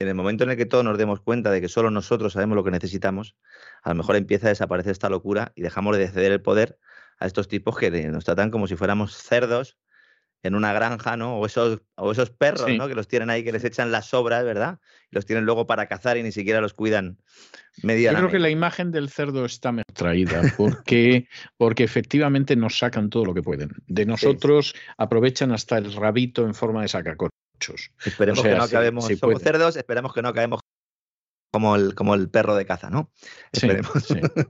En 0.00 0.06
el 0.06 0.14
momento 0.14 0.44
en 0.44 0.50
el 0.50 0.56
que 0.56 0.66
todos 0.66 0.84
nos 0.84 0.96
demos 0.96 1.20
cuenta 1.20 1.50
de 1.50 1.60
que 1.60 1.68
solo 1.68 1.90
nosotros 1.90 2.32
sabemos 2.32 2.54
lo 2.54 2.62
que 2.62 2.70
necesitamos, 2.70 3.34
a 3.82 3.88
lo 3.90 3.96
mejor 3.96 4.14
empieza 4.14 4.46
a 4.46 4.50
desaparecer 4.50 4.92
esta 4.92 5.08
locura 5.08 5.52
y 5.56 5.62
dejamos 5.62 5.96
de 5.96 6.06
ceder 6.08 6.30
el 6.30 6.40
poder 6.40 6.78
a 7.18 7.26
estos 7.26 7.48
tipos 7.48 7.76
que 7.76 7.90
nos 7.90 8.24
tratan 8.24 8.50
como 8.50 8.68
si 8.68 8.76
fuéramos 8.76 9.16
cerdos 9.16 9.76
en 10.44 10.54
una 10.54 10.72
granja, 10.72 11.16
¿no? 11.16 11.38
O 11.38 11.46
esos, 11.46 11.82
o 11.96 12.12
esos 12.12 12.30
perros, 12.30 12.68
¿no? 12.76 12.86
Que 12.86 12.94
los 12.94 13.08
tienen 13.08 13.28
ahí, 13.28 13.42
que 13.42 13.50
les 13.50 13.64
echan 13.64 13.90
las 13.90 14.06
sobras, 14.06 14.44
¿verdad? 14.44 14.78
Y 15.10 15.16
los 15.16 15.26
tienen 15.26 15.44
luego 15.44 15.66
para 15.66 15.86
cazar 15.86 16.16
y 16.16 16.22
ni 16.22 16.30
siquiera 16.30 16.60
los 16.60 16.74
cuidan 16.74 17.18
medianamente. 17.82 18.22
Yo 18.22 18.28
creo 18.28 18.38
que 18.38 18.42
la 18.42 18.50
imagen 18.50 18.92
del 18.92 19.08
cerdo 19.08 19.44
está 19.44 19.72
mejor 19.72 19.92
traída, 19.94 20.42
porque, 20.56 21.26
porque 21.56 21.82
efectivamente 21.82 22.54
nos 22.54 22.78
sacan 22.78 23.10
todo 23.10 23.24
lo 23.24 23.34
que 23.34 23.42
pueden. 23.42 23.70
De 23.88 24.06
nosotros 24.06 24.74
aprovechan 24.96 25.50
hasta 25.50 25.78
el 25.78 25.92
rabito 25.92 26.46
en 26.46 26.54
forma 26.54 26.82
de 26.82 26.88
sacacorchos. 27.58 27.90
Esperemos 28.04 28.42
que 28.42 28.54
no 28.54 28.62
acabemos, 28.62 29.06
somos 29.18 29.42
cerdos, 29.42 29.76
esperemos 29.76 30.12
que 30.12 30.22
no 30.22 30.28
acabemos 30.28 30.60
como 31.50 31.76
el, 31.76 31.94
como 31.94 32.14
el 32.14 32.28
perro 32.28 32.54
de 32.56 32.66
caza, 32.66 32.90
¿no? 32.90 33.10
Esperemos. 33.52 33.90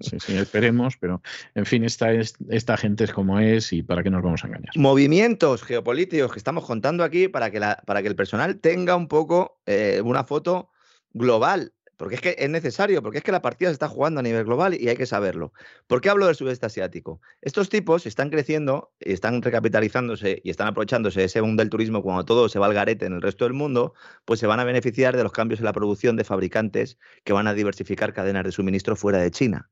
Sí, 0.00 0.18
sí, 0.18 0.36
esperemos, 0.36 0.96
pero 0.98 1.22
en 1.54 1.64
fin, 1.64 1.84
esta, 1.84 2.12
esta 2.12 2.76
gente 2.76 3.04
es 3.04 3.12
como 3.12 3.38
es 3.38 3.72
y 3.72 3.82
para 3.82 4.02
qué 4.02 4.10
nos 4.10 4.22
vamos 4.22 4.42
a 4.42 4.48
engañar. 4.48 4.76
Movimientos 4.76 5.62
geopolíticos 5.62 6.32
que 6.32 6.38
estamos 6.38 6.64
contando 6.64 7.04
aquí 7.04 7.28
para 7.28 7.50
que, 7.50 7.60
la, 7.60 7.82
para 7.86 8.02
que 8.02 8.08
el 8.08 8.16
personal 8.16 8.58
tenga 8.58 8.96
un 8.96 9.06
poco 9.06 9.60
eh, 9.66 10.00
una 10.04 10.24
foto 10.24 10.70
global 11.12 11.72
porque 11.98 12.14
es 12.14 12.20
que 12.20 12.36
es 12.38 12.48
necesario, 12.48 13.02
porque 13.02 13.18
es 13.18 13.24
que 13.24 13.32
la 13.32 13.42
partida 13.42 13.68
se 13.70 13.72
está 13.72 13.88
jugando 13.88 14.20
a 14.20 14.22
nivel 14.22 14.44
global 14.44 14.80
y 14.80 14.88
hay 14.88 14.96
que 14.96 15.04
saberlo. 15.04 15.52
¿Por 15.88 16.00
qué 16.00 16.08
hablo 16.08 16.26
del 16.26 16.36
sudeste 16.36 16.64
asiático? 16.64 17.20
Estos 17.42 17.68
tipos 17.68 18.06
están 18.06 18.30
creciendo, 18.30 18.92
están 19.00 19.42
recapitalizándose 19.42 20.40
y 20.44 20.50
están 20.50 20.68
aprovechándose 20.68 21.24
ese 21.24 21.40
boom 21.40 21.56
del 21.56 21.70
turismo 21.70 22.02
cuando 22.02 22.24
todo 22.24 22.48
se 22.48 22.60
va 22.60 22.66
al 22.66 22.74
garete 22.74 23.04
en 23.04 23.14
el 23.14 23.20
resto 23.20 23.44
del 23.44 23.52
mundo, 23.52 23.94
pues 24.24 24.38
se 24.38 24.46
van 24.46 24.60
a 24.60 24.64
beneficiar 24.64 25.16
de 25.16 25.24
los 25.24 25.32
cambios 25.32 25.58
en 25.58 25.66
la 25.66 25.72
producción 25.72 26.16
de 26.16 26.22
fabricantes 26.22 26.98
que 27.24 27.32
van 27.32 27.48
a 27.48 27.54
diversificar 27.54 28.14
cadenas 28.14 28.44
de 28.44 28.52
suministro 28.52 28.94
fuera 28.94 29.18
de 29.18 29.32
China. 29.32 29.68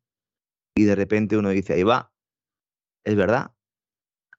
Y 0.74 0.82
de 0.82 0.96
repente 0.96 1.36
uno 1.36 1.50
dice, 1.50 1.74
ahí 1.74 1.84
va, 1.84 2.12
es 3.04 3.14
verdad, 3.14 3.52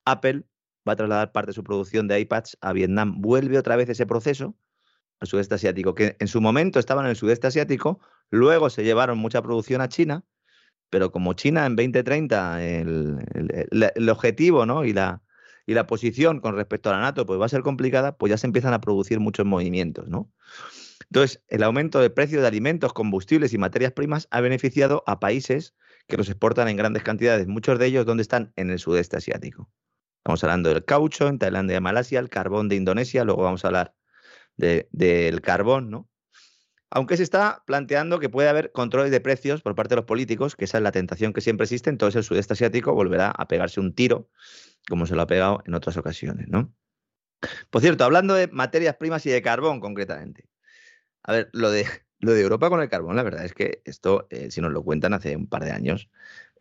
Apple 0.03 0.43
va 0.85 0.93
a 0.93 0.95
trasladar 0.97 1.31
parte 1.31 1.51
de 1.51 1.53
su 1.53 1.63
producción 1.63 2.09
de 2.09 2.19
iPads 2.19 2.57
a 2.59 2.73
Vietnam. 2.73 3.21
Vuelve 3.21 3.57
otra 3.57 3.77
vez 3.77 3.87
ese 3.87 4.05
proceso 4.05 4.57
al 5.19 5.27
sudeste 5.27 5.55
asiático, 5.55 5.95
que 5.95 6.15
en 6.19 6.27
su 6.27 6.41
momento 6.41 6.79
estaban 6.79 7.05
en 7.05 7.11
el 7.11 7.15
sudeste 7.15 7.47
asiático, 7.47 7.99
luego 8.29 8.69
se 8.69 8.83
llevaron 8.83 9.17
mucha 9.17 9.41
producción 9.41 9.81
a 9.81 9.89
China, 9.89 10.23
pero 10.89 11.11
como 11.11 11.33
China 11.33 11.65
en 11.65 11.75
2030, 11.75 12.63
el, 12.63 13.17
el, 13.95 14.09
objetivo 14.09 14.65
¿no? 14.65 14.85
y, 14.85 14.93
la, 14.93 15.21
y 15.65 15.73
la 15.73 15.85
posición 15.85 16.39
con 16.39 16.55
respecto 16.55 16.89
a 16.89 16.93
la 16.93 17.01
NATO 17.01 17.25
pues 17.25 17.39
va 17.39 17.45
a 17.45 17.49
ser 17.49 17.61
complicada, 17.61 18.17
pues 18.17 18.29
ya 18.29 18.37
se 18.37 18.47
empiezan 18.47 18.73
a 18.73 18.81
producir 18.81 19.19
muchos 19.19 19.45
movimientos. 19.45 20.07
¿no? 20.07 20.31
Entonces, 21.09 21.43
el 21.47 21.63
aumento 21.63 21.99
de 21.99 22.09
precios 22.09 22.41
de 22.41 22.47
alimentos, 22.47 22.93
combustibles 22.93 23.53
y 23.53 23.57
materias 23.57 23.91
primas 23.91 24.27
ha 24.31 24.41
beneficiado 24.41 25.03
a 25.07 25.19
países 25.19 25.75
que 26.07 26.17
los 26.17 26.29
exportan 26.29 26.67
en 26.69 26.77
grandes 26.77 27.03
cantidades, 27.03 27.47
muchos 27.47 27.79
de 27.79 27.87
ellos 27.87 28.05
donde 28.05 28.21
están 28.21 28.53
en 28.55 28.69
el 28.69 28.79
sudeste 28.79 29.17
asiático. 29.17 29.69
Estamos 30.19 30.43
hablando 30.43 30.69
del 30.69 30.85
caucho 30.85 31.27
en 31.27 31.39
Tailandia 31.39 31.77
y 31.77 31.81
Malasia, 31.81 32.19
el 32.19 32.29
carbón 32.29 32.69
de 32.69 32.75
Indonesia, 32.75 33.23
luego 33.23 33.43
vamos 33.43 33.63
a 33.63 33.67
hablar 33.67 33.95
del 34.57 35.41
carbón, 35.41 35.89
¿no? 35.89 36.09
Aunque 36.89 37.17
se 37.17 37.23
está 37.23 37.63
planteando 37.65 38.19
que 38.19 38.29
puede 38.29 38.47
haber 38.47 38.71
controles 38.71 39.11
de 39.11 39.19
precios 39.19 39.61
por 39.61 39.75
parte 39.75 39.89
de 39.89 39.97
los 39.97 40.05
políticos, 40.05 40.55
que 40.55 40.65
esa 40.65 40.77
es 40.77 40.83
la 40.83 40.91
tentación 40.91 41.33
que 41.33 41.41
siempre 41.41 41.65
existe, 41.65 41.89
entonces 41.89 42.17
el 42.17 42.23
sudeste 42.23 42.53
asiático 42.53 42.93
volverá 42.93 43.29
a 43.29 43.47
pegarse 43.47 43.79
un 43.79 43.93
tiro, 43.93 44.29
como 44.87 45.05
se 45.05 45.15
lo 45.15 45.21
ha 45.21 45.27
pegado 45.27 45.61
en 45.65 45.73
otras 45.73 45.97
ocasiones, 45.97 46.47
¿no? 46.47 46.73
Por 47.69 47.81
cierto, 47.81 48.05
hablando 48.05 48.33
de 48.33 48.47
materias 48.47 48.95
primas 48.95 49.25
y 49.25 49.29
de 49.29 49.41
carbón 49.41 49.79
concretamente. 49.79 50.45
A 51.23 51.33
ver, 51.33 51.49
lo 51.51 51.71
de, 51.71 51.85
lo 52.19 52.33
de 52.33 52.41
Europa 52.41 52.69
con 52.69 52.81
el 52.81 52.89
carbón, 52.89 53.17
la 53.17 53.23
verdad 53.23 53.43
es 53.43 53.53
que 53.53 53.81
esto, 53.83 54.27
eh, 54.29 54.49
si 54.49 54.61
nos 54.61 54.71
lo 54.71 54.83
cuentan 54.83 55.13
hace 55.13 55.35
un 55.35 55.47
par 55.47 55.65
de 55.65 55.71
años, 55.71 56.09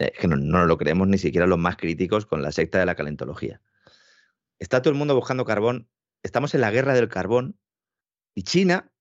eh, 0.00 0.12
que 0.18 0.26
no, 0.26 0.36
no 0.36 0.66
lo 0.66 0.76
creemos 0.76 1.06
ni 1.06 1.18
siquiera 1.18 1.46
los 1.46 1.58
más 1.58 1.76
críticos 1.76 2.26
con 2.26 2.42
la 2.42 2.50
secta 2.50 2.80
de 2.80 2.86
la 2.86 2.96
calentología. 2.96 3.60
Está 4.58 4.82
todo 4.82 4.90
el 4.90 4.98
mundo 4.98 5.14
buscando 5.14 5.44
carbón, 5.44 5.88
estamos 6.24 6.54
en 6.54 6.62
la 6.62 6.72
guerra 6.72 6.94
del 6.94 7.08
carbón 7.08 7.56
y 8.36 8.42
China, 8.42 8.92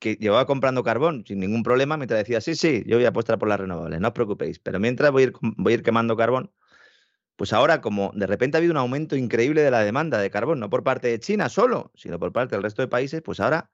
que 0.00 0.14
llevaba 0.14 0.46
comprando 0.46 0.82
carbón 0.82 1.22
sin 1.26 1.38
ningún 1.38 1.62
problema, 1.62 1.96
mientras 1.98 2.18
decía, 2.18 2.40
sí, 2.40 2.56
sí, 2.56 2.82
yo 2.86 2.96
voy 2.96 3.04
a 3.04 3.10
apostar 3.10 3.38
por 3.38 3.48
las 3.48 3.60
renovables, 3.60 4.00
no 4.00 4.08
os 4.08 4.14
preocupéis, 4.14 4.58
pero 4.58 4.80
mientras 4.80 5.12
voy 5.12 5.22
a 5.22 5.26
ir, 5.26 5.32
voy 5.40 5.72
a 5.72 5.76
ir 5.76 5.82
quemando 5.82 6.16
carbón, 6.16 6.50
pues 7.36 7.52
ahora 7.52 7.82
como 7.82 8.10
de 8.14 8.26
repente 8.26 8.56
ha 8.56 8.58
habido 8.58 8.72
un 8.72 8.78
aumento 8.78 9.14
increíble 9.14 9.60
de 9.60 9.70
la 9.70 9.84
demanda 9.84 10.18
de 10.18 10.30
carbón, 10.30 10.58
no 10.58 10.70
por 10.70 10.82
parte 10.82 11.08
de 11.08 11.20
China 11.20 11.50
solo, 11.50 11.92
sino 11.94 12.18
por 12.18 12.32
parte 12.32 12.56
del 12.56 12.62
resto 12.62 12.80
de 12.80 12.88
países, 12.88 13.20
pues 13.22 13.40
ahora 13.40 13.70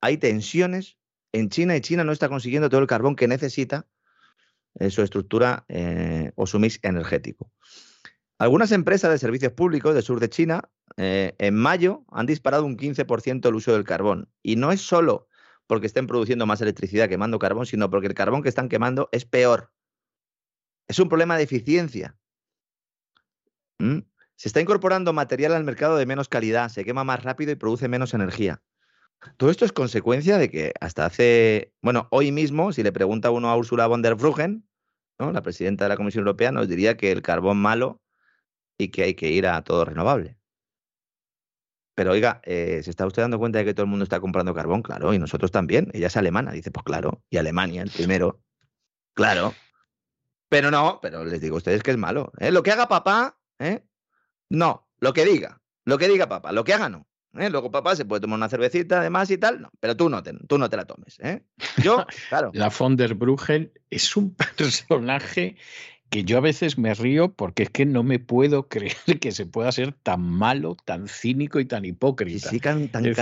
hay 0.00 0.16
tensiones 0.16 0.96
en 1.32 1.50
China 1.50 1.76
y 1.76 1.82
China 1.82 2.02
no 2.02 2.12
está 2.12 2.30
consiguiendo 2.30 2.70
todo 2.70 2.80
el 2.80 2.86
carbón 2.86 3.14
que 3.14 3.28
necesita 3.28 3.86
en 4.76 4.90
su 4.90 5.02
estructura 5.02 5.66
eh, 5.68 6.32
o 6.36 6.46
su 6.46 6.58
mix 6.58 6.78
energético. 6.82 7.52
Algunas 8.38 8.72
empresas 8.72 9.10
de 9.10 9.18
servicios 9.18 9.52
públicos 9.52 9.94
del 9.94 10.02
sur 10.02 10.18
de 10.20 10.28
China 10.28 10.68
eh, 10.96 11.34
en 11.38 11.54
mayo 11.54 12.04
han 12.10 12.26
disparado 12.26 12.64
un 12.64 12.76
15% 12.76 13.48
el 13.48 13.54
uso 13.54 13.72
del 13.72 13.84
carbón. 13.84 14.28
Y 14.42 14.56
no 14.56 14.72
es 14.72 14.80
solo 14.80 15.28
porque 15.66 15.86
estén 15.86 16.06
produciendo 16.06 16.46
más 16.46 16.60
electricidad 16.60 17.08
quemando 17.08 17.38
carbón, 17.38 17.66
sino 17.66 17.88
porque 17.88 18.08
el 18.08 18.14
carbón 18.14 18.42
que 18.42 18.48
están 18.48 18.68
quemando 18.68 19.08
es 19.12 19.24
peor. 19.24 19.72
Es 20.88 20.98
un 20.98 21.08
problema 21.08 21.36
de 21.36 21.44
eficiencia. 21.44 22.18
¿Mm? 23.78 24.00
Se 24.36 24.48
está 24.48 24.60
incorporando 24.60 25.12
material 25.12 25.52
al 25.52 25.64
mercado 25.64 25.96
de 25.96 26.04
menos 26.04 26.28
calidad, 26.28 26.68
se 26.68 26.84
quema 26.84 27.04
más 27.04 27.22
rápido 27.22 27.52
y 27.52 27.54
produce 27.54 27.88
menos 27.88 28.12
energía. 28.12 28.60
Todo 29.36 29.50
esto 29.50 29.64
es 29.64 29.72
consecuencia 29.72 30.36
de 30.36 30.50
que 30.50 30.72
hasta 30.80 31.06
hace, 31.06 31.72
bueno, 31.80 32.08
hoy 32.10 32.32
mismo, 32.32 32.72
si 32.72 32.82
le 32.82 32.90
pregunta 32.90 33.30
uno 33.30 33.50
a 33.50 33.56
Ursula 33.56 33.86
von 33.86 34.02
der 34.02 34.16
Bruggen, 34.16 34.66
la 35.18 35.42
presidenta 35.42 35.84
de 35.84 35.90
la 35.90 35.96
Comisión 35.96 36.22
Europea, 36.22 36.50
nos 36.50 36.68
diría 36.68 36.96
que 36.96 37.12
el 37.12 37.22
carbón 37.22 37.58
malo 37.58 38.01
y 38.78 38.88
que 38.88 39.02
hay 39.04 39.14
que 39.14 39.30
ir 39.30 39.46
a 39.46 39.62
todo 39.62 39.84
renovable. 39.84 40.38
Pero 41.94 42.12
oiga, 42.12 42.40
eh, 42.44 42.80
¿se 42.82 42.90
está 42.90 43.06
usted 43.06 43.22
dando 43.22 43.38
cuenta 43.38 43.58
de 43.58 43.66
que 43.66 43.74
todo 43.74 43.84
el 43.84 43.90
mundo 43.90 44.04
está 44.04 44.18
comprando 44.20 44.54
carbón? 44.54 44.82
Claro, 44.82 45.12
y 45.12 45.18
nosotros 45.18 45.50
también. 45.50 45.90
Ella 45.92 46.06
es 46.06 46.16
alemana, 46.16 46.52
dice, 46.52 46.70
pues 46.70 46.84
claro, 46.84 47.22
y 47.28 47.36
Alemania, 47.36 47.82
el 47.82 47.90
primero. 47.90 48.42
Claro. 49.14 49.54
Pero 50.48 50.70
no, 50.70 51.00
pero 51.00 51.24
les 51.24 51.40
digo 51.40 51.56
a 51.56 51.58
ustedes 51.58 51.82
que 51.82 51.90
es 51.90 51.96
malo. 51.96 52.32
¿eh? 52.38 52.50
Lo 52.50 52.62
que 52.62 52.70
haga 52.70 52.88
papá, 52.88 53.38
¿eh? 53.58 53.84
no, 54.50 54.88
lo 55.00 55.12
que 55.12 55.24
diga, 55.24 55.62
lo 55.84 55.98
que 55.98 56.08
diga 56.08 56.28
papá, 56.28 56.52
lo 56.52 56.64
que 56.64 56.74
haga 56.74 56.88
no. 56.88 57.06
¿eh? 57.38 57.50
Luego 57.50 57.70
papá 57.70 57.96
se 57.96 58.04
puede 58.04 58.20
tomar 58.20 58.36
una 58.36 58.48
cervecita 58.48 59.00
además 59.00 59.30
y 59.30 59.38
tal, 59.38 59.62
no, 59.62 59.70
pero 59.80 59.96
tú 59.96 60.08
no 60.08 60.22
te, 60.22 60.32
tú 60.46 60.58
no 60.58 60.68
te 60.68 60.76
la 60.76 60.84
tomes. 60.84 61.18
¿eh? 61.20 61.42
Yo, 61.82 62.06
claro. 62.28 62.50
La 62.54 62.68
von 62.68 62.96
der 62.96 63.14
Brugel 63.14 63.72
es 63.90 64.16
un 64.16 64.34
personaje 64.56 65.56
que 66.12 66.24
yo 66.24 66.36
a 66.36 66.40
veces 66.42 66.76
me 66.76 66.92
río 66.92 67.32
porque 67.32 67.62
es 67.62 67.70
que 67.70 67.86
no 67.86 68.02
me 68.02 68.18
puedo 68.18 68.68
creer 68.68 69.18
que 69.18 69.32
se 69.32 69.46
pueda 69.46 69.72
ser 69.72 69.94
tan 69.94 70.20
malo, 70.20 70.76
tan 70.84 71.08
cínico 71.08 71.58
y 71.58 71.64
tan 71.64 71.86
hipócrita. 71.86 72.50
Sí, 72.50 72.60
tan, 72.60 72.88
tan 72.88 73.06
es 73.06 73.18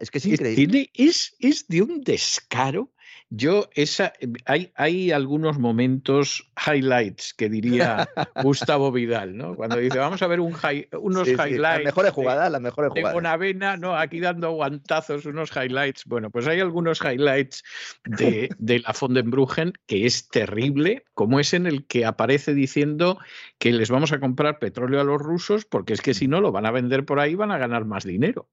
es 0.00 0.10
que 0.10 0.18
es 0.18 0.26
increíble. 0.26 0.88
es, 0.94 1.34
es 1.40 1.66
de 1.66 1.82
un 1.82 2.02
descaro 2.02 2.92
yo 3.30 3.68
esa 3.74 4.14
hay, 4.46 4.72
hay 4.74 5.10
algunos 5.10 5.58
momentos 5.58 6.50
highlights 6.66 7.34
que 7.34 7.50
diría 7.50 8.08
Gustavo 8.42 8.90
Vidal, 8.90 9.36
¿no? 9.36 9.54
Cuando 9.54 9.76
dice 9.76 9.98
vamos 9.98 10.22
a 10.22 10.26
ver 10.26 10.40
un 10.40 10.54
unos 11.00 11.28
highlights. 11.28 11.58
las 11.58 11.84
mejores 11.84 12.12
jugadas, 12.12 12.50
las 12.50 12.60
mejores 12.60 12.90
jugadas. 12.90 13.16
una 13.16 13.36
vena, 13.36 13.76
no, 13.76 13.96
aquí 13.96 14.20
dando 14.20 14.52
guantazos, 14.52 15.26
unos 15.26 15.50
highlights. 15.54 16.04
Bueno, 16.06 16.30
pues 16.30 16.46
hay 16.46 16.60
algunos 16.60 17.00
highlights 17.00 17.62
de, 18.04 18.48
de 18.58 18.78
la 18.80 18.94
Fondenbrugen 18.94 19.74
que 19.86 20.06
es 20.06 20.28
terrible, 20.28 21.04
como 21.14 21.38
es 21.38 21.52
en 21.52 21.66
el 21.66 21.86
que 21.86 22.06
aparece 22.06 22.54
diciendo 22.54 23.18
que 23.58 23.72
les 23.72 23.90
vamos 23.90 24.12
a 24.12 24.20
comprar 24.20 24.58
petróleo 24.58 25.00
a 25.00 25.04
los 25.04 25.20
rusos 25.20 25.66
porque 25.66 25.92
es 25.92 26.00
que 26.00 26.14
si 26.14 26.28
no 26.28 26.40
lo 26.40 26.50
van 26.50 26.66
a 26.66 26.70
vender 26.70 27.04
por 27.04 27.20
ahí 27.20 27.34
van 27.34 27.50
a 27.50 27.58
ganar 27.58 27.84
más 27.84 28.04
dinero. 28.04 28.48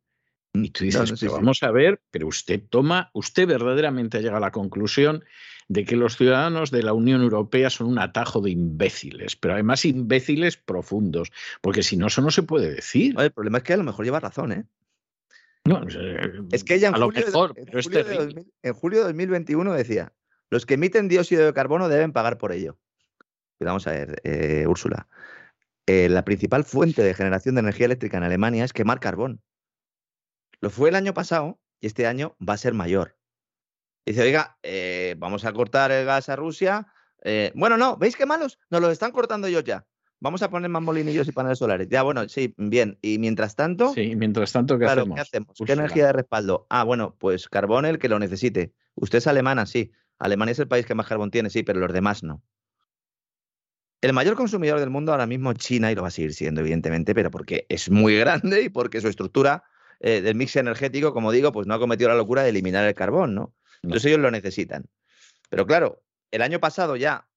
Y 0.63 0.69
tú 0.69 0.83
dices, 0.83 1.21
vamos 1.31 1.63
a 1.63 1.71
ver, 1.71 2.01
pero 2.11 2.27
usted 2.27 2.61
toma, 2.69 3.09
usted 3.13 3.47
verdaderamente 3.47 4.21
llega 4.21 4.37
a 4.37 4.39
la 4.39 4.51
conclusión 4.51 5.23
de 5.67 5.83
que 5.83 5.95
los 5.95 6.15
ciudadanos 6.17 6.71
de 6.71 6.83
la 6.83 6.93
Unión 6.93 7.21
Europea 7.21 7.69
son 7.69 7.87
un 7.87 7.99
atajo 7.99 8.41
de 8.41 8.51
imbéciles, 8.51 9.35
pero 9.35 9.55
además 9.55 9.85
imbéciles 9.85 10.57
profundos, 10.57 11.31
porque 11.61 11.83
si 11.83 11.97
no, 11.97 12.07
eso 12.07 12.21
no 12.21 12.31
se 12.31 12.43
puede 12.43 12.71
decir. 12.71 13.15
el 13.17 13.31
problema 13.31 13.57
es 13.59 13.63
que 13.63 13.73
a 13.73 13.77
lo 13.77 13.83
mejor 13.83 14.05
lleva 14.05 14.19
razón, 14.19 14.51
¿eh? 14.51 14.65
No, 15.65 15.81
es 16.51 16.63
que 16.63 16.75
ella 16.75 16.89
en, 16.89 16.93
julio, 16.93 18.03
de, 18.03 18.45
en 18.61 18.73
julio 18.73 18.99
de 18.99 19.05
2021 19.05 19.73
decía, 19.73 20.13
los 20.51 20.67
que 20.67 20.75
emiten 20.75 21.07
dióxido 21.07 21.43
de 21.43 21.53
carbono 21.53 21.89
deben 21.89 22.13
pagar 22.13 22.37
por 22.37 22.51
ello. 22.51 22.77
Vamos 23.59 23.87
a 23.87 23.91
ver, 23.91 24.21
eh, 24.23 24.65
Úrsula. 24.67 25.07
Eh, 25.87 26.07
la 26.09 26.23
principal 26.23 26.65
fuente 26.65 27.01
de 27.01 27.15
generación 27.15 27.55
de 27.55 27.61
energía 27.61 27.87
eléctrica 27.87 28.17
en 28.17 28.23
Alemania 28.23 28.63
es 28.63 28.73
quemar 28.73 28.99
carbón. 28.99 29.41
Lo 30.59 30.69
fue 30.69 30.89
el 30.89 30.95
año 30.95 31.13
pasado 31.13 31.59
y 31.79 31.87
este 31.87 32.07
año 32.07 32.35
va 32.47 32.53
a 32.53 32.57
ser 32.57 32.73
mayor. 32.73 33.17
Dice, 34.05 34.21
oiga, 34.21 34.57
eh, 34.61 35.15
vamos 35.17 35.45
a 35.45 35.53
cortar 35.53 35.91
el 35.91 36.05
gas 36.05 36.29
a 36.29 36.35
Rusia. 36.35 36.87
Eh, 37.23 37.51
bueno, 37.55 37.77
no, 37.77 37.97
¿veis 37.97 38.15
qué 38.15 38.25
malos? 38.25 38.59
Nos 38.69 38.81
lo 38.81 38.91
están 38.91 39.11
cortando 39.11 39.47
ellos 39.47 39.63
ya. 39.63 39.85
Vamos 40.19 40.41
a 40.43 40.49
poner 40.49 40.69
más 40.69 40.81
molinillos 40.81 41.27
y 41.27 41.31
paneles 41.31 41.59
solares. 41.59 41.89
Ya, 41.89 42.03
bueno, 42.03 42.27
sí, 42.29 42.53
bien. 42.57 42.97
Y 43.01 43.19
mientras 43.19 43.55
tanto. 43.55 43.93
Sí, 43.93 44.15
mientras 44.15 44.51
tanto, 44.51 44.79
¿qué 44.79 44.85
hacemos? 44.85 45.15
¿qué 45.15 45.21
hacemos? 45.21 45.57
¿Qué 45.65 45.73
energía 45.73 46.07
de 46.07 46.13
respaldo? 46.13 46.67
Ah, 46.69 46.83
bueno, 46.83 47.15
pues 47.19 47.49
carbón 47.49 47.85
el 47.85 47.99
que 47.99 48.09
lo 48.09 48.19
necesite. 48.19 48.73
Usted 48.95 49.17
es 49.17 49.27
alemana, 49.27 49.65
sí. 49.65 49.91
Alemania 50.19 50.53
es 50.53 50.59
el 50.59 50.67
país 50.67 50.85
que 50.85 50.95
más 50.95 51.07
carbón 51.07 51.31
tiene, 51.31 51.49
sí, 51.49 51.63
pero 51.63 51.79
los 51.79 51.91
demás 51.91 52.23
no. 52.23 52.41
El 54.01 54.13
mayor 54.13 54.35
consumidor 54.35 54.79
del 54.79 54.89
mundo 54.89 55.11
ahora 55.11 55.25
mismo 55.25 55.51
es 55.51 55.57
China 55.57 55.91
y 55.91 55.95
lo 55.95 56.03
va 56.03 56.09
a 56.09 56.11
seguir 56.11 56.33
siendo, 56.33 56.61
evidentemente, 56.61 57.13
pero 57.13 57.31
porque 57.31 57.65
es 57.69 57.89
muy 57.89 58.15
grande 58.19 58.61
y 58.61 58.69
porque 58.69 59.01
su 59.01 59.07
estructura 59.07 59.63
eh, 59.99 60.21
del 60.21 60.35
mix 60.35 60.55
energético, 60.55 61.13
como 61.13 61.31
digo, 61.31 61.51
pues 61.51 61.67
no 61.67 61.73
ha 61.73 61.79
cometido 61.79 62.09
la 62.09 62.15
locura 62.15 62.43
de 62.43 62.49
eliminar 62.49 62.85
el 62.85 62.95
carbón, 62.95 63.35
¿no? 63.35 63.53
Entonces 63.83 64.05
ellos 64.05 64.19
lo 64.19 64.31
necesitan. 64.31 64.85
Pero 65.49 65.65
claro, 65.65 66.03
el 66.31 66.41
año 66.41 66.59
pasado 66.59 66.95
ya 66.95 67.27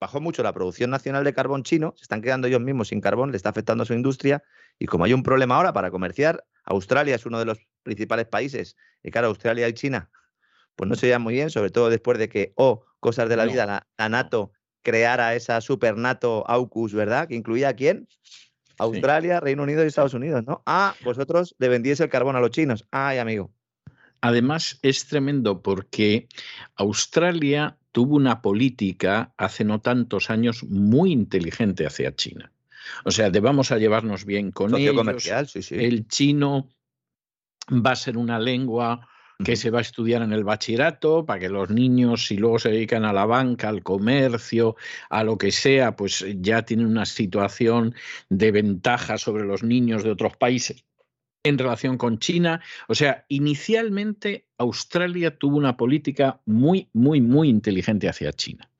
bajó 0.00 0.20
mucho 0.20 0.42
la 0.42 0.52
producción 0.52 0.90
nacional 0.90 1.24
de 1.24 1.34
carbón 1.34 1.64
chino, 1.64 1.92
se 1.96 2.02
están 2.02 2.22
quedando 2.22 2.46
ellos 2.46 2.60
mismos 2.60 2.88
sin 2.88 3.00
carbón, 3.00 3.30
le 3.30 3.36
está 3.36 3.50
afectando 3.50 3.82
a 3.82 3.86
su 3.86 3.94
industria 3.94 4.42
y 4.78 4.86
como 4.86 5.04
hay 5.04 5.12
un 5.12 5.22
problema 5.22 5.56
ahora 5.56 5.72
para 5.72 5.90
comerciar, 5.90 6.44
Australia 6.64 7.16
es 7.16 7.26
uno 7.26 7.38
de 7.38 7.46
los 7.46 7.58
principales 7.82 8.26
países 8.26 8.76
y 9.02 9.10
claro, 9.10 9.28
Australia 9.28 9.68
y 9.68 9.72
China 9.72 10.10
pues 10.78 10.88
no 10.88 10.94
se 10.94 11.06
llevan 11.06 11.22
muy 11.22 11.34
bien, 11.34 11.50
sobre 11.50 11.70
todo 11.70 11.90
después 11.90 12.18
de 12.18 12.28
que, 12.28 12.52
o 12.54 12.68
oh, 12.68 12.84
cosas 13.00 13.28
de 13.28 13.36
la 13.36 13.46
vida, 13.46 13.66
la, 13.98 14.08
NATO 14.08 14.52
creara 14.82 15.34
esa 15.34 15.60
super 15.60 15.96
NATO 15.96 16.48
AUKUS, 16.48 16.94
¿verdad? 16.94 17.26
Que 17.26 17.34
incluía 17.34 17.70
a 17.70 17.74
quién? 17.74 18.06
Australia, 18.78 19.40
Reino 19.40 19.62
Unido 19.62 19.84
y 19.84 19.88
Estados 19.88 20.14
Unidos, 20.14 20.44
¿no? 20.46 20.62
Ah, 20.66 20.94
vosotros 21.04 21.54
le 21.58 21.68
vendíais 21.68 22.00
el 22.00 22.08
carbón 22.08 22.36
a 22.36 22.40
los 22.40 22.50
chinos. 22.50 22.86
Ay, 22.90 23.18
amigo. 23.18 23.50
Además, 24.20 24.78
es 24.82 25.06
tremendo 25.06 25.62
porque 25.62 26.28
Australia 26.76 27.76
tuvo 27.92 28.16
una 28.16 28.42
política 28.42 29.32
hace 29.36 29.64
no 29.64 29.80
tantos 29.80 30.30
años 30.30 30.64
muy 30.64 31.12
inteligente 31.12 31.86
hacia 31.86 32.14
China. 32.14 32.52
O 33.04 33.10
sea, 33.10 33.30
de 33.30 33.40
vamos 33.40 33.70
a 33.70 33.78
llevarnos 33.78 34.24
bien 34.24 34.50
con 34.50 34.74
ellos. 34.74 34.94
Comercial, 34.94 35.46
sí, 35.46 35.62
sí. 35.62 35.76
El 35.76 36.08
chino 36.08 36.68
va 37.70 37.92
a 37.92 37.96
ser 37.96 38.16
una 38.16 38.38
lengua 38.38 39.07
que 39.44 39.56
se 39.56 39.70
va 39.70 39.78
a 39.78 39.82
estudiar 39.82 40.22
en 40.22 40.32
el 40.32 40.44
bachillerato 40.44 41.24
para 41.24 41.40
que 41.40 41.48
los 41.48 41.70
niños, 41.70 42.26
si 42.26 42.36
luego 42.36 42.58
se 42.58 42.70
dedican 42.70 43.04
a 43.04 43.12
la 43.12 43.24
banca, 43.24 43.68
al 43.68 43.82
comercio, 43.82 44.76
a 45.10 45.22
lo 45.22 45.38
que 45.38 45.52
sea, 45.52 45.94
pues 45.94 46.24
ya 46.40 46.62
tienen 46.62 46.86
una 46.86 47.06
situación 47.06 47.94
de 48.28 48.50
ventaja 48.50 49.16
sobre 49.16 49.44
los 49.44 49.62
niños 49.62 50.02
de 50.02 50.10
otros 50.10 50.36
países 50.36 50.84
en 51.44 51.56
relación 51.56 51.98
con 51.98 52.18
China. 52.18 52.60
O 52.88 52.94
sea, 52.94 53.24
inicialmente 53.28 54.48
Australia 54.58 55.38
tuvo 55.38 55.56
una 55.56 55.76
política 55.76 56.40
muy, 56.44 56.88
muy, 56.92 57.20
muy 57.20 57.48
inteligente 57.48 58.08
hacia 58.08 58.32
China. 58.32 58.70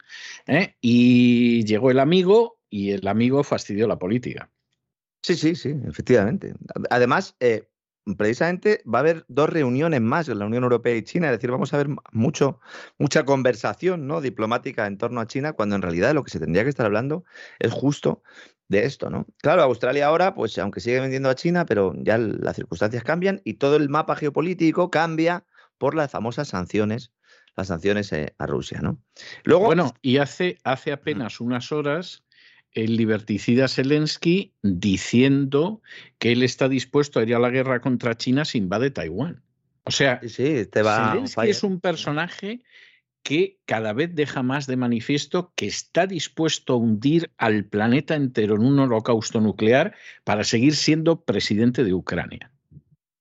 ¿eh? 0.46 0.74
Y 0.80 1.64
llegó 1.64 1.92
el 1.92 2.00
amigo 2.00 2.59
y 2.68 2.90
el 2.90 3.06
amigo 3.06 3.44
fastidió 3.44 3.86
la 3.86 3.98
política. 3.98 4.50
Sí, 5.22 5.36
sí, 5.36 5.54
sí, 5.54 5.74
efectivamente. 5.86 6.54
Además, 6.90 7.36
eh, 7.40 7.68
precisamente 8.16 8.82
va 8.86 8.98
a 8.98 9.00
haber 9.00 9.24
dos 9.28 9.50
reuniones 9.50 10.00
más 10.00 10.28
en 10.28 10.38
la 10.38 10.46
Unión 10.46 10.62
Europea 10.62 10.94
y 10.94 11.02
China, 11.02 11.26
es 11.26 11.32
decir, 11.32 11.50
vamos 11.50 11.72
a 11.74 11.76
ver 11.78 11.88
mucho, 12.12 12.61
mucha 12.98 13.24
conversación 13.24 14.06
¿no? 14.06 14.20
diplomática 14.20 14.86
en 14.86 14.98
torno 14.98 15.20
a 15.20 15.26
China, 15.26 15.52
cuando 15.52 15.76
en 15.76 15.82
realidad 15.82 16.14
lo 16.14 16.24
que 16.24 16.30
se 16.30 16.40
tendría 16.40 16.64
que 16.64 16.70
estar 16.70 16.86
hablando 16.86 17.24
es 17.59 17.72
justo 17.72 18.22
de 18.68 18.84
esto, 18.84 19.09
¿no? 19.09 19.26
Claro, 19.38 19.62
Australia 19.62 20.06
ahora, 20.06 20.34
pues 20.34 20.59
aunque 20.59 20.80
sigue 20.80 21.00
vendiendo 21.00 21.30
a 21.30 21.34
China, 21.34 21.64
pero 21.64 21.94
ya 21.96 22.18
las 22.18 22.56
circunstancias 22.56 23.02
cambian 23.02 23.40
y 23.44 23.54
todo 23.54 23.76
el 23.76 23.88
mapa 23.88 24.14
geopolítico 24.14 24.90
cambia 24.90 25.44
por 25.78 25.94
las 25.94 26.11
famosas 26.11 26.48
sanciones, 26.48 27.12
las 27.56 27.68
sanciones 27.68 28.12
eh, 28.12 28.34
a 28.36 28.46
Rusia, 28.46 28.80
¿no? 28.82 28.98
Luego, 29.44 29.66
bueno, 29.66 29.94
y 30.02 30.18
hace, 30.18 30.59
hace 30.64 30.92
apenas 30.92 31.40
unas 31.40 31.72
horas 31.72 32.24
el 32.72 32.96
liberticida 32.96 33.68
Zelensky 33.68 34.52
diciendo 34.62 35.82
que 36.18 36.32
él 36.32 36.42
está 36.42 36.68
dispuesto 36.68 37.20
a 37.20 37.22
ir 37.22 37.34
a 37.34 37.38
la 37.38 37.50
guerra 37.50 37.80
contra 37.80 38.16
China 38.16 38.44
si 38.44 38.58
invade 38.58 38.90
Taiwán. 38.90 39.42
O 39.84 39.90
sea, 39.90 40.20
sí, 40.26 40.66
te 40.66 40.82
va 40.82 41.12
Zelensky 41.12 41.48
es 41.48 41.62
un 41.62 41.80
personaje 41.80 42.60
que 43.22 43.58
cada 43.66 43.92
vez 43.92 44.14
deja 44.14 44.42
más 44.42 44.66
de 44.66 44.76
manifiesto 44.76 45.52
que 45.54 45.66
está 45.66 46.06
dispuesto 46.06 46.74
a 46.74 46.76
hundir 46.76 47.30
al 47.36 47.64
planeta 47.64 48.14
entero 48.14 48.54
en 48.54 48.62
un 48.62 48.78
holocausto 48.78 49.40
nuclear 49.40 49.94
para 50.24 50.44
seguir 50.44 50.74
siendo 50.76 51.24
presidente 51.24 51.84
de 51.84 51.94
Ucrania. 51.94 52.50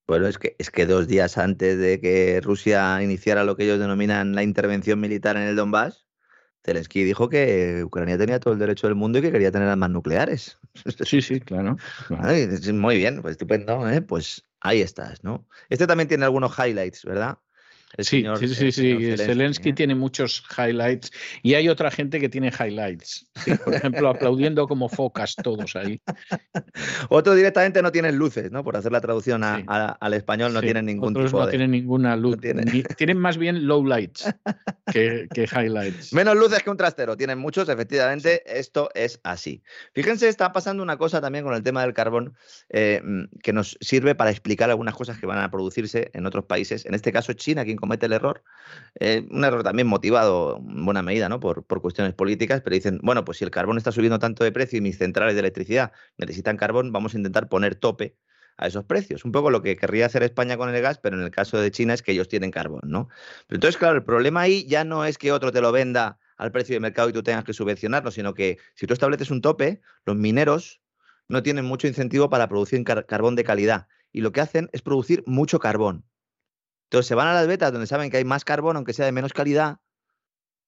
Bueno, 0.06 0.26
es 0.26 0.38
que, 0.38 0.56
es 0.58 0.70
que 0.70 0.86
dos 0.86 1.06
días 1.06 1.36
antes 1.36 1.78
de 1.78 2.00
que 2.00 2.40
Rusia 2.40 3.02
iniciara 3.02 3.44
lo 3.44 3.56
que 3.56 3.64
ellos 3.64 3.78
denominan 3.78 4.34
la 4.34 4.42
intervención 4.42 4.98
militar 4.98 5.36
en 5.36 5.42
el 5.42 5.56
Donbass, 5.56 6.07
Zelensky 6.64 7.04
dijo 7.04 7.28
que 7.28 7.82
Ucrania 7.84 8.18
tenía 8.18 8.40
todo 8.40 8.52
el 8.52 8.58
derecho 8.58 8.86
del 8.86 8.96
mundo 8.96 9.18
y 9.18 9.22
que 9.22 9.32
quería 9.32 9.50
tener 9.50 9.68
armas 9.68 9.90
nucleares. 9.90 10.58
Sí, 11.04 11.20
sí, 11.22 11.40
claro. 11.40 11.76
muy 12.72 12.96
bien, 12.96 13.20
pues 13.20 13.32
estupendo, 13.32 13.88
¿eh? 13.88 14.00
pues 14.00 14.44
ahí 14.60 14.80
estás, 14.80 15.24
¿no? 15.24 15.48
Este 15.68 15.86
también 15.86 16.08
tiene 16.08 16.24
algunos 16.24 16.56
highlights, 16.58 17.04
¿verdad? 17.04 17.38
Sí, 17.96 18.24
sí, 18.38 18.48
sí, 18.54 18.72
sí. 18.72 19.16
Zelensky, 19.16 19.70
¿eh? 19.70 19.72
tiene 19.72 19.94
muchos 19.94 20.44
highlights 20.56 21.10
y 21.42 21.54
hay 21.54 21.68
otra 21.68 21.90
gente 21.90 22.20
que 22.20 22.28
tiene 22.28 22.52
highlights. 22.52 23.26
Por 23.64 23.74
ejemplo, 23.74 24.08
aplaudiendo 24.08 24.68
como 24.68 24.88
focas 24.88 25.34
todos 25.36 25.74
ahí. 25.76 26.00
Otros 27.08 27.36
directamente 27.36 27.82
no 27.82 27.90
tienen 27.90 28.16
luces, 28.16 28.50
¿no? 28.50 28.62
Por 28.62 28.76
hacer 28.76 28.92
la 28.92 29.00
traducción 29.00 29.42
al 29.42 30.14
español 30.14 30.52
no 30.52 30.60
tienen 30.60 30.86
ningún 30.86 31.16
Otros 31.16 31.32
no 31.32 31.48
tienen 31.48 31.70
ninguna 31.70 32.16
luz. 32.16 32.38
tienen. 32.40 33.18
más 33.18 33.38
bien 33.38 33.66
low 33.66 33.84
lights 33.84 34.32
que, 34.92 35.28
highlights. 35.34 36.12
Menos 36.12 36.36
luces 36.36 36.62
que 36.62 36.70
un 36.70 36.76
trastero. 36.76 37.16
Tienen 37.16 37.38
muchos, 37.38 37.68
efectivamente. 37.68 38.42
Esto 38.46 38.90
es 38.94 39.20
así. 39.24 39.62
Fíjense, 39.94 40.28
está 40.28 40.52
pasando 40.52 40.82
una 40.82 40.98
cosa 40.98 41.20
también 41.20 41.44
con 41.44 41.54
el 41.54 41.62
tema 41.62 41.82
del 41.82 41.94
carbón 41.94 42.34
eh, 42.68 43.00
que 43.42 43.52
nos 43.52 43.78
sirve 43.80 44.14
para 44.14 44.30
explicar 44.30 44.68
algunas 44.70 44.94
cosas 44.94 45.18
que 45.18 45.26
van 45.26 45.38
a 45.38 45.50
producirse 45.50 46.10
en 46.12 46.26
otros 46.26 46.44
países. 46.44 46.84
En 46.84 46.94
este 46.94 47.12
caso, 47.12 47.32
China, 47.32 47.64
quien 47.64 47.77
comete 47.78 48.06
el 48.06 48.12
error, 48.12 48.42
eh, 49.00 49.26
un 49.30 49.44
error 49.44 49.62
también 49.62 49.86
motivado 49.86 50.58
en 50.58 50.84
buena 50.84 51.02
medida 51.02 51.28
¿no? 51.28 51.40
por, 51.40 51.64
por 51.64 51.80
cuestiones 51.80 52.14
políticas, 52.14 52.60
pero 52.62 52.74
dicen, 52.74 53.00
bueno, 53.02 53.24
pues 53.24 53.38
si 53.38 53.44
el 53.44 53.50
carbón 53.50 53.78
está 53.78 53.92
subiendo 53.92 54.18
tanto 54.18 54.44
de 54.44 54.52
precio 54.52 54.78
y 54.78 54.80
mis 54.80 54.98
centrales 54.98 55.34
de 55.34 55.40
electricidad 55.40 55.92
necesitan 56.16 56.56
carbón, 56.56 56.92
vamos 56.92 57.14
a 57.14 57.18
intentar 57.18 57.48
poner 57.48 57.74
tope 57.74 58.16
a 58.58 58.66
esos 58.66 58.84
precios. 58.84 59.24
Un 59.24 59.32
poco 59.32 59.50
lo 59.50 59.62
que 59.62 59.76
querría 59.76 60.06
hacer 60.06 60.22
España 60.22 60.56
con 60.56 60.74
el 60.74 60.82
gas, 60.82 60.98
pero 60.98 61.16
en 61.16 61.22
el 61.22 61.30
caso 61.30 61.58
de 61.60 61.70
China 61.70 61.94
es 61.94 62.02
que 62.02 62.12
ellos 62.12 62.28
tienen 62.28 62.50
carbón, 62.50 62.82
¿no? 62.84 63.08
Pero 63.46 63.56
entonces, 63.56 63.78
claro, 63.78 63.96
el 63.96 64.04
problema 64.04 64.42
ahí 64.42 64.66
ya 64.66 64.84
no 64.84 65.04
es 65.04 65.16
que 65.16 65.32
otro 65.32 65.52
te 65.52 65.60
lo 65.60 65.72
venda 65.72 66.18
al 66.36 66.52
precio 66.52 66.74
de 66.74 66.80
mercado 66.80 67.08
y 67.08 67.12
tú 67.12 67.22
tengas 67.22 67.44
que 67.44 67.52
subvencionarlo, 67.52 68.10
sino 68.10 68.34
que 68.34 68.58
si 68.74 68.86
tú 68.86 68.94
estableces 68.94 69.30
un 69.30 69.40
tope, 69.40 69.80
los 70.04 70.16
mineros 70.16 70.80
no 71.28 71.42
tienen 71.42 71.64
mucho 71.64 71.86
incentivo 71.86 72.30
para 72.30 72.48
producir 72.48 72.82
carbón 72.84 73.36
de 73.36 73.44
calidad 73.44 73.86
y 74.12 74.20
lo 74.22 74.32
que 74.32 74.40
hacen 74.40 74.68
es 74.72 74.82
producir 74.82 75.22
mucho 75.26 75.58
carbón. 75.60 76.04
Entonces 76.88 77.06
se 77.06 77.14
van 77.14 77.28
a 77.28 77.34
las 77.34 77.46
betas 77.46 77.70
donde 77.70 77.86
saben 77.86 78.10
que 78.10 78.16
hay 78.16 78.24
más 78.24 78.44
carbón, 78.44 78.76
aunque 78.76 78.94
sea 78.94 79.06
de 79.06 79.12
menos 79.12 79.32
calidad, 79.32 79.78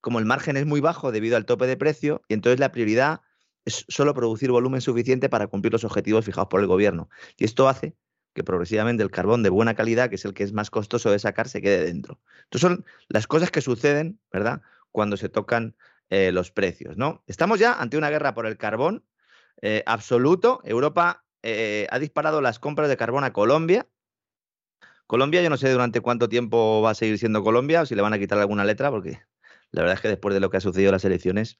como 0.00 0.18
el 0.18 0.26
margen 0.26 0.56
es 0.56 0.66
muy 0.66 0.80
bajo 0.80 1.12
debido 1.12 1.36
al 1.36 1.46
tope 1.46 1.66
de 1.66 1.76
precio, 1.76 2.22
y 2.28 2.34
entonces 2.34 2.60
la 2.60 2.72
prioridad 2.72 3.20
es 3.64 3.84
solo 3.88 4.14
producir 4.14 4.50
volumen 4.50 4.80
suficiente 4.80 5.28
para 5.28 5.46
cumplir 5.46 5.72
los 5.72 5.84
objetivos 5.84 6.24
fijados 6.24 6.48
por 6.48 6.60
el 6.60 6.66
gobierno. 6.66 7.08
Y 7.36 7.44
esto 7.44 7.68
hace 7.68 7.94
que 8.34 8.44
progresivamente 8.44 9.02
el 9.02 9.10
carbón 9.10 9.42
de 9.42 9.50
buena 9.50 9.74
calidad, 9.74 10.08
que 10.08 10.16
es 10.16 10.24
el 10.24 10.34
que 10.34 10.44
es 10.44 10.52
más 10.52 10.70
costoso 10.70 11.10
de 11.10 11.18
sacar, 11.18 11.48
se 11.48 11.60
quede 11.60 11.84
dentro. 11.84 12.20
Entonces 12.44 12.60
son 12.60 12.84
las 13.08 13.26
cosas 13.26 13.50
que 13.50 13.60
suceden, 13.60 14.20
¿verdad? 14.32 14.62
Cuando 14.92 15.16
se 15.16 15.28
tocan 15.28 15.74
eh, 16.10 16.32
los 16.32 16.50
precios, 16.50 16.96
¿no? 16.96 17.22
Estamos 17.26 17.58
ya 17.58 17.72
ante 17.72 17.96
una 17.96 18.10
guerra 18.10 18.34
por 18.34 18.46
el 18.46 18.56
carbón 18.56 19.04
eh, 19.62 19.82
absoluto. 19.86 20.60
Europa 20.64 21.24
eh, 21.42 21.86
ha 21.90 21.98
disparado 21.98 22.40
las 22.40 22.58
compras 22.58 22.88
de 22.88 22.96
carbón 22.96 23.24
a 23.24 23.32
Colombia. 23.32 23.88
Colombia, 25.10 25.42
yo 25.42 25.50
no 25.50 25.56
sé 25.56 25.68
durante 25.72 26.00
cuánto 26.00 26.28
tiempo 26.28 26.82
va 26.82 26.90
a 26.90 26.94
seguir 26.94 27.18
siendo 27.18 27.42
Colombia 27.42 27.82
o 27.82 27.84
si 27.84 27.96
le 27.96 28.02
van 28.02 28.12
a 28.12 28.18
quitar 28.20 28.38
alguna 28.38 28.64
letra, 28.64 28.92
porque 28.92 29.18
la 29.72 29.82
verdad 29.82 29.96
es 29.96 30.00
que 30.02 30.06
después 30.06 30.32
de 30.32 30.38
lo 30.38 30.50
que 30.50 30.58
ha 30.58 30.60
sucedido 30.60 30.90
en 30.90 30.92
las 30.92 31.04
elecciones, 31.04 31.58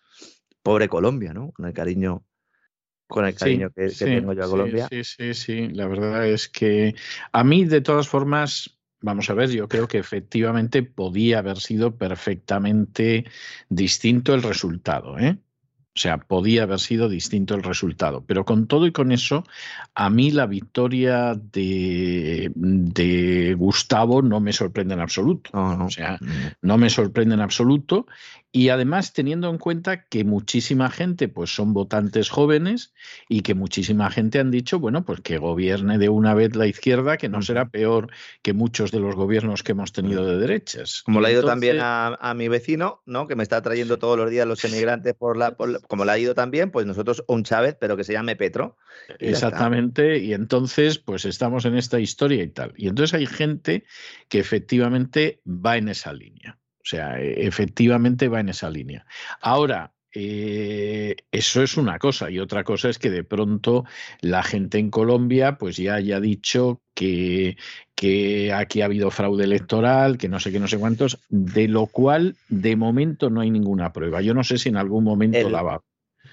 pobre 0.62 0.88
Colombia, 0.88 1.34
¿no? 1.34 1.50
Con 1.50 1.66
el 1.66 1.72
cariño 1.72 2.24
con 3.08 3.24
el 3.24 3.34
cariño 3.34 3.70
que, 3.74 3.88
tengo 3.88 4.34
yo 4.34 4.44
a 4.44 4.48
Colombia. 4.48 4.86
Sí, 4.88 5.02
sí, 5.02 5.34
sí, 5.34 5.66
la 5.66 5.88
verdad 5.88 6.28
es 6.28 6.48
que 6.48 6.94
a 7.32 7.42
mí, 7.42 7.64
de 7.64 7.80
todas 7.80 8.08
formas, 8.08 8.78
vamos 9.00 9.28
a 9.30 9.34
ver, 9.34 9.50
yo 9.50 9.66
creo 9.68 9.88
que 9.88 9.98
efectivamente 9.98 10.84
podía 10.84 11.40
haber 11.40 11.58
sido 11.58 11.96
perfectamente 11.96 13.24
distinto 13.68 14.32
el 14.32 14.44
resultado, 14.44 15.18
¿eh? 15.18 15.38
O 15.92 15.98
sea, 15.98 16.18
podía 16.18 16.62
haber 16.62 16.78
sido 16.78 17.08
distinto 17.08 17.56
el 17.56 17.64
resultado. 17.64 18.22
Pero 18.24 18.44
con 18.44 18.68
todo 18.68 18.86
y 18.86 18.92
con 18.92 19.10
eso, 19.10 19.42
a 19.94 20.08
mí 20.08 20.30
la 20.30 20.46
victoria 20.46 21.34
de, 21.34 22.52
de 22.54 23.54
Gustavo 23.58 24.22
no 24.22 24.40
me 24.40 24.52
sorprende 24.52 24.94
en 24.94 25.00
absoluto. 25.00 25.50
O 25.52 25.90
sea, 25.90 26.18
no 26.62 26.78
me 26.78 26.90
sorprende 26.90 27.34
en 27.34 27.40
absoluto. 27.40 28.06
Y 28.52 28.70
además 28.70 29.12
teniendo 29.12 29.48
en 29.48 29.58
cuenta 29.58 30.06
que 30.06 30.24
muchísima 30.24 30.90
gente 30.90 31.28
pues 31.28 31.54
son 31.54 31.72
votantes 31.72 32.30
jóvenes 32.30 32.92
y 33.28 33.42
que 33.42 33.54
muchísima 33.54 34.10
gente 34.10 34.40
han 34.40 34.50
dicho, 34.50 34.80
bueno, 34.80 35.04
pues 35.04 35.20
que 35.20 35.38
gobierne 35.38 35.98
de 35.98 36.08
una 36.08 36.34
vez 36.34 36.56
la 36.56 36.66
izquierda, 36.66 37.16
que 37.16 37.28
no 37.28 37.42
será 37.42 37.68
peor 37.68 38.10
que 38.42 38.52
muchos 38.52 38.90
de 38.90 38.98
los 38.98 39.14
gobiernos 39.14 39.62
que 39.62 39.72
hemos 39.72 39.92
tenido 39.92 40.26
de 40.26 40.38
derechas. 40.38 41.02
Como 41.04 41.20
le 41.20 41.28
ha 41.28 41.32
ido 41.32 41.44
también 41.44 41.78
a, 41.80 42.34
mi 42.34 42.48
vecino, 42.48 43.02
¿no? 43.06 43.28
Que 43.28 43.36
me 43.36 43.42
está 43.42 43.62
trayendo 43.62 43.98
todos 43.98 44.16
los 44.16 44.30
días 44.30 44.46
los 44.46 44.64
emigrantes 44.64 45.14
por 45.14 45.36
la, 45.36 45.56
como 45.88 46.04
le 46.04 46.12
ha 46.12 46.18
ido 46.18 46.34
también, 46.34 46.70
pues 46.70 46.86
nosotros 46.86 47.22
un 47.28 47.44
Chávez, 47.44 47.76
pero 47.80 47.96
que 47.96 48.04
se 48.04 48.14
llame 48.14 48.34
Petro. 48.34 48.76
Exactamente, 49.18 50.18
y 50.18 50.32
entonces 50.32 50.98
pues 50.98 51.24
estamos 51.24 51.64
en 51.64 51.76
esta 51.76 52.00
historia 52.00 52.42
y 52.42 52.48
tal. 52.48 52.72
Y 52.76 52.88
entonces 52.88 53.14
hay 53.14 53.26
gente 53.26 53.84
que 54.28 54.40
efectivamente 54.40 55.40
va 55.46 55.76
en 55.76 55.88
esa 55.88 56.12
línea. 56.12 56.59
O 56.80 56.84
sea, 56.84 57.20
e, 57.20 57.46
efectivamente 57.46 58.28
va 58.28 58.40
en 58.40 58.48
esa 58.48 58.70
línea. 58.70 59.06
Ahora, 59.40 59.92
eh, 60.12 61.14
eso 61.30 61.62
es 61.62 61.76
una 61.76 62.00
cosa 62.00 62.30
y 62.30 62.40
otra 62.40 62.64
cosa 62.64 62.88
es 62.88 62.98
que 62.98 63.10
de 63.10 63.22
pronto 63.22 63.84
la 64.20 64.42
gente 64.42 64.78
en 64.78 64.90
Colombia 64.90 65.56
pues 65.56 65.76
ya 65.76 65.94
haya 65.94 66.18
dicho 66.18 66.80
que, 66.94 67.56
que, 67.94 68.52
aquí 68.52 68.82
ha 68.82 68.86
habido 68.86 69.12
fraude 69.12 69.44
electoral, 69.44 70.18
que 70.18 70.28
no 70.28 70.40
sé 70.40 70.50
qué, 70.50 70.58
no 70.58 70.66
sé 70.66 70.78
cuántos, 70.78 71.18
de 71.28 71.68
lo 71.68 71.86
cual 71.86 72.36
de 72.48 72.74
momento 72.74 73.30
no 73.30 73.40
hay 73.40 73.50
ninguna 73.50 73.92
prueba. 73.92 74.20
Yo 74.20 74.34
no 74.34 74.42
sé 74.42 74.58
si 74.58 74.68
en 74.68 74.76
algún 74.76 75.04
momento 75.04 75.48
la 75.48 75.62
va. 75.62 75.80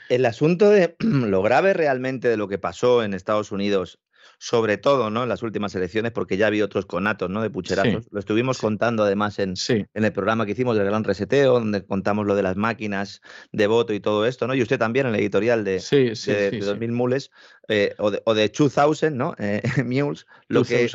El 0.09 0.25
asunto 0.25 0.69
de 0.69 0.95
lo 0.99 1.41
grave 1.43 1.73
realmente 1.73 2.27
de 2.27 2.37
lo 2.37 2.47
que 2.47 2.57
pasó 2.57 3.03
en 3.03 3.13
Estados 3.13 3.51
Unidos 3.51 3.99
sobre 4.39 4.77
todo 4.77 5.09
¿no? 5.09 5.23
en 5.23 5.29
las 5.29 5.41
últimas 5.41 5.73
elecciones, 5.75 6.11
porque 6.11 6.37
ya 6.37 6.47
había 6.47 6.65
otros 6.65 6.85
conatos 6.85 7.29
¿no? 7.29 7.41
de 7.41 7.49
pucherazos. 7.49 8.07
Lo 8.11 8.19
estuvimos 8.19 8.59
contando 8.59 9.03
además 9.03 9.39
en, 9.39 9.55
en, 9.67 10.03
el 10.05 10.13
programa 10.13 10.45
que 10.45 10.51
hicimos 10.51 10.77
del 10.77 10.85
Gran 10.85 11.03
Reseteo, 11.03 11.53
donde 11.53 11.85
contamos 11.85 12.25
lo 12.25 12.35
de 12.35 12.43
las 12.43 12.55
máquinas 12.55 13.21
de 13.51 13.67
voto 13.67 13.93
y 13.93 13.99
todo 13.99 14.25
esto, 14.25 14.47
¿no? 14.47 14.53
Y 14.53 14.61
usted 14.61 14.77
también 14.77 15.07
en 15.07 15.15
el 15.15 15.19
editorial 15.19 15.63
de, 15.63 15.83
de, 15.91 16.59
2000 16.59 16.91
mules, 16.91 17.31
eh, 17.67 17.95
o, 17.97 18.11
de, 18.11 18.21
o 18.25 18.33
de 18.33 18.49
2000, 18.49 19.17
¿no? 19.17 19.35
Eh, 19.47 19.61
mules. 19.83 20.25
Lo 20.47 20.63
que 20.63 20.85
es 20.85 20.93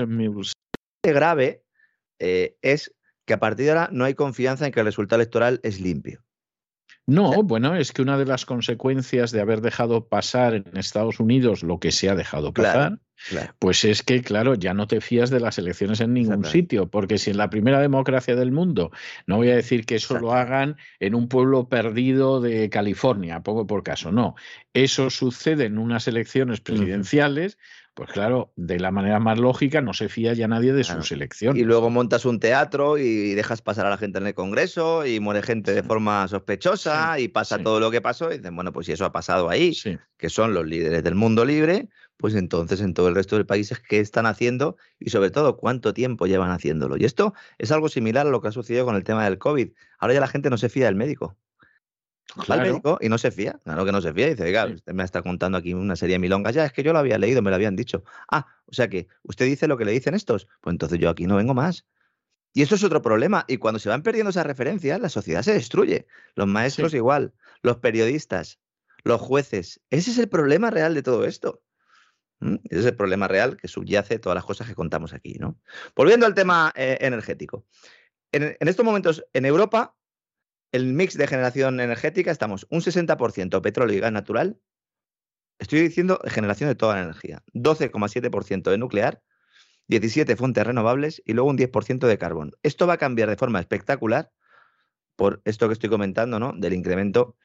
grave 1.03 1.65
eh, 2.19 2.57
es 2.63 2.95
que 3.25 3.35
a 3.35 3.41
partir 3.41 3.67
de 3.67 3.73
ahora 3.73 3.89
no 3.93 4.05
hay 4.05 4.15
confianza 4.15 4.67
en 4.67 4.73
que 4.73 4.81
el 4.81 4.87
resultado 4.87 5.21
electoral 5.21 5.61
es 5.63 5.81
limpio. 5.81 6.23
No, 7.07 7.43
bueno, 7.43 7.75
es 7.75 7.93
que 7.93 8.03
una 8.03 8.17
de 8.17 8.27
las 8.27 8.47
consecuencias 8.47 9.33
de 9.33 9.41
haber 9.41 9.61
dejado 9.61 10.07
pasar 10.07 10.55
en 10.55 10.77
Estados 10.77 11.19
Unidos 11.19 11.65
lo 11.65 11.81
que 11.81 11.91
se 11.91 12.09
ha 12.09 12.15
dejado 12.15 12.53
pasar, 12.53 13.01
pues 13.59 13.85
es 13.85 14.03
que, 14.03 14.23
claro, 14.23 14.55
ya 14.55 14.75
no 14.75 14.87
te 14.87 15.01
fías 15.01 15.31
de 15.31 15.41
las 15.41 15.59
elecciones 15.59 16.01
en 16.01 16.15
ningún 16.15 16.45
sitio, 16.45 16.89
porque 16.89 17.19
si 17.19 17.31
en 17.31 17.37
la 17.37 17.51
primera 17.51 17.81
democracia 17.81 18.37
del 18.37 18.53
mundo, 18.53 18.91
no 19.27 19.37
voy 19.37 19.51
a 19.51 19.57
decir 19.57 19.87
que 19.87 19.97
eso 19.97 20.19
lo 20.19 20.33
hagan 20.33 20.77
en 21.01 21.15
un 21.15 21.29
pueblo 21.29 21.69
perdido 21.69 22.41
de 22.41 22.71
California, 22.71 23.43
pongo 23.43 23.67
por 23.67 23.83
caso, 23.83 24.13
no, 24.13 24.35
eso 24.75 25.11
sucede 25.11 25.67
en 25.67 25.79
unas 25.79 26.09
elecciones 26.09 26.61
presidenciales, 26.61 27.59
pues 27.95 28.11
claro, 28.11 28.53
de 28.57 28.81
la 28.81 28.91
manera 28.91 29.21
más 29.21 29.39
lógica 29.39 29.83
no 29.83 29.93
se 29.93 30.09
fía 30.09 30.33
ya 30.33 30.49
nadie 30.49 30.73
de 30.73 30.83
su 30.83 31.03
selección. 31.03 31.59
Y 31.59 31.65
luego 31.65 31.91
montas 31.91 32.25
un 32.25 32.41
teatro 32.41 32.97
y 32.97 33.35
dejas 33.35 33.61
pasar 33.61 33.85
a 33.85 33.91
la 33.91 33.99
gente 33.99 34.19
en 34.19 34.27
el 34.27 34.35
Congreso 34.35 35.05
y 35.05 35.21
muere 35.21 35.43
gente 35.43 35.75
de 35.75 35.83
forma 35.83 36.27
sospechosa 36.27 37.19
y 37.19 37.29
pasa 37.29 37.63
todo 37.63 37.81
lo 37.81 37.91
que 37.91 38.01
pasó 38.01 38.33
y 38.33 38.39
dicen, 38.39 38.57
bueno, 38.57 38.73
pues 38.73 38.87
si 38.87 38.93
eso 38.93 39.05
ha 39.05 39.13
pasado 39.13 39.51
ahí, 39.51 39.77
que 40.17 40.31
son 40.31 40.55
los 40.55 40.65
líderes 40.65 41.05
del 41.05 41.15
mundo 41.15 41.45
libre, 41.45 41.91
pues 42.23 42.37
entonces 42.37 42.81
en 42.81 42.95
todo 42.95 43.09
el 43.09 43.17
resto 43.17 43.35
del 43.35 43.47
país, 43.47 43.75
¿qué 43.89 43.99
están 43.99 44.27
haciendo? 44.27 44.77
Y 45.01 45.11
sobre 45.11 45.33
todo, 45.33 45.57
¿cuánto 45.57 45.93
tiempo 45.93 46.29
llevan 46.29 46.53
haciéndolo? 46.53 46.97
Y 46.97 47.05
esto 47.05 47.35
es 47.59 47.73
algo 47.73 47.89
similar 47.89 48.29
a 48.29 48.31
lo 48.31 48.41
que 48.41 48.47
ha 48.47 48.53
sucedido 48.53 48.85
con 48.85 48.95
el 48.95 49.03
tema 49.03 49.25
del 49.25 49.39
COVID. 49.39 49.73
Ahora 49.99 50.15
ya 50.15 50.21
la 50.21 50.29
gente 50.29 50.49
no 50.49 50.57
se 50.57 50.69
fía 50.69 50.87
del 50.87 50.95
médico. 50.95 51.37
Claro. 52.47 52.63
médico 52.63 52.99
y 53.01 53.09
no 53.09 53.19
se 53.19 53.33
fía, 53.33 53.59
claro 53.65 53.85
que 53.85 53.91
no 53.91 54.01
se 54.01 54.15
fía. 54.15 54.29
dice, 54.29 54.45
oiga, 54.45 54.67
usted 54.67 54.93
me 54.93 55.03
está 55.03 55.21
contando 55.21 55.59
aquí 55.59 55.75
una 55.75 55.97
serie 55.97 56.15
de 56.15 56.21
milongas. 56.21 56.55
Ya, 56.55 56.65
es 56.65 56.73
que 56.73 56.85
yo 56.85 56.93
lo 56.93 57.01
había 57.01 57.19
leído, 57.19 57.43
me 57.43 57.51
lo 57.51 57.57
habían 57.57 57.75
dicho. 57.75 58.05
Ah, 58.31 58.47
o 58.67 58.73
sea 58.73 58.87
que 58.87 59.09
usted 59.25 59.47
dice 59.47 59.67
lo 59.67 59.77
que 59.77 59.85
le 59.85 59.91
dicen 59.91 60.15
estos. 60.15 60.47
Pues 60.61 60.75
entonces 60.75 61.01
yo 61.01 61.11
aquí 61.11 61.27
no 61.27 61.35
vengo 61.35 61.55
más. 61.55 61.87
Y 62.55 62.63
eso 62.63 62.77
es 62.77 62.85
otro 62.85 63.03
problema. 63.03 63.45
Y 63.49 63.57
cuando 63.57 63.81
se 63.81 63.89
van 63.89 64.05
perdiendo 64.05 64.31
esas 64.31 64.47
referencias, 64.47 65.01
la 65.01 65.09
sociedad 65.09 65.43
se 65.43 65.55
destruye. 65.55 66.07
Los 66.37 66.47
maestros 66.47 66.95
igual, 66.95 67.35
los 67.63 67.79
periodistas, 67.79 68.61
los 69.03 69.21
jueces. 69.21 69.81
Ese 69.91 70.13
es 70.13 70.19
el 70.19 70.29
problema 70.29 70.71
real 70.71 70.95
de 70.95 71.03
todo 71.03 71.25
esto. 71.25 71.61
Ese 72.71 72.81
es 72.81 72.87
el 72.87 72.97
problema 72.97 73.29
real 73.29 73.57
que 73.57 73.69
subyace 73.69 74.19
todas 74.19 74.35
las 74.35 74.45
cosas 74.45 74.69
que 74.69 74.75
contamos 74.75 75.13
aquí. 75.13 75.35
¿no? 75.39 75.59
Volviendo 75.95 76.27
al 76.27 76.35
tema 76.35 76.73
eh, 76.77 76.99
energético. 77.01 77.67
en 78.33 78.69
estos 78.69 78.85
momentos, 78.85 79.25
en 79.33 79.45
Europa, 79.45 79.95
el 80.73 80.87
mix 80.87 81.17
de 81.17 81.27
generación 81.27 81.81
energética 81.81 82.31
estamos 82.31 82.67
un 82.71 82.81
60% 82.81 83.61
petróleo 83.61 83.97
y 83.97 84.01
gas 84.01 84.13
natural. 84.13 84.59
Estoy 85.59 85.81
diciendo 85.81 86.19
generación 86.27 86.69
de 86.69 86.75
toda 86.75 86.97
la 86.97 87.03
energía. 87.03 87.45
12,7% 87.53 88.71
de 88.71 88.79
nuclear, 88.79 89.23
17 89.89 90.35
fuentes 90.35 90.67
renovables 90.67 91.23
y 91.27 91.35
luego 91.35 91.51
un 91.51 91.59
10% 91.59 92.07
de 92.07 92.19
carbón. 92.19 92.53
Esto 92.63 92.87
va 92.87 92.95
a 92.95 92.99
cambiar 92.99 93.29
de 93.29 93.37
forma 93.37 93.61
espectacular 93.61 94.33
por 95.15 95.43
esto 95.45 95.69
que 95.69 95.75
estoy 95.75 95.91
comentando, 95.91 96.41
¿no? 96.41 96.55
Del 96.57 96.73
incremento 96.73 97.37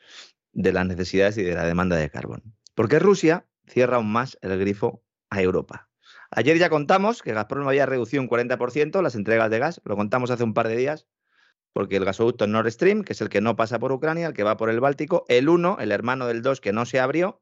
de 0.54 0.72
las 0.72 0.86
necesidades 0.88 1.38
y 1.38 1.44
de 1.44 1.54
la 1.54 1.66
demanda 1.66 1.98
de 1.98 2.10
carbón. 2.10 2.56
Porque 2.76 2.98
Rusia 2.98 3.46
cierra 3.68 3.98
aún 3.98 4.12
más 4.12 4.38
el 4.42 4.58
grifo 4.58 5.04
a 5.30 5.42
Europa. 5.42 5.90
Ayer 6.32 6.58
ya 6.58 6.70
contamos 6.70 7.22
que 7.22 7.34
Gazprom 7.34 7.68
había 7.68 7.86
reducido 7.86 8.22
un 8.22 8.30
40% 8.30 9.02
las 9.02 9.16
entregas 9.16 9.50
de 9.50 9.60
gas, 9.60 9.82
lo 9.86 9.96
contamos 9.96 10.30
hace 10.32 10.44
un 10.44 10.54
par 10.54 10.68
de 10.68 10.76
días, 10.76 11.08
porque 11.74 11.96
el 11.96 12.06
gasoducto 12.06 12.48
Nord 12.48 12.70
Stream, 12.72 13.04
que 13.04 13.14
es 13.14 13.22
el 13.22 13.30
que 13.30 13.42
no 13.42 13.56
pasa 13.56 13.80
por 13.80 13.92
Ucrania, 13.92 14.28
el 14.28 14.34
que 14.34 14.44
va 14.44 14.58
por 14.58 14.70
el 14.70 14.80
Báltico, 14.80 15.26
el 15.30 15.48
1, 15.48 15.78
el 15.80 15.92
hermano 15.92 16.28
del 16.28 16.42
2 16.42 16.60
que 16.60 16.74
no 16.74 16.86
se 16.86 17.00
abrió, 17.00 17.42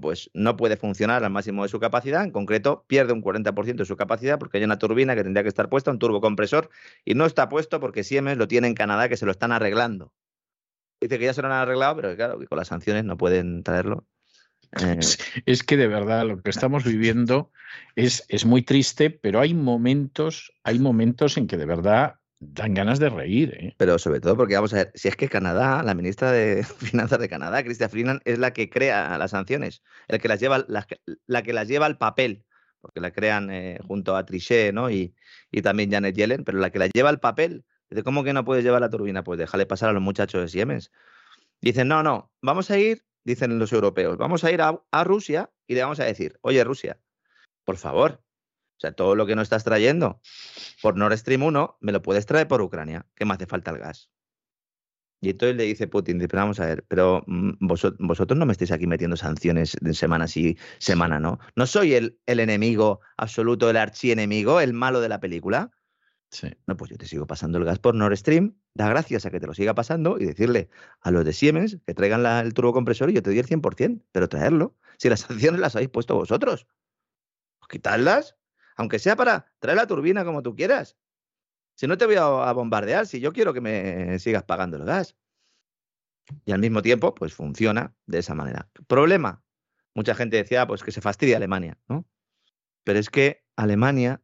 pues 0.00 0.30
no 0.34 0.56
puede 0.56 0.76
funcionar 0.76 1.24
al 1.24 1.30
máximo 1.30 1.62
de 1.62 1.68
su 1.68 1.78
capacidad, 1.78 2.24
en 2.24 2.32
concreto 2.32 2.84
pierde 2.88 3.12
un 3.12 3.22
40% 3.22 3.76
de 3.76 3.84
su 3.84 3.96
capacidad 3.96 4.38
porque 4.38 4.58
hay 4.58 4.64
una 4.64 4.78
turbina 4.78 5.14
que 5.14 5.22
tendría 5.22 5.42
que 5.42 5.48
estar 5.48 5.68
puesta, 5.68 5.90
un 5.90 5.98
turbocompresor, 5.98 6.70
y 7.04 7.14
no 7.14 7.24
está 7.24 7.48
puesto 7.48 7.80
porque 7.80 8.02
Siemens 8.02 8.38
lo 8.38 8.48
tiene 8.48 8.66
en 8.66 8.74
Canadá 8.74 9.08
que 9.08 9.16
se 9.16 9.26
lo 9.26 9.30
están 9.30 9.52
arreglando. 9.52 10.12
Dice 11.00 11.18
que 11.18 11.26
ya 11.26 11.34
se 11.34 11.42
lo 11.42 11.48
han 11.48 11.54
arreglado, 11.54 11.96
pero 11.96 12.16
claro, 12.16 12.38
que 12.38 12.46
con 12.46 12.58
las 12.58 12.68
sanciones 12.68 13.04
no 13.04 13.16
pueden 13.16 13.62
traerlo. 13.62 14.06
Eh, 14.80 14.98
es 15.46 15.62
que 15.62 15.76
de 15.76 15.88
verdad 15.88 16.26
lo 16.26 16.42
que 16.42 16.50
estamos 16.50 16.84
viviendo 16.84 17.50
es, 17.94 18.24
es 18.28 18.44
muy 18.44 18.62
triste, 18.62 19.10
pero 19.10 19.40
hay 19.40 19.54
momentos, 19.54 20.52
hay 20.64 20.78
momentos 20.78 21.36
en 21.36 21.46
que 21.46 21.56
de 21.56 21.66
verdad 21.66 22.16
dan 22.40 22.74
ganas 22.74 22.98
de 22.98 23.08
reír. 23.08 23.54
¿eh? 23.58 23.74
Pero 23.76 23.98
sobre 23.98 24.20
todo 24.20 24.36
porque, 24.36 24.54
vamos 24.54 24.72
a 24.74 24.76
ver, 24.76 24.92
si 24.94 25.08
es 25.08 25.16
que 25.16 25.28
Canadá, 25.28 25.82
la 25.82 25.94
ministra 25.94 26.32
de 26.32 26.64
Finanzas 26.78 27.18
de 27.18 27.28
Canadá, 27.28 27.62
Cristia 27.62 27.88
Freeland, 27.88 28.20
es 28.24 28.38
la 28.38 28.52
que 28.52 28.68
crea 28.70 29.16
las 29.18 29.30
sanciones, 29.30 29.82
que 30.08 30.28
las 30.28 30.40
lleva, 30.40 30.64
la, 30.68 30.86
la 31.26 31.42
que 31.42 31.52
las 31.52 31.68
lleva 31.68 31.86
al 31.86 31.98
papel, 31.98 32.44
porque 32.80 33.00
la 33.00 33.10
crean 33.10 33.50
eh, 33.50 33.78
junto 33.86 34.16
a 34.16 34.24
Trichet 34.24 34.72
¿no? 34.72 34.90
y, 34.90 35.14
y 35.50 35.62
también 35.62 35.90
Janet 35.90 36.14
Yellen, 36.14 36.44
pero 36.44 36.58
la 36.58 36.70
que 36.70 36.78
la 36.78 36.86
lleva 36.88 37.08
al 37.08 37.20
papel. 37.20 37.64
Dice, 37.88 38.02
¿cómo 38.02 38.24
que 38.24 38.32
no 38.32 38.44
puedes 38.44 38.64
llevar 38.64 38.80
la 38.80 38.90
turbina? 38.90 39.22
Pues 39.22 39.38
déjale 39.38 39.64
pasar 39.66 39.90
a 39.90 39.92
los 39.92 40.02
muchachos 40.02 40.40
de 40.40 40.48
Siemens. 40.48 40.90
Dicen, 41.60 41.88
no, 41.88 42.02
no, 42.02 42.30
vamos 42.42 42.70
a 42.70 42.78
ir, 42.78 43.04
dicen 43.26 43.58
los 43.58 43.72
europeos, 43.72 44.16
vamos 44.16 44.44
a 44.44 44.52
ir 44.52 44.62
a, 44.62 44.80
a 44.90 45.04
Rusia 45.04 45.50
y 45.66 45.74
le 45.74 45.82
vamos 45.82 46.00
a 46.00 46.04
decir, 46.04 46.38
oye, 46.42 46.62
Rusia, 46.64 47.00
por 47.64 47.76
favor, 47.76 48.22
o 48.76 48.80
sea, 48.80 48.92
todo 48.92 49.14
lo 49.14 49.26
que 49.26 49.34
no 49.34 49.42
estás 49.42 49.64
trayendo 49.64 50.20
por 50.80 50.96
Nord 50.96 51.16
Stream 51.18 51.42
1, 51.42 51.78
me 51.80 51.92
lo 51.92 52.02
puedes 52.02 52.24
traer 52.24 52.46
por 52.46 52.62
Ucrania, 52.62 53.06
que 53.14 53.24
me 53.24 53.34
hace 53.34 53.46
falta 53.46 53.72
el 53.72 53.78
gas. 53.78 54.10
Y 55.20 55.30
entonces 55.30 55.56
le 55.56 55.64
dice 55.64 55.88
Putin, 55.88 56.18
pero 56.18 56.42
vamos 56.42 56.60
a 56.60 56.66
ver, 56.66 56.84
pero 56.86 57.24
mm, 57.26 57.54
vosotros, 57.60 58.38
no 58.38 58.46
me 58.46 58.52
estáis 58.52 58.70
aquí 58.70 58.86
metiendo 58.86 59.16
sanciones 59.16 59.76
de 59.80 59.94
semana 59.94 60.28
sí, 60.28 60.56
semana, 60.78 61.18
¿no? 61.18 61.40
¿No 61.56 61.66
soy 61.66 61.94
el, 61.94 62.20
el 62.26 62.38
enemigo 62.38 63.00
absoluto, 63.16 63.68
el 63.70 63.78
archienemigo, 63.78 64.60
el 64.60 64.72
malo 64.72 65.00
de 65.00 65.08
la 65.08 65.18
película? 65.18 65.72
No, 66.66 66.76
pues 66.76 66.90
yo 66.90 66.98
te 66.98 67.06
sigo 67.06 67.26
pasando 67.26 67.58
el 67.58 67.64
gas 67.64 67.78
por 67.78 67.94
Nord 67.94 68.16
Stream, 68.16 68.56
da 68.74 68.88
gracias 68.88 69.24
a 69.26 69.30
que 69.30 69.40
te 69.40 69.46
lo 69.46 69.54
siga 69.54 69.74
pasando 69.74 70.18
y 70.18 70.26
decirle 70.26 70.68
a 71.00 71.10
los 71.10 71.24
de 71.24 71.32
Siemens 71.32 71.78
que 71.86 71.94
traigan 71.94 72.22
la, 72.22 72.40
el 72.40 72.52
turbocompresor 72.52 73.10
y 73.10 73.14
yo 73.14 73.22
te 73.22 73.30
doy 73.30 73.38
el 73.38 73.46
100%, 73.46 74.02
pero 74.12 74.28
traerlo. 74.28 74.76
Si 74.98 75.08
las 75.08 75.20
sanciones 75.28 75.60
las 75.60 75.76
habéis 75.76 75.90
puesto 75.90 76.14
vosotros, 76.14 76.66
pues 77.58 77.68
quitarlas, 77.68 78.36
aunque 78.76 78.98
sea 78.98 79.16
para 79.16 79.52
traer 79.58 79.76
la 79.76 79.86
turbina 79.86 80.24
como 80.24 80.42
tú 80.42 80.54
quieras. 80.54 80.96
Si 81.74 81.86
no 81.86 81.98
te 81.98 82.06
voy 82.06 82.16
a, 82.16 82.52
bombardear, 82.52 83.06
si 83.06 83.20
yo 83.20 83.32
quiero 83.32 83.52
que 83.52 83.60
me 83.60 84.18
sigas 84.18 84.44
pagando 84.44 84.78
el 84.78 84.84
gas. 84.84 85.16
Y 86.44 86.52
al 86.52 86.58
mismo 86.58 86.82
tiempo, 86.82 87.14
pues 87.14 87.34
funciona 87.34 87.94
de 88.06 88.18
esa 88.18 88.34
manera. 88.34 88.68
Problema. 88.86 89.44
Mucha 89.94 90.14
gente 90.14 90.38
decía, 90.38 90.66
pues 90.66 90.82
que 90.82 90.90
se 90.90 91.00
fastidia 91.00 91.36
Alemania, 91.36 91.78
¿no? 91.88 92.06
Pero 92.82 92.98
es 92.98 93.10
que 93.10 93.44
Alemania, 93.56 94.22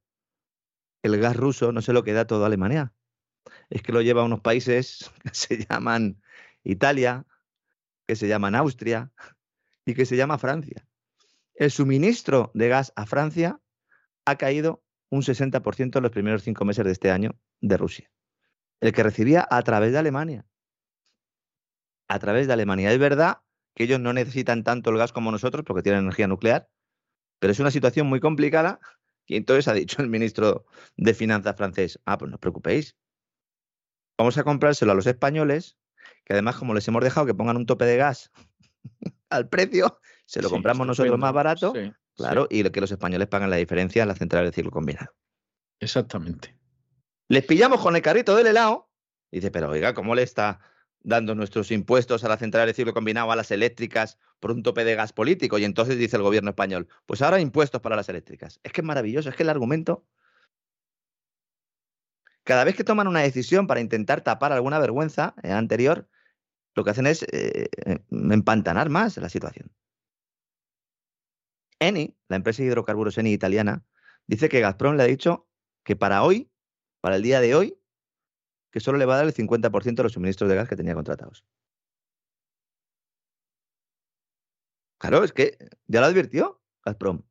el 1.02 1.18
gas 1.18 1.36
ruso 1.36 1.72
no 1.72 1.82
se 1.82 1.92
lo 1.92 2.04
queda 2.04 2.26
a 2.28 2.46
Alemania. 2.46 2.92
Es 3.70 3.82
que 3.82 3.92
lo 3.92 4.02
lleva 4.02 4.22
a 4.22 4.24
unos 4.24 4.40
países 4.40 5.10
que 5.22 5.34
se 5.34 5.66
llaman 5.66 6.22
Italia, 6.62 7.26
que 8.06 8.16
se 8.16 8.28
llaman 8.28 8.54
Austria 8.54 9.12
y 9.84 9.94
que 9.94 10.06
se 10.06 10.16
llama 10.16 10.38
Francia. 10.38 10.86
El 11.54 11.70
suministro 11.70 12.50
de 12.54 12.68
gas 12.68 12.92
a 12.96 13.06
Francia 13.06 13.60
ha 14.24 14.36
caído 14.36 14.82
un 15.10 15.22
60% 15.22 15.96
en 15.96 16.02
los 16.02 16.12
primeros 16.12 16.42
cinco 16.42 16.64
meses 16.64 16.84
de 16.84 16.92
este 16.92 17.10
año 17.10 17.38
de 17.60 17.76
Rusia. 17.76 18.10
El 18.80 18.92
que 18.92 19.02
recibía 19.02 19.46
a 19.50 19.62
través 19.62 19.92
de 19.92 19.98
Alemania. 19.98 20.46
A 22.08 22.18
través 22.18 22.46
de 22.46 22.52
Alemania. 22.52 22.92
Es 22.92 22.98
verdad 22.98 23.42
que 23.74 23.84
ellos 23.84 24.00
no 24.00 24.12
necesitan 24.12 24.64
tanto 24.64 24.90
el 24.90 24.98
gas 24.98 25.12
como 25.12 25.30
nosotros 25.30 25.64
porque 25.64 25.82
tienen 25.82 26.02
energía 26.02 26.28
nuclear, 26.28 26.68
pero 27.38 27.52
es 27.52 27.60
una 27.60 27.70
situación 27.70 28.06
muy 28.06 28.20
complicada 28.20 28.80
y 29.26 29.36
entonces 29.36 29.68
ha 29.68 29.74
dicho 29.74 30.02
el 30.02 30.08
ministro 30.08 30.66
de 30.96 31.14
Finanzas 31.14 31.56
francés, 31.56 32.00
ah, 32.04 32.18
pues 32.18 32.30
no 32.30 32.36
os 32.36 32.40
preocupéis, 32.40 32.96
vamos 34.18 34.36
a 34.38 34.44
comprárselo 34.44 34.92
a 34.92 34.94
los 34.94 35.06
españoles, 35.06 35.76
que 36.24 36.32
además 36.32 36.56
como 36.56 36.74
les 36.74 36.86
hemos 36.88 37.02
dejado 37.02 37.26
que 37.26 37.34
pongan 37.34 37.56
un 37.56 37.66
tope 37.66 37.84
de 37.84 37.96
gas 37.96 38.30
al 39.30 39.48
precio, 39.48 40.00
se 40.26 40.42
lo 40.42 40.50
compramos 40.50 40.86
nosotros 40.86 41.18
más 41.18 41.32
barato 41.32 41.72
Claro, 42.16 42.46
y 42.50 42.62
que 42.70 42.80
los 42.80 42.90
españoles 42.90 43.28
pagan 43.28 43.50
la 43.50 43.56
diferencia 43.56 44.02
en 44.02 44.08
la 44.08 44.14
central 44.14 44.44
de 44.44 44.52
ciclo 44.52 44.70
combinado. 44.70 45.12
Exactamente. 45.80 46.56
Les 47.28 47.44
pillamos 47.44 47.80
con 47.80 47.96
el 47.96 48.02
carrito 48.02 48.36
del 48.36 48.48
helado. 48.48 48.90
Y 49.30 49.38
dice, 49.38 49.50
pero 49.50 49.70
oiga, 49.70 49.94
¿cómo 49.94 50.14
le 50.14 50.22
está 50.22 50.60
dando 51.04 51.34
nuestros 51.34 51.70
impuestos 51.70 52.24
a 52.24 52.28
la 52.28 52.36
central 52.36 52.66
de 52.66 52.74
ciclo 52.74 52.94
combinado, 52.94 53.30
a 53.32 53.36
las 53.36 53.50
eléctricas, 53.50 54.18
por 54.40 54.52
un 54.52 54.62
tope 54.62 54.84
de 54.84 54.94
gas 54.94 55.12
político? 55.12 55.58
Y 55.58 55.64
entonces 55.64 55.98
dice 55.98 56.16
el 56.16 56.22
gobierno 56.22 56.50
español, 56.50 56.88
pues 57.06 57.22
ahora 57.22 57.40
impuestos 57.40 57.80
para 57.80 57.96
las 57.96 58.08
eléctricas. 58.08 58.60
Es 58.62 58.72
que 58.72 58.80
es 58.80 58.86
maravilloso, 58.86 59.28
es 59.28 59.36
que 59.36 59.42
el 59.42 59.50
argumento... 59.50 60.06
Cada 62.44 62.64
vez 62.64 62.74
que 62.74 62.82
toman 62.82 63.06
una 63.06 63.20
decisión 63.20 63.68
para 63.68 63.80
intentar 63.80 64.22
tapar 64.22 64.52
alguna 64.52 64.80
vergüenza 64.80 65.34
eh, 65.44 65.52
anterior, 65.52 66.08
lo 66.74 66.82
que 66.82 66.90
hacen 66.90 67.06
es 67.06 67.22
eh, 67.24 67.68
eh, 67.86 67.98
empantanar 68.10 68.88
más 68.88 69.16
la 69.18 69.28
situación. 69.28 69.70
Eni, 71.78 72.16
la 72.28 72.36
empresa 72.36 72.62
de 72.62 72.68
hidrocarburos 72.68 73.18
Eni 73.18 73.32
italiana, 73.32 73.84
dice 74.26 74.48
que 74.48 74.60
Gazprom 74.60 74.96
le 74.96 75.02
ha 75.02 75.06
dicho 75.06 75.48
que 75.84 75.96
para 75.96 76.22
hoy, 76.22 76.50
para 77.00 77.16
el 77.16 77.22
día 77.22 77.40
de 77.40 77.54
hoy, 77.54 77.78
que 78.72 78.80
solo 78.80 78.98
le 78.98 79.04
va 79.04 79.14
a 79.14 79.16
dar 79.18 79.26
el 79.26 79.34
50% 79.34 79.94
de 79.94 80.02
los 80.02 80.12
suministros 80.12 80.50
de 80.50 80.56
gas 80.56 80.68
que 80.68 80.76
tenía 80.76 80.94
contratados. 80.94 81.44
Claro, 84.98 85.22
es 85.22 85.32
que 85.32 85.58
ya 85.86 86.00
lo 86.00 86.06
advirtió 86.06 86.60
Gazprom. 86.84 87.22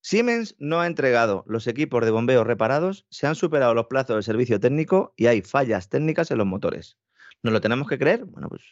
Siemens 0.00 0.54
no 0.58 0.80
ha 0.80 0.86
entregado 0.86 1.44
los 1.46 1.66
equipos 1.66 2.04
de 2.04 2.10
bombeo 2.10 2.44
reparados, 2.44 3.06
se 3.10 3.26
han 3.26 3.34
superado 3.34 3.74
los 3.74 3.86
plazos 3.86 4.16
del 4.16 4.22
servicio 4.22 4.60
técnico 4.60 5.14
y 5.16 5.26
hay 5.26 5.42
fallas 5.42 5.88
técnicas 5.88 6.30
en 6.30 6.38
los 6.38 6.46
motores. 6.46 6.98
¿Nos 7.42 7.52
lo 7.52 7.60
tenemos 7.60 7.88
que 7.88 7.98
creer? 7.98 8.24
Bueno, 8.24 8.48
pues 8.48 8.62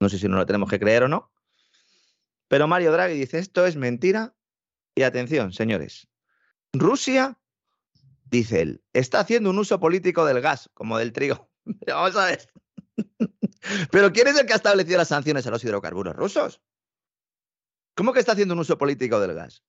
no 0.00 0.08
sé 0.08 0.18
si 0.18 0.28
nos 0.28 0.38
lo 0.38 0.46
tenemos 0.46 0.68
que 0.68 0.78
creer 0.78 1.04
o 1.04 1.08
no, 1.08 1.32
pero 2.48 2.68
Mario 2.68 2.92
Draghi 2.92 3.14
dice, 3.18 3.38
esto 3.38 3.66
es 3.66 3.76
mentira. 3.76 4.34
Y 4.94 5.04
atención, 5.04 5.54
señores, 5.54 6.06
Rusia, 6.74 7.38
dice 8.32 8.62
él, 8.62 8.82
está 8.92 9.20
haciendo 9.20 9.50
un 9.50 9.58
uso 9.58 9.78
político 9.78 10.24
del 10.24 10.40
gas, 10.40 10.70
como 10.74 10.98
del 10.98 11.12
trigo. 11.12 11.50
vamos 11.86 12.16
a 12.16 12.26
ver. 12.26 12.48
Pero 13.92 14.12
¿quién 14.12 14.26
es 14.26 14.38
el 14.38 14.46
que 14.46 14.54
ha 14.54 14.56
establecido 14.56 14.98
las 14.98 15.08
sanciones 15.08 15.46
a 15.46 15.50
los 15.50 15.62
hidrocarburos 15.62 16.16
rusos? 16.16 16.60
¿Cómo 17.94 18.12
que 18.12 18.20
está 18.20 18.32
haciendo 18.32 18.54
un 18.54 18.60
uso 18.60 18.78
político 18.78 19.20
del 19.20 19.34
gas? 19.34 19.62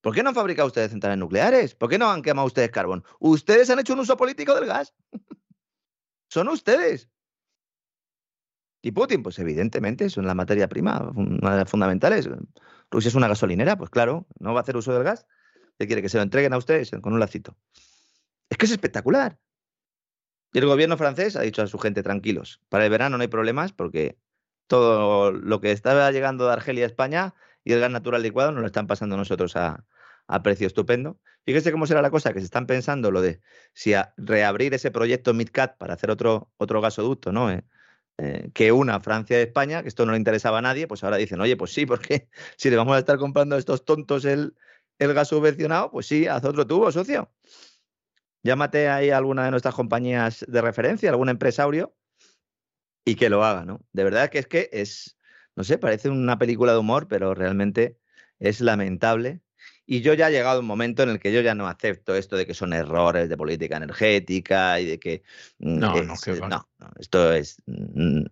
¿Por 0.00 0.14
qué 0.14 0.22
no 0.22 0.30
han 0.30 0.34
fabricado 0.34 0.66
ustedes 0.66 0.90
centrales 0.90 1.18
nucleares? 1.18 1.74
¿Por 1.74 1.88
qué 1.88 1.98
no 1.98 2.10
han 2.10 2.22
quemado 2.22 2.46
ustedes 2.46 2.70
carbón? 2.70 3.04
Ustedes 3.20 3.68
han 3.70 3.78
hecho 3.78 3.92
un 3.92 4.00
uso 4.00 4.16
político 4.16 4.54
del 4.54 4.66
gas. 4.66 4.94
Son 6.28 6.48
ustedes. 6.48 7.10
Y 8.82 8.92
Putin, 8.92 9.22
pues 9.22 9.38
evidentemente, 9.38 10.10
son 10.10 10.26
la 10.26 10.34
materia 10.34 10.68
prima, 10.68 11.10
una 11.14 11.52
de 11.52 11.56
las 11.58 11.70
fundamentales. 11.70 12.28
Rusia 12.90 13.08
es 13.08 13.14
una 13.14 13.28
gasolinera, 13.28 13.78
pues 13.78 13.88
claro, 13.88 14.26
no 14.38 14.52
va 14.52 14.60
a 14.60 14.62
hacer 14.62 14.76
uso 14.76 14.92
del 14.92 15.04
gas. 15.04 15.26
¿Qué 15.78 15.86
quiere 15.86 16.02
que 16.02 16.08
se 16.08 16.18
lo 16.18 16.22
entreguen 16.22 16.52
a 16.52 16.58
ustedes 16.58 16.90
con 17.02 17.12
un 17.12 17.20
lacito? 17.20 17.56
Es 18.48 18.58
que 18.58 18.66
es 18.66 18.72
espectacular. 18.72 19.38
Y 20.52 20.58
el 20.58 20.66
gobierno 20.66 20.96
francés 20.96 21.34
ha 21.34 21.42
dicho 21.42 21.62
a 21.62 21.66
su 21.66 21.78
gente, 21.78 22.02
tranquilos, 22.02 22.60
para 22.68 22.84
el 22.84 22.90
verano 22.90 23.16
no 23.16 23.22
hay 23.22 23.28
problemas 23.28 23.72
porque 23.72 24.16
todo 24.68 25.32
lo 25.32 25.60
que 25.60 25.72
estaba 25.72 26.10
llegando 26.12 26.46
de 26.46 26.52
Argelia 26.52 26.84
a 26.84 26.86
España 26.86 27.34
y 27.64 27.72
el 27.72 27.80
gas 27.80 27.90
natural 27.90 28.22
licuado 28.22 28.52
nos 28.52 28.60
lo 28.60 28.66
están 28.66 28.86
pasando 28.86 29.16
nosotros 29.16 29.56
a, 29.56 29.84
precio 30.42 30.66
estupendo. 30.66 31.18
Fíjese 31.44 31.72
cómo 31.72 31.86
será 31.86 32.02
la 32.02 32.10
cosa, 32.10 32.32
que 32.32 32.38
se 32.38 32.46
están 32.46 32.66
pensando 32.66 33.10
lo 33.10 33.20
de 33.20 33.40
si 33.72 33.92
reabrir 34.16 34.72
ese 34.74 34.90
proyecto 34.90 35.34
MidCat 35.34 35.76
para 35.76 35.94
hacer 35.94 36.10
otro, 36.10 36.50
otro 36.56 36.80
gasoducto, 36.80 37.32
¿no? 37.32 37.50
Eh, 37.50 37.64
eh, 38.18 38.50
que 38.54 38.70
una 38.70 39.00
Francia 39.00 39.38
y 39.40 39.42
España, 39.42 39.82
que 39.82 39.88
esto 39.88 40.06
no 40.06 40.12
le 40.12 40.18
interesaba 40.18 40.58
a 40.58 40.62
nadie, 40.62 40.86
pues 40.86 41.02
ahora 41.02 41.16
dicen, 41.16 41.40
oye, 41.40 41.56
pues 41.56 41.72
sí, 41.72 41.84
porque 41.84 42.28
si 42.56 42.70
le 42.70 42.76
vamos 42.76 42.94
a 42.94 43.00
estar 43.00 43.18
comprando 43.18 43.56
a 43.56 43.58
estos 43.58 43.84
tontos 43.84 44.24
el, 44.24 44.54
el 44.98 45.14
gas 45.14 45.28
subvencionado, 45.28 45.90
pues 45.90 46.06
sí, 46.06 46.26
haz 46.26 46.44
otro 46.44 46.66
tubo, 46.66 46.90
socio. 46.92 47.32
Llámate 48.42 48.88
ahí 48.88 49.10
a 49.10 49.16
alguna 49.16 49.44
de 49.44 49.50
nuestras 49.50 49.74
compañías 49.74 50.44
de 50.46 50.60
referencia, 50.60 51.10
algún 51.10 51.28
empresario, 51.28 51.96
y 53.04 53.16
que 53.16 53.30
lo 53.30 53.44
haga, 53.44 53.64
¿no? 53.64 53.84
De 53.92 54.04
verdad 54.04 54.30
que 54.30 54.38
es 54.38 54.46
que 54.46 54.68
es, 54.72 55.18
no 55.56 55.64
sé, 55.64 55.78
parece 55.78 56.08
una 56.08 56.38
película 56.38 56.72
de 56.72 56.78
humor, 56.78 57.08
pero 57.08 57.34
realmente 57.34 57.98
es 58.38 58.60
lamentable 58.60 59.42
y 59.86 60.00
yo 60.00 60.14
ya 60.14 60.28
he 60.28 60.32
llegado 60.32 60.60
un 60.60 60.66
momento 60.66 61.02
en 61.02 61.10
el 61.10 61.20
que 61.20 61.32
yo 61.32 61.40
ya 61.40 61.54
no 61.54 61.68
acepto 61.68 62.14
esto 62.14 62.36
de 62.36 62.46
que 62.46 62.54
son 62.54 62.72
errores 62.72 63.28
de 63.28 63.36
política 63.36 63.76
energética 63.76 64.80
y 64.80 64.86
de 64.86 64.98
que... 64.98 65.22
Mm, 65.58 65.78
no, 65.78 66.02
no, 66.02 66.68
no, 66.78 66.90
esto 66.98 67.32
es... 67.32 67.62
Mm, 67.66 68.24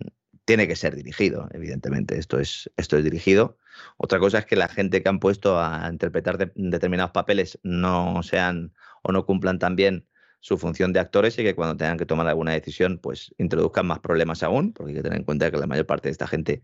tiene 0.45 0.67
que 0.67 0.77
ser 0.77 0.97
dirigido, 0.97 1.49
evidentemente. 1.53 2.19
Esto 2.19 2.41
es, 2.41 2.71
esto 2.77 2.97
es 2.97 3.05
dirigido. 3.05 3.59
Otra 3.97 4.19
cosa 4.19 4.39
es 4.39 4.47
que 4.47 4.57
la 4.57 4.69
gente 4.69 5.03
que 5.03 5.09
han 5.09 5.21
puesto 5.21 5.61
a 5.61 5.89
interpretar 5.91 6.53
determinados 6.55 7.13
papeles 7.13 7.59
no 7.63 8.23
sean 8.23 8.73
o 9.03 9.13
no 9.13 9.27
cumplan 9.27 9.59
tan 9.59 9.77
bien 9.77 10.07
su 10.41 10.59
función 10.59 10.93
de 10.93 10.99
actores 10.99 11.39
y 11.39 11.45
que 11.45 11.55
cuando 11.55 11.77
tengan 11.77 11.97
que 11.97 12.05
tomar 12.05 12.27
alguna 12.27 12.53
decisión, 12.53 12.99
pues 12.99 13.33
introduzcan 13.39 13.87
más 13.87 14.01
problemas 14.01 14.43
aún, 14.43 14.73
porque 14.73 14.91
hay 14.91 14.97
que 14.97 15.03
tener 15.03 15.19
en 15.19 15.25
cuenta 15.25 15.51
que 15.51 15.57
la 15.57 15.69
mayor 15.69 15.87
parte 15.87 16.09
de 16.09 16.13
esta 16.13 16.27
gente 16.27 16.63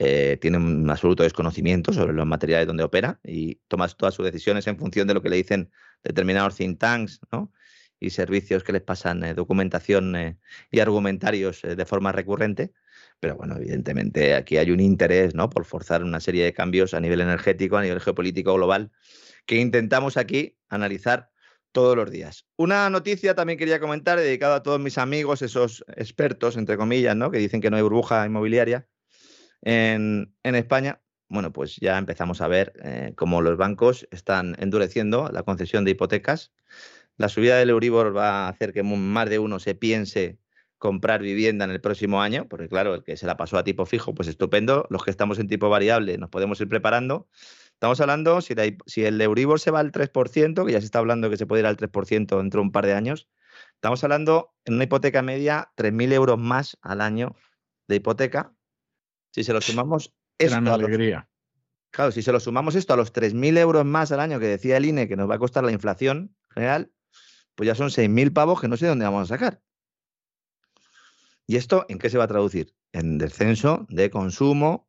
eh, 0.00 0.36
tiene 0.40 0.58
un 0.58 0.90
absoluto 0.90 1.22
desconocimiento 1.22 1.92
sobre 1.92 2.12
los 2.12 2.26
materiales 2.26 2.66
donde 2.66 2.82
opera 2.82 3.20
y 3.22 3.56
toma 3.68 3.86
todas 3.88 4.14
sus 4.14 4.24
decisiones 4.24 4.66
en 4.66 4.76
función 4.76 5.06
de 5.06 5.14
lo 5.14 5.22
que 5.22 5.28
le 5.28 5.36
dicen 5.36 5.70
determinados 6.02 6.56
think 6.56 6.80
tanks 6.80 7.20
y 8.00 8.10
servicios 8.10 8.64
que 8.64 8.72
les 8.72 8.82
pasan 8.82 9.22
eh, 9.22 9.34
documentación 9.34 10.16
eh, 10.16 10.38
y 10.72 10.80
argumentarios 10.80 11.62
de 11.62 11.84
forma 11.84 12.10
recurrente. 12.10 12.72
Pero 13.24 13.36
bueno, 13.36 13.56
evidentemente 13.56 14.34
aquí 14.34 14.58
hay 14.58 14.70
un 14.70 14.80
interés 14.80 15.34
¿no? 15.34 15.48
por 15.48 15.64
forzar 15.64 16.04
una 16.04 16.20
serie 16.20 16.44
de 16.44 16.52
cambios 16.52 16.92
a 16.92 17.00
nivel 17.00 17.22
energético, 17.22 17.78
a 17.78 17.82
nivel 17.82 17.98
geopolítico 17.98 18.52
global, 18.52 18.92
que 19.46 19.56
intentamos 19.56 20.18
aquí 20.18 20.58
analizar 20.68 21.30
todos 21.72 21.96
los 21.96 22.10
días. 22.10 22.44
Una 22.56 22.90
noticia 22.90 23.34
también 23.34 23.58
quería 23.58 23.80
comentar 23.80 24.18
dedicada 24.18 24.56
a 24.56 24.62
todos 24.62 24.78
mis 24.78 24.98
amigos, 24.98 25.40
esos 25.40 25.86
expertos, 25.96 26.58
entre 26.58 26.76
comillas, 26.76 27.16
¿no? 27.16 27.30
que 27.30 27.38
dicen 27.38 27.62
que 27.62 27.70
no 27.70 27.78
hay 27.78 27.82
burbuja 27.82 28.26
inmobiliaria 28.26 28.86
en, 29.62 30.34
España, 30.42 31.00
bueno, 31.30 31.50
pues 31.50 31.76
ya 31.76 31.96
empezamos 31.96 32.42
a 32.42 32.48
ver 32.48 32.74
eh, 32.84 33.14
cómo 33.16 33.40
los 33.40 33.56
bancos 33.56 34.06
están 34.10 34.54
endureciendo 34.58 35.30
la 35.32 35.44
concesión 35.44 35.86
de 35.86 35.92
hipotecas. 35.92 36.52
La 37.16 37.30
subida 37.30 37.56
del 37.56 37.70
Euribor 37.70 38.14
va 38.14 38.44
a 38.44 38.48
hacer 38.50 38.74
que 38.74 38.82
más 38.82 39.30
de 39.30 39.38
uno 39.38 39.60
se 39.60 39.74
piense 39.74 40.43
comprar 40.78 41.22
vivienda 41.22 41.64
en 41.64 41.70
el 41.70 41.80
próximo 41.80 42.20
año, 42.20 42.46
porque 42.48 42.68
claro, 42.68 42.94
el 42.94 43.02
que 43.02 43.16
se 43.16 43.26
la 43.26 43.36
pasó 43.36 43.56
a 43.58 43.64
tipo 43.64 43.86
fijo, 43.86 44.14
pues 44.14 44.28
estupendo. 44.28 44.86
Los 44.90 45.04
que 45.04 45.10
estamos 45.10 45.38
en 45.38 45.48
tipo 45.48 45.68
variable 45.68 46.18
nos 46.18 46.30
podemos 46.30 46.60
ir 46.60 46.68
preparando. 46.68 47.28
Estamos 47.72 48.00
hablando, 48.00 48.40
si, 48.40 48.54
si 48.86 49.04
el 49.04 49.20
Euribor 49.20 49.60
se 49.60 49.70
va 49.70 49.80
al 49.80 49.92
3%, 49.92 50.66
que 50.66 50.72
ya 50.72 50.80
se 50.80 50.86
está 50.86 51.00
hablando 51.00 51.30
que 51.30 51.36
se 51.36 51.46
puede 51.46 51.60
ir 51.60 51.66
al 51.66 51.76
3% 51.76 52.38
dentro 52.38 52.60
de 52.60 52.62
un 52.62 52.72
par 52.72 52.86
de 52.86 52.94
años, 52.94 53.28
Estamos 53.74 54.02
hablando 54.04 54.54
en 54.64 54.74
una 54.74 54.84
hipoteca 54.84 55.22
media 55.22 55.70
3.000 55.76 56.12
euros 56.12 56.38
más 56.38 56.78
al 56.82 57.00
año 57.00 57.34
de 57.86 57.96
hipoteca. 57.96 58.52
Si 59.30 59.44
se 59.44 59.52
lo 59.52 59.60
sumamos... 59.60 60.14
Esto 60.38 60.60
Gran 60.60 60.68
alegría. 60.68 61.28
claro, 61.90 62.10
si 62.10 62.22
se 62.22 62.32
lo 62.32 62.40
sumamos 62.40 62.74
esto 62.74 62.92
a 62.92 62.96
los 62.96 63.12
3.000 63.12 63.56
euros 63.58 63.84
más 63.84 64.10
al 64.10 64.18
año 64.18 64.40
que 64.40 64.46
decía 64.46 64.76
el 64.76 64.84
INE 64.84 65.06
que 65.06 65.16
nos 65.16 65.30
va 65.30 65.36
a 65.36 65.38
costar 65.38 65.62
la 65.62 65.70
inflación 65.70 66.34
general, 66.50 66.90
pues 67.54 67.68
ya 67.68 67.76
son 67.76 67.90
6.000 67.90 68.32
pavos 68.32 68.60
que 68.60 68.66
no 68.66 68.76
sé 68.76 68.86
dónde 68.86 69.04
vamos 69.04 69.30
a 69.30 69.34
sacar. 69.34 69.60
¿Y 71.46 71.56
esto 71.56 71.84
en 71.88 71.98
qué 71.98 72.08
se 72.08 72.18
va 72.18 72.24
a 72.24 72.28
traducir? 72.28 72.74
En 72.92 73.18
descenso 73.18 73.86
de 73.90 74.10
consumo, 74.10 74.88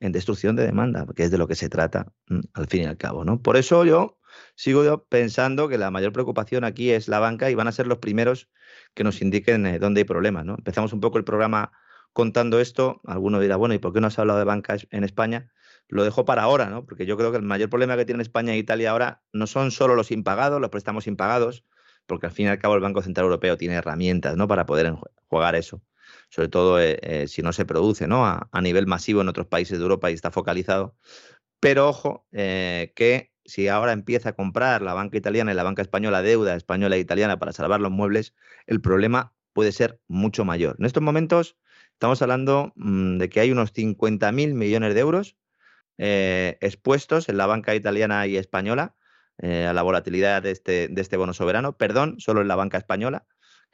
en 0.00 0.12
destrucción 0.12 0.54
de 0.54 0.66
demanda, 0.66 1.06
que 1.16 1.24
es 1.24 1.30
de 1.30 1.38
lo 1.38 1.48
que 1.48 1.54
se 1.54 1.68
trata 1.68 2.12
mm, 2.28 2.40
al 2.52 2.66
fin 2.66 2.82
y 2.82 2.86
al 2.86 2.98
cabo. 2.98 3.24
¿no? 3.24 3.40
Por 3.40 3.56
eso 3.56 3.84
yo 3.84 4.18
sigo 4.54 5.04
pensando 5.04 5.68
que 5.68 5.78
la 5.78 5.90
mayor 5.90 6.12
preocupación 6.12 6.64
aquí 6.64 6.90
es 6.90 7.08
la 7.08 7.20
banca 7.20 7.50
y 7.50 7.54
van 7.54 7.68
a 7.68 7.72
ser 7.72 7.86
los 7.86 7.98
primeros 7.98 8.50
que 8.92 9.04
nos 9.04 9.22
indiquen 9.22 9.66
eh, 9.66 9.78
dónde 9.78 10.00
hay 10.00 10.04
problemas. 10.04 10.44
¿no? 10.44 10.56
Empezamos 10.58 10.92
un 10.92 11.00
poco 11.00 11.16
el 11.16 11.24
programa 11.24 11.72
contando 12.12 12.60
esto. 12.60 13.00
Alguno 13.06 13.40
dirá, 13.40 13.56
bueno, 13.56 13.74
¿y 13.74 13.78
por 13.78 13.94
qué 13.94 14.00
no 14.00 14.08
has 14.08 14.18
hablado 14.18 14.38
de 14.38 14.44
banca 14.44 14.76
en 14.90 15.04
España? 15.04 15.50
Lo 15.88 16.04
dejo 16.04 16.26
para 16.26 16.42
ahora, 16.42 16.66
¿no? 16.66 16.84
porque 16.84 17.06
yo 17.06 17.16
creo 17.16 17.30
que 17.30 17.38
el 17.38 17.44
mayor 17.44 17.70
problema 17.70 17.96
que 17.96 18.04
tienen 18.04 18.20
España 18.20 18.52
e 18.52 18.58
Italia 18.58 18.90
ahora 18.90 19.22
no 19.32 19.46
son 19.46 19.70
solo 19.70 19.94
los 19.94 20.10
impagados, 20.10 20.60
los 20.60 20.70
préstamos 20.70 21.06
impagados, 21.06 21.64
porque 22.06 22.26
al 22.26 22.32
fin 22.32 22.46
y 22.46 22.48
al 22.50 22.58
cabo 22.58 22.74
el 22.74 22.80
Banco 22.80 23.00
Central 23.00 23.24
Europeo 23.24 23.56
tiene 23.56 23.76
herramientas 23.76 24.36
¿no? 24.36 24.48
para 24.48 24.66
poder 24.66 24.92
jugar 25.28 25.54
eso 25.54 25.82
sobre 26.34 26.48
todo 26.48 26.80
eh, 26.80 26.98
eh, 27.02 27.28
si 27.28 27.42
no 27.42 27.52
se 27.52 27.64
produce 27.64 28.08
¿no? 28.08 28.26
A, 28.26 28.60
nivel 28.60 28.88
masivo 28.88 29.20
en 29.20 29.28
otros 29.28 29.46
países 29.46 29.78
de 29.78 29.82
Europa 29.84 30.10
y 30.10 30.14
está 30.14 30.32
focalizado. 30.32 30.96
Pero 31.60 31.88
ojo, 31.88 32.26
eh, 32.32 32.92
que 32.96 33.32
si 33.44 33.68
ahora 33.68 33.92
empieza 33.92 34.30
a 34.30 34.32
comprar 34.32 34.82
la 34.82 34.94
banca 34.94 35.16
italiana 35.16 35.52
y 35.52 35.54
la 35.54 35.62
banca 35.62 35.82
española 35.82 36.22
deuda 36.22 36.56
española 36.56 36.96
e 36.96 36.98
italiana 36.98 37.38
para 37.38 37.52
salvar 37.52 37.80
los 37.80 37.92
muebles, 37.92 38.34
el 38.66 38.80
problema 38.80 39.32
puede 39.52 39.70
ser 39.70 40.00
mucho 40.08 40.44
mayor. 40.44 40.74
En 40.80 40.86
estos 40.86 41.04
momentos 41.04 41.56
estamos 41.92 42.20
hablando 42.20 42.72
mm, 42.74 43.18
de 43.18 43.28
que 43.28 43.38
hay 43.38 43.52
unos 43.52 43.72
50.000 43.72 44.54
millones 44.54 44.94
de 44.94 45.00
euros 45.00 45.36
expuestos 45.96 47.28
en 47.28 47.36
la 47.36 47.46
banca 47.46 47.76
italiana 47.76 48.26
y 48.26 48.36
española 48.36 48.96
a 49.40 49.72
la 49.72 49.82
volatilidad 49.82 50.42
de 50.42 50.50
este, 50.50 50.88
de 50.88 51.00
este 51.00 51.16
bono 51.16 51.32
soberano, 51.32 51.76
perdón, 51.76 52.16
solo 52.18 52.40
en 52.40 52.48
la 52.48 52.56
banca 52.56 52.78
española, 52.78 53.24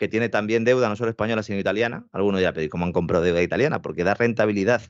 que 0.01 0.09
tiene 0.09 0.31
también 0.31 0.65
deuda 0.65 0.89
no 0.89 0.97
solo 0.97 1.11
española, 1.11 1.43
sino 1.43 1.59
italiana. 1.59 2.07
Algunos 2.13 2.41
ya 2.41 2.55
pedir 2.55 2.71
cómo 2.71 2.87
han 2.87 2.93
comprado 2.93 3.23
deuda 3.23 3.43
italiana, 3.43 3.83
porque 3.83 4.03
da 4.03 4.15
rentabilidad, 4.15 4.81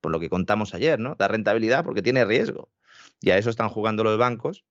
por 0.00 0.10
lo 0.10 0.18
que 0.18 0.30
contamos 0.30 0.72
ayer, 0.72 0.98
¿no? 0.98 1.16
Da 1.16 1.28
rentabilidad 1.28 1.84
porque 1.84 2.00
tiene 2.00 2.24
riesgo. 2.24 2.72
Y 3.20 3.28
a 3.28 3.36
eso 3.36 3.50
están 3.50 3.68
jugando 3.68 4.04
los 4.04 4.16
bancos. 4.16 4.64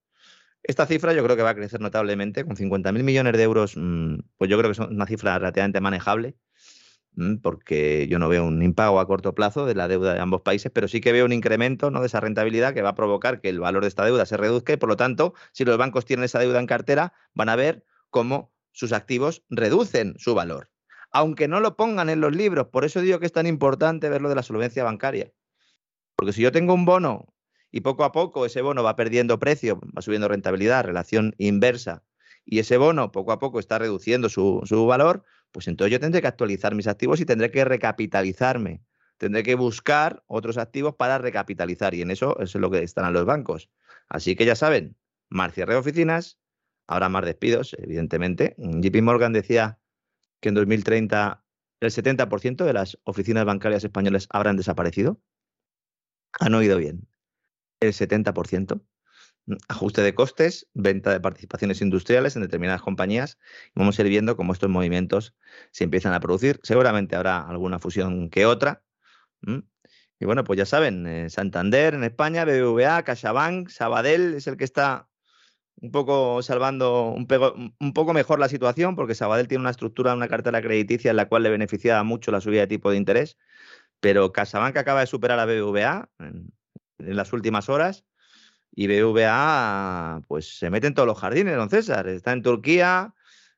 Esta 0.64 0.88
cifra 0.88 1.14
yo 1.14 1.24
creo 1.24 1.36
que 1.36 1.44
va 1.44 1.52
a 1.52 1.56
crecer 1.56 1.80
notablemente, 1.80 2.44
con 2.44 2.56
50.000 2.56 3.04
millones 3.04 3.38
de 3.38 3.44
euros, 3.44 3.78
mm, 3.78 4.16
pues 4.36 4.50
yo 4.50 4.58
creo 4.58 4.72
que 4.72 4.72
es 4.72 4.80
una 4.80 5.06
cifra 5.06 5.38
relativamente 5.38 5.80
manejable, 5.80 6.38
mm, 7.16 7.36
porque 7.44 8.08
yo 8.10 8.18
no 8.18 8.30
veo 8.30 8.46
un 8.46 8.64
impago 8.64 9.00
a 9.00 9.06
corto 9.06 9.36
plazo 9.36 9.68
de 9.68 9.76
la 9.76 9.88
deuda 9.88 10.16
de 10.16 10.22
ambos 10.22 10.42
países, 10.42 10.72
pero 10.74 10.88
sí 10.88 11.02
que 11.02 11.12
veo 11.12 11.26
un 11.26 11.34
incremento 11.34 11.92
¿no? 11.92 12.00
de 12.00 12.08
esa 12.08 12.20
rentabilidad 12.20 12.74
que 12.74 12.82
va 12.82 12.90
a 12.90 12.96
provocar 12.96 13.42
que 13.42 13.50
el 13.50 13.60
valor 13.60 13.84
de 13.84 13.90
esta 13.90 14.04
deuda 14.06 14.26
se 14.26 14.38
reduzca 14.38 14.74
y 14.74 14.78
por 14.78 14.90
lo 14.90 14.98
tanto, 14.98 15.36
si 15.52 15.66
los 15.66 15.78
bancos 15.78 16.06
tienen 16.06 16.24
esa 16.24 16.40
deuda 16.40 16.60
en 16.60 16.66
cartera, 16.66 17.14
van 17.36 17.50
a 17.50 17.56
ver 17.56 17.86
cómo 18.10 18.53
sus 18.74 18.92
activos 18.92 19.44
reducen 19.50 20.16
su 20.18 20.36
valor, 20.36 20.70
aunque 21.12 21.48
no 21.48 21.62
lo 21.62 21.78
pongan 21.78 22.10
en 22.10 22.20
los 22.20 22.36
libros. 22.36 22.68
Por 22.68 22.84
eso 22.84 23.00
digo 23.00 23.20
que 23.20 23.26
es 23.26 23.32
tan 23.32 23.48
importante 23.48 24.10
ver 24.10 24.22
lo 24.22 24.30
de 24.30 24.36
la 24.36 24.44
solvencia 24.44 24.84
bancaria. 24.84 25.32
Porque 26.16 26.34
si 26.34 26.42
yo 26.42 26.52
tengo 26.52 26.74
un 26.74 26.84
bono 26.84 27.34
y 27.72 27.82
poco 27.82 28.04
a 28.04 28.12
poco 28.12 28.46
ese 28.46 28.62
bono 28.62 28.84
va 28.84 28.96
perdiendo 28.96 29.40
precio, 29.40 29.80
va 29.98 30.02
subiendo 30.02 30.28
rentabilidad, 30.28 30.84
relación 30.84 31.34
inversa, 31.38 32.04
y 32.46 32.60
ese 32.60 32.78
bono 32.78 33.12
poco 33.12 33.32
a 33.32 33.40
poco 33.40 33.60
está 33.60 33.80
reduciendo 33.80 34.28
su, 34.28 34.62
su 34.66 34.86
valor, 34.86 35.24
pues 35.52 35.68
entonces 35.68 35.92
yo 35.92 36.00
tendré 36.00 36.22
que 36.22 36.28
actualizar 36.28 36.76
mis 36.76 36.88
activos 36.88 37.22
y 37.22 37.26
tendré 37.26 37.52
que 37.52 37.64
recapitalizarme. 37.64 38.82
Tendré 39.18 39.44
que 39.44 39.56
buscar 39.56 40.24
otros 40.28 40.58
activos 40.58 40.96
para 40.96 41.18
recapitalizar 41.20 41.94
y 41.94 42.02
en 42.02 42.12
eso, 42.12 42.38
es 42.40 42.54
lo 42.56 42.70
que 42.70 42.84
están 42.84 43.14
los 43.14 43.26
bancos. 43.26 43.70
Así 44.10 44.36
que 44.36 44.46
ya 44.46 44.56
saben, 44.56 44.98
mar 45.30 45.52
cierre 45.52 45.74
de 45.74 45.80
oficinas, 45.80 46.40
Habrá 46.88 47.10
más 47.10 47.26
despidos, 47.26 47.76
evidentemente. 47.80 48.56
JP 48.58 49.02
Morgan 49.02 49.34
decía 49.34 49.80
que 50.42 50.50
en 50.50 50.56
2030 50.56 51.44
el 51.80 51.92
70% 51.92 52.66
de 52.66 52.74
las 52.74 52.98
oficinas 53.04 53.46
bancarias 53.46 53.84
españolas 53.84 54.28
habrán 54.30 54.58
desaparecido. 54.58 55.22
Han 56.40 56.56
oído 56.56 56.78
bien. 56.78 57.08
El 57.80 57.94
70%. 57.94 58.82
Ajuste 59.68 60.02
de 60.02 60.16
costes, 60.16 60.70
venta 60.74 61.12
de 61.12 61.20
participaciones 61.20 61.82
industriales 61.82 62.38
en 62.38 62.42
determinadas 62.42 62.82
compañías. 62.82 63.38
Vamos 63.76 64.00
a 64.00 64.02
ir 64.04 64.08
viendo 64.08 64.38
cómo 64.38 64.54
estos 64.54 64.70
movimientos 64.70 65.36
se 65.72 65.84
empiezan 65.84 66.14
a 66.14 66.22
producir. 66.22 66.62
Seguramente 66.64 67.18
habrá 67.18 67.42
alguna 67.42 67.80
fusión 67.80 68.30
que 68.30 68.46
otra. 68.46 68.84
Y 69.42 70.26
bueno, 70.26 70.46
pues 70.46 70.58
ya 70.58 70.66
saben, 70.66 71.06
eh, 71.06 71.30
Santander 71.30 71.96
en 71.96 72.06
España, 72.06 72.46
BBVA, 72.46 73.04
CaixaBank, 73.04 73.68
Sabadell 73.68 74.36
es 74.36 74.48
el 74.48 74.56
que 74.56 74.64
está 74.64 75.10
un 75.82 75.92
poco 75.92 76.42
salvando 76.42 77.10
un, 77.10 77.28
poco 77.94 78.14
mejor 78.14 78.40
la 78.40 78.50
situación, 78.50 78.96
porque 78.96 79.16
Sabadell 79.16 79.48
tiene 79.48 79.62
una 79.62 79.72
estructura, 79.72 80.14
una 80.14 80.28
cartera 80.28 80.62
crediticia 80.62 81.12
en 81.12 81.18
la 81.18 81.28
cual 81.28 81.44
le 81.44 81.50
beneficia 81.50 82.02
mucho 82.04 82.32
la 82.32 82.42
subida 82.42 82.62
de 82.62 82.68
tipo 82.68 82.92
de 82.92 82.98
interés, 82.98 83.38
pero 84.00 84.32
Casabanca 84.32 84.82
acaba 84.82 85.02
de 85.02 85.08
superar 85.08 85.40
a 85.40 85.46
BBVA 85.46 86.10
en, 86.20 86.54
las 87.00 87.34
últimas 87.34 87.70
horas 87.70 88.06
y 88.76 88.88
BBVA 88.88 90.22
pues 90.28 90.58
se 90.58 90.70
mete 90.70 90.88
en 90.88 90.94
todos 90.94 91.08
los 91.08 91.20
jardines, 91.20 91.56
don 91.58 91.70
César. 91.70 92.08
Está 92.08 92.32
en 92.32 92.42
Turquía, 92.44 93.14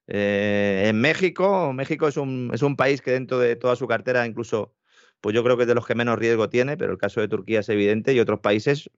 eh, 0.07 0.85
en 0.87 0.99
México. 0.99 1.73
México 1.73 2.07
es 2.07 2.17
un, 2.17 2.51
es 2.53 2.63
un 2.63 2.75
país 2.75 3.01
que 3.01 3.11
dentro 3.11 3.39
de 3.39 3.55
toda 3.55 3.75
su 3.75 3.87
cartera 3.87 4.25
incluso 4.25 4.75
pues 5.21 5.33
yo 5.35 5.43
creo 5.43 5.57
que 5.57 5.63
es 5.63 5.67
de 5.67 5.75
los 5.75 5.85
que 5.85 5.95
menos 5.95 6.19
riesgo 6.19 6.49
tiene, 6.49 6.77
pero 6.77 6.91
el 6.91 6.97
caso 6.97 7.21
de 7.21 7.27
Turquía 7.27 7.61
es 7.61 7.69
evidente 7.69 8.13
y 8.13 8.19
otros 8.19 8.39
países 8.39 8.89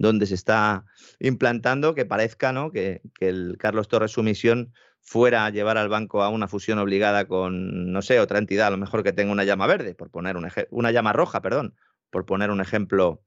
donde 0.00 0.24
se 0.24 0.34
está 0.34 0.86
implantando 1.18 1.94
que 1.94 2.06
parezca 2.06 2.52
¿no? 2.52 2.72
que, 2.72 3.02
el 3.20 3.56
Carlos 3.58 3.86
Torres 3.88 4.10
su 4.10 4.22
misión 4.22 4.72
fuera 5.02 5.44
a 5.44 5.50
llevar 5.50 5.76
al 5.76 5.90
banco 5.90 6.22
a 6.22 6.30
una 6.30 6.48
fusión 6.48 6.78
obligada 6.78 7.26
con, 7.26 7.92
no 7.92 8.00
sé, 8.00 8.18
otra 8.18 8.38
entidad, 8.38 8.68
a 8.68 8.70
lo 8.70 8.78
mejor 8.78 9.02
que 9.02 9.12
tenga 9.12 9.30
una 9.30 9.44
llama 9.44 9.66
verde, 9.66 9.94
por 9.94 10.10
poner 10.10 10.38
un 10.38 10.48
una 10.70 10.90
llama 10.90 11.12
roja, 11.12 11.42
perdón, 11.42 11.74
por 12.08 12.24
poner 12.24 12.50
un 12.50 12.62
ejemplo. 12.62 13.22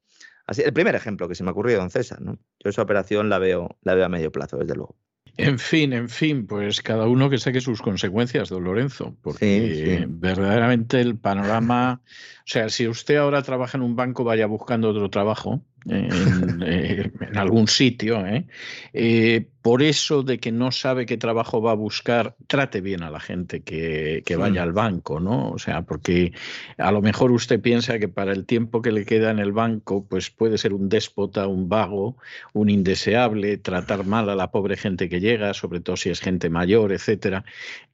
Así, 0.47 0.63
el 0.63 0.74
primer 0.74 0.95
ejemplo 0.95 1.28
que 1.28 1.36
se 1.36 1.43
me 1.43 1.51
ocurrió, 1.51 1.78
don 1.78 1.91
César, 1.91 2.21
¿no? 2.21 2.39
Yo 2.59 2.69
esa 2.71 2.82
operación 2.82 3.30
la 3.30 3.38
veo, 3.38 3.78
la 3.84 3.93
veo 3.93 4.05
a 4.05 4.09
medio 4.09 4.32
plazo, 4.32 4.57
desde 4.57 4.76
luego. 4.76 4.97
En 5.38 5.58
fin, 5.58 5.94
en 5.94 6.10
fin, 6.10 6.46
pues 6.46 6.82
cada 6.82 7.08
uno 7.08 7.30
que 7.30 7.40
saque 7.40 7.60
sus 7.60 7.82
consecuencias, 7.82 8.50
don 8.50 8.64
Lorenzo, 8.64 9.16
porque 9.24 10.06
verdaderamente 10.08 11.02
el 11.02 11.18
panorama, 11.18 12.02
o 12.06 12.44
sea, 12.46 12.70
si 12.70 12.88
usted 12.88 13.16
ahora 13.16 13.42
trabaja 13.42 13.78
en 13.78 13.84
un 13.84 13.96
banco, 13.96 14.24
vaya 14.24 14.46
buscando 14.46 14.90
otro 14.90 15.10
trabajo, 15.10 15.64
eh, 15.90 17.12
en, 17.20 17.38
algún 17.38 17.68
sitio. 17.68 18.26
¿eh? 18.28 18.46
¿eh? 18.94 19.48
Por 19.64 19.82
eso 19.82 20.24
de 20.24 20.39
que 20.39 20.51
no 20.51 20.74
sabe 20.74 21.05
qué 21.05 21.18
trabajo 21.18 21.61
va 21.61 21.72
a 21.72 21.76
buscar, 21.76 22.36
trate 22.47 22.82
bien 22.82 23.01
a 23.01 23.09
la 23.09 23.22
gente 23.22 23.64
que, 23.64 24.22
vaya 24.38 24.61
al 24.61 24.74
banco, 24.74 25.22
¿no? 25.22 25.51
O 25.51 25.57
sea, 25.57 25.84
porque 25.84 26.34
a 26.78 26.91
lo 26.91 27.01
mejor 27.01 27.32
usted 27.32 27.61
piensa 27.61 27.97
que 27.97 28.09
para 28.09 28.34
el 28.34 28.45
tiempo 28.45 28.82
que 28.82 28.91
le 28.91 29.05
queda 29.05 29.32
en 29.32 29.39
el 29.39 29.53
banco, 29.53 30.05
pues 30.05 30.30
puede 30.30 30.57
ser 30.57 30.74
un 30.74 30.89
déspota, 30.89 31.47
un 31.47 31.70
vago, 31.70 32.18
un 32.51 32.70
indeseable, 32.70 33.57
tratar 33.57 34.05
mal 34.05 34.30
a 34.30 34.36
la 34.36 34.51
pobre 34.51 34.76
gente 34.76 35.07
que 35.07 35.22
llega, 35.22 35.53
sobre 35.53 35.80
todo 35.80 35.95
si 35.95 36.09
es 36.09 36.20
gente 36.20 36.49
mayor, 36.49 36.91
etcétera. 36.91 37.45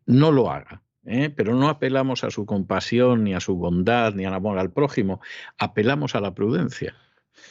No 0.08 0.32
lo 0.32 0.50
haga. 0.50 0.82
¿eh? 1.06 1.30
pero 1.30 1.54
no 1.54 1.70
apelamos 1.70 2.24
a 2.24 2.32
su 2.32 2.48
compasión, 2.48 3.24
ni 3.24 3.36
a 3.36 3.40
su 3.40 3.56
bondad, 3.56 4.16
ni 4.16 4.26
al 4.26 4.34
amor 4.34 4.58
al 4.58 4.72
prójimo, 4.72 5.22
apelamos 5.60 6.16
a 6.16 6.22
la 6.22 6.34
prudencia. 6.34 6.96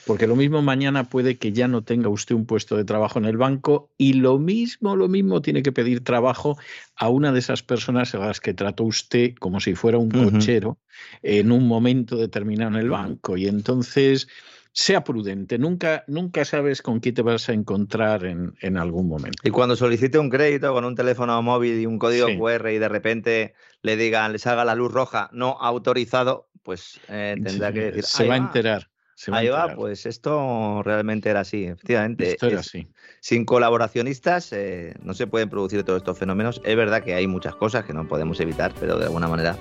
Porque 0.07 0.27
lo 0.27 0.37
mismo 0.37 0.63
mañana 0.63 1.05
puede 1.05 1.37
que 1.37 1.53
ya 1.53 1.69
no 1.69 1.83
tenga 1.83 2.09
usted 2.09 2.35
un 2.35 2.47
puesto 2.47 2.77
de 2.77 2.85
trabajo 2.85 3.19
en 3.19 3.27
el 3.27 3.37
banco 3.37 3.91
y 3.99 4.15
lo 4.15 4.39
mismo, 4.39 4.97
lo 4.97 5.09
mismo 5.09 5.43
tiene 5.43 5.63
que 5.63 5.73
pedir 5.73 6.03
trabajo 6.03 6.57
a 6.97 7.09
una 7.09 7.33
de 7.33 7.41
esas 7.41 7.63
personas 7.63 8.15
a 8.15 8.19
las 8.19 8.41
que 8.41 8.55
trató 8.55 8.85
usted 8.85 9.35
como 9.35 9.61
si 9.61 9.75
fuera 9.75 9.99
un 9.99 10.11
cochero 10.11 10.79
en 11.23 11.53
un 11.53 11.69
momento 11.69 12.17
determinado 12.17 12.71
en 12.71 12.77
el 12.77 12.91
banco. 12.91 13.37
Y 13.37 13.47
entonces, 13.47 14.29
sea 14.73 15.03
prudente, 15.03 15.59
nunca, 15.59 16.05
nunca 16.07 16.45
sabes 16.45 16.83
con 16.83 17.01
quién 17.01 17.15
te 17.15 17.23
vas 17.23 17.49
a 17.49 17.53
encontrar 17.53 18.25
en, 18.25 18.55
en, 18.61 18.77
algún 18.77 19.09
momento. 19.09 19.43
Y 19.45 19.51
cuando 19.51 19.75
solicite 19.77 20.19
un 20.19 20.31
crédito 20.31 20.73
con 20.73 20.85
un 20.85 20.95
teléfono 20.95 21.43
móvil 21.43 21.81
y 21.81 21.87
un 21.87 21.99
código 21.99 22.29
QR 22.39 22.71
y 22.71 22.79
de 22.79 22.89
repente 22.89 23.55
le 23.83 23.97
digan, 23.97 24.33
le 24.33 24.39
salga 24.39 24.65
la 24.65 24.75
luz 24.75 24.93
roja 24.93 25.31
no 25.33 25.59
autorizado, 25.61 26.49
pues 26.63 27.01
eh, 27.09 27.37
tendrá 27.43 27.73
que 27.73 27.81
decir. 27.81 28.05
Se 28.05 28.29
va 28.29 28.35
a 28.35 28.39
enterar. 28.39 28.89
Ahí 29.33 29.49
va, 29.49 29.75
pues 29.75 30.07
esto 30.07 30.83
realmente 30.85 31.29
era 31.29 31.41
así, 31.41 31.65
efectivamente. 31.65 32.31
Esto 32.31 32.47
era 32.47 32.61
así. 32.61 32.87
Sin 33.21 33.45
colaboracionistas 33.45 34.53
eh, 34.53 34.95
no 35.03 35.13
se 35.13 35.27
pueden 35.27 35.51
producir 35.51 35.83
todos 35.83 35.99
estos 35.99 36.17
fenómenos. 36.17 36.61
Es 36.65 36.77
verdad 36.77 37.03
que 37.03 37.15
hay 37.15 37.27
muchas 37.27 37.57
cosas 37.57 37.85
que 37.85 37.93
no 37.93 38.07
podemos 38.07 38.39
evitar, 38.41 38.73
pero 38.79 38.97
de 38.97 39.07
alguna 39.07 39.27
manera 39.29 39.57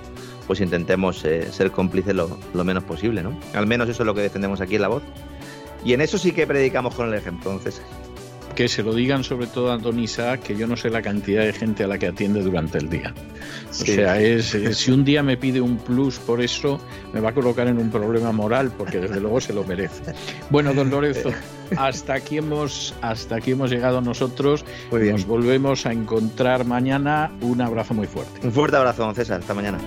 pues 0.46 0.60
intentemos 0.60 1.24
eh, 1.24 1.50
ser 1.52 1.70
cómplices 1.72 2.14
lo, 2.14 2.28
menos 2.64 2.84
posible, 2.84 3.22
¿no? 3.22 3.38
Al 3.54 3.66
menos 3.66 3.88
eso 3.88 4.02
es 4.02 4.06
lo 4.06 4.14
que 4.14 4.22
defendemos 4.22 4.60
aquí 4.60 4.76
en 4.76 4.82
La 4.82 4.88
Voz. 4.88 5.02
Y 5.84 5.92
en 5.92 6.00
eso 6.00 6.18
sí 6.18 6.32
que 6.32 6.46
predicamos 6.46 6.94
con 6.94 7.08
el 7.08 7.14
ejemplo, 7.14 7.50
entonces. 7.50 7.82
Que 8.58 8.66
se 8.66 8.82
lo 8.82 8.92
digan 8.92 9.22
sobre 9.22 9.46
todo 9.46 9.70
a 9.70 9.78
Don 9.78 10.00
Isaac, 10.00 10.42
que 10.42 10.56
yo 10.56 10.66
no 10.66 10.76
sé 10.76 10.90
la 10.90 11.00
cantidad 11.00 11.44
de 11.44 11.52
gente 11.52 11.84
a 11.84 11.86
la 11.86 11.96
que 11.96 12.08
atiende 12.08 12.42
durante 12.42 12.78
el 12.78 12.90
día. 12.90 13.14
O 13.70 13.72
sea, 13.72 14.20
es, 14.20 14.46
si 14.72 14.90
un 14.90 15.04
día 15.04 15.22
me 15.22 15.36
pide 15.36 15.60
un 15.60 15.76
plus 15.76 16.18
por 16.18 16.40
eso, 16.40 16.80
me 17.12 17.20
va 17.20 17.28
a 17.28 17.34
colocar 17.34 17.68
en 17.68 17.78
un 17.78 17.88
problema 17.88 18.32
moral, 18.32 18.72
porque 18.76 18.98
desde 18.98 19.20
luego 19.20 19.40
se 19.40 19.52
lo 19.52 19.62
merece. 19.62 20.12
Bueno, 20.50 20.74
don 20.74 20.90
Lorenzo, 20.90 21.30
hasta 21.76 22.14
aquí 22.14 22.38
hemos, 22.38 22.96
hasta 23.00 23.36
aquí 23.36 23.52
hemos 23.52 23.70
llegado 23.70 24.00
nosotros. 24.00 24.64
Nos 24.90 25.24
volvemos 25.24 25.86
a 25.86 25.92
encontrar 25.92 26.64
mañana. 26.64 27.30
Un 27.40 27.60
abrazo 27.60 27.94
muy 27.94 28.08
fuerte. 28.08 28.44
Un 28.44 28.52
fuerte 28.52 28.76
abrazo, 28.76 29.04
don 29.04 29.14
César. 29.14 29.38
Hasta 29.38 29.54
mañana. 29.54 29.78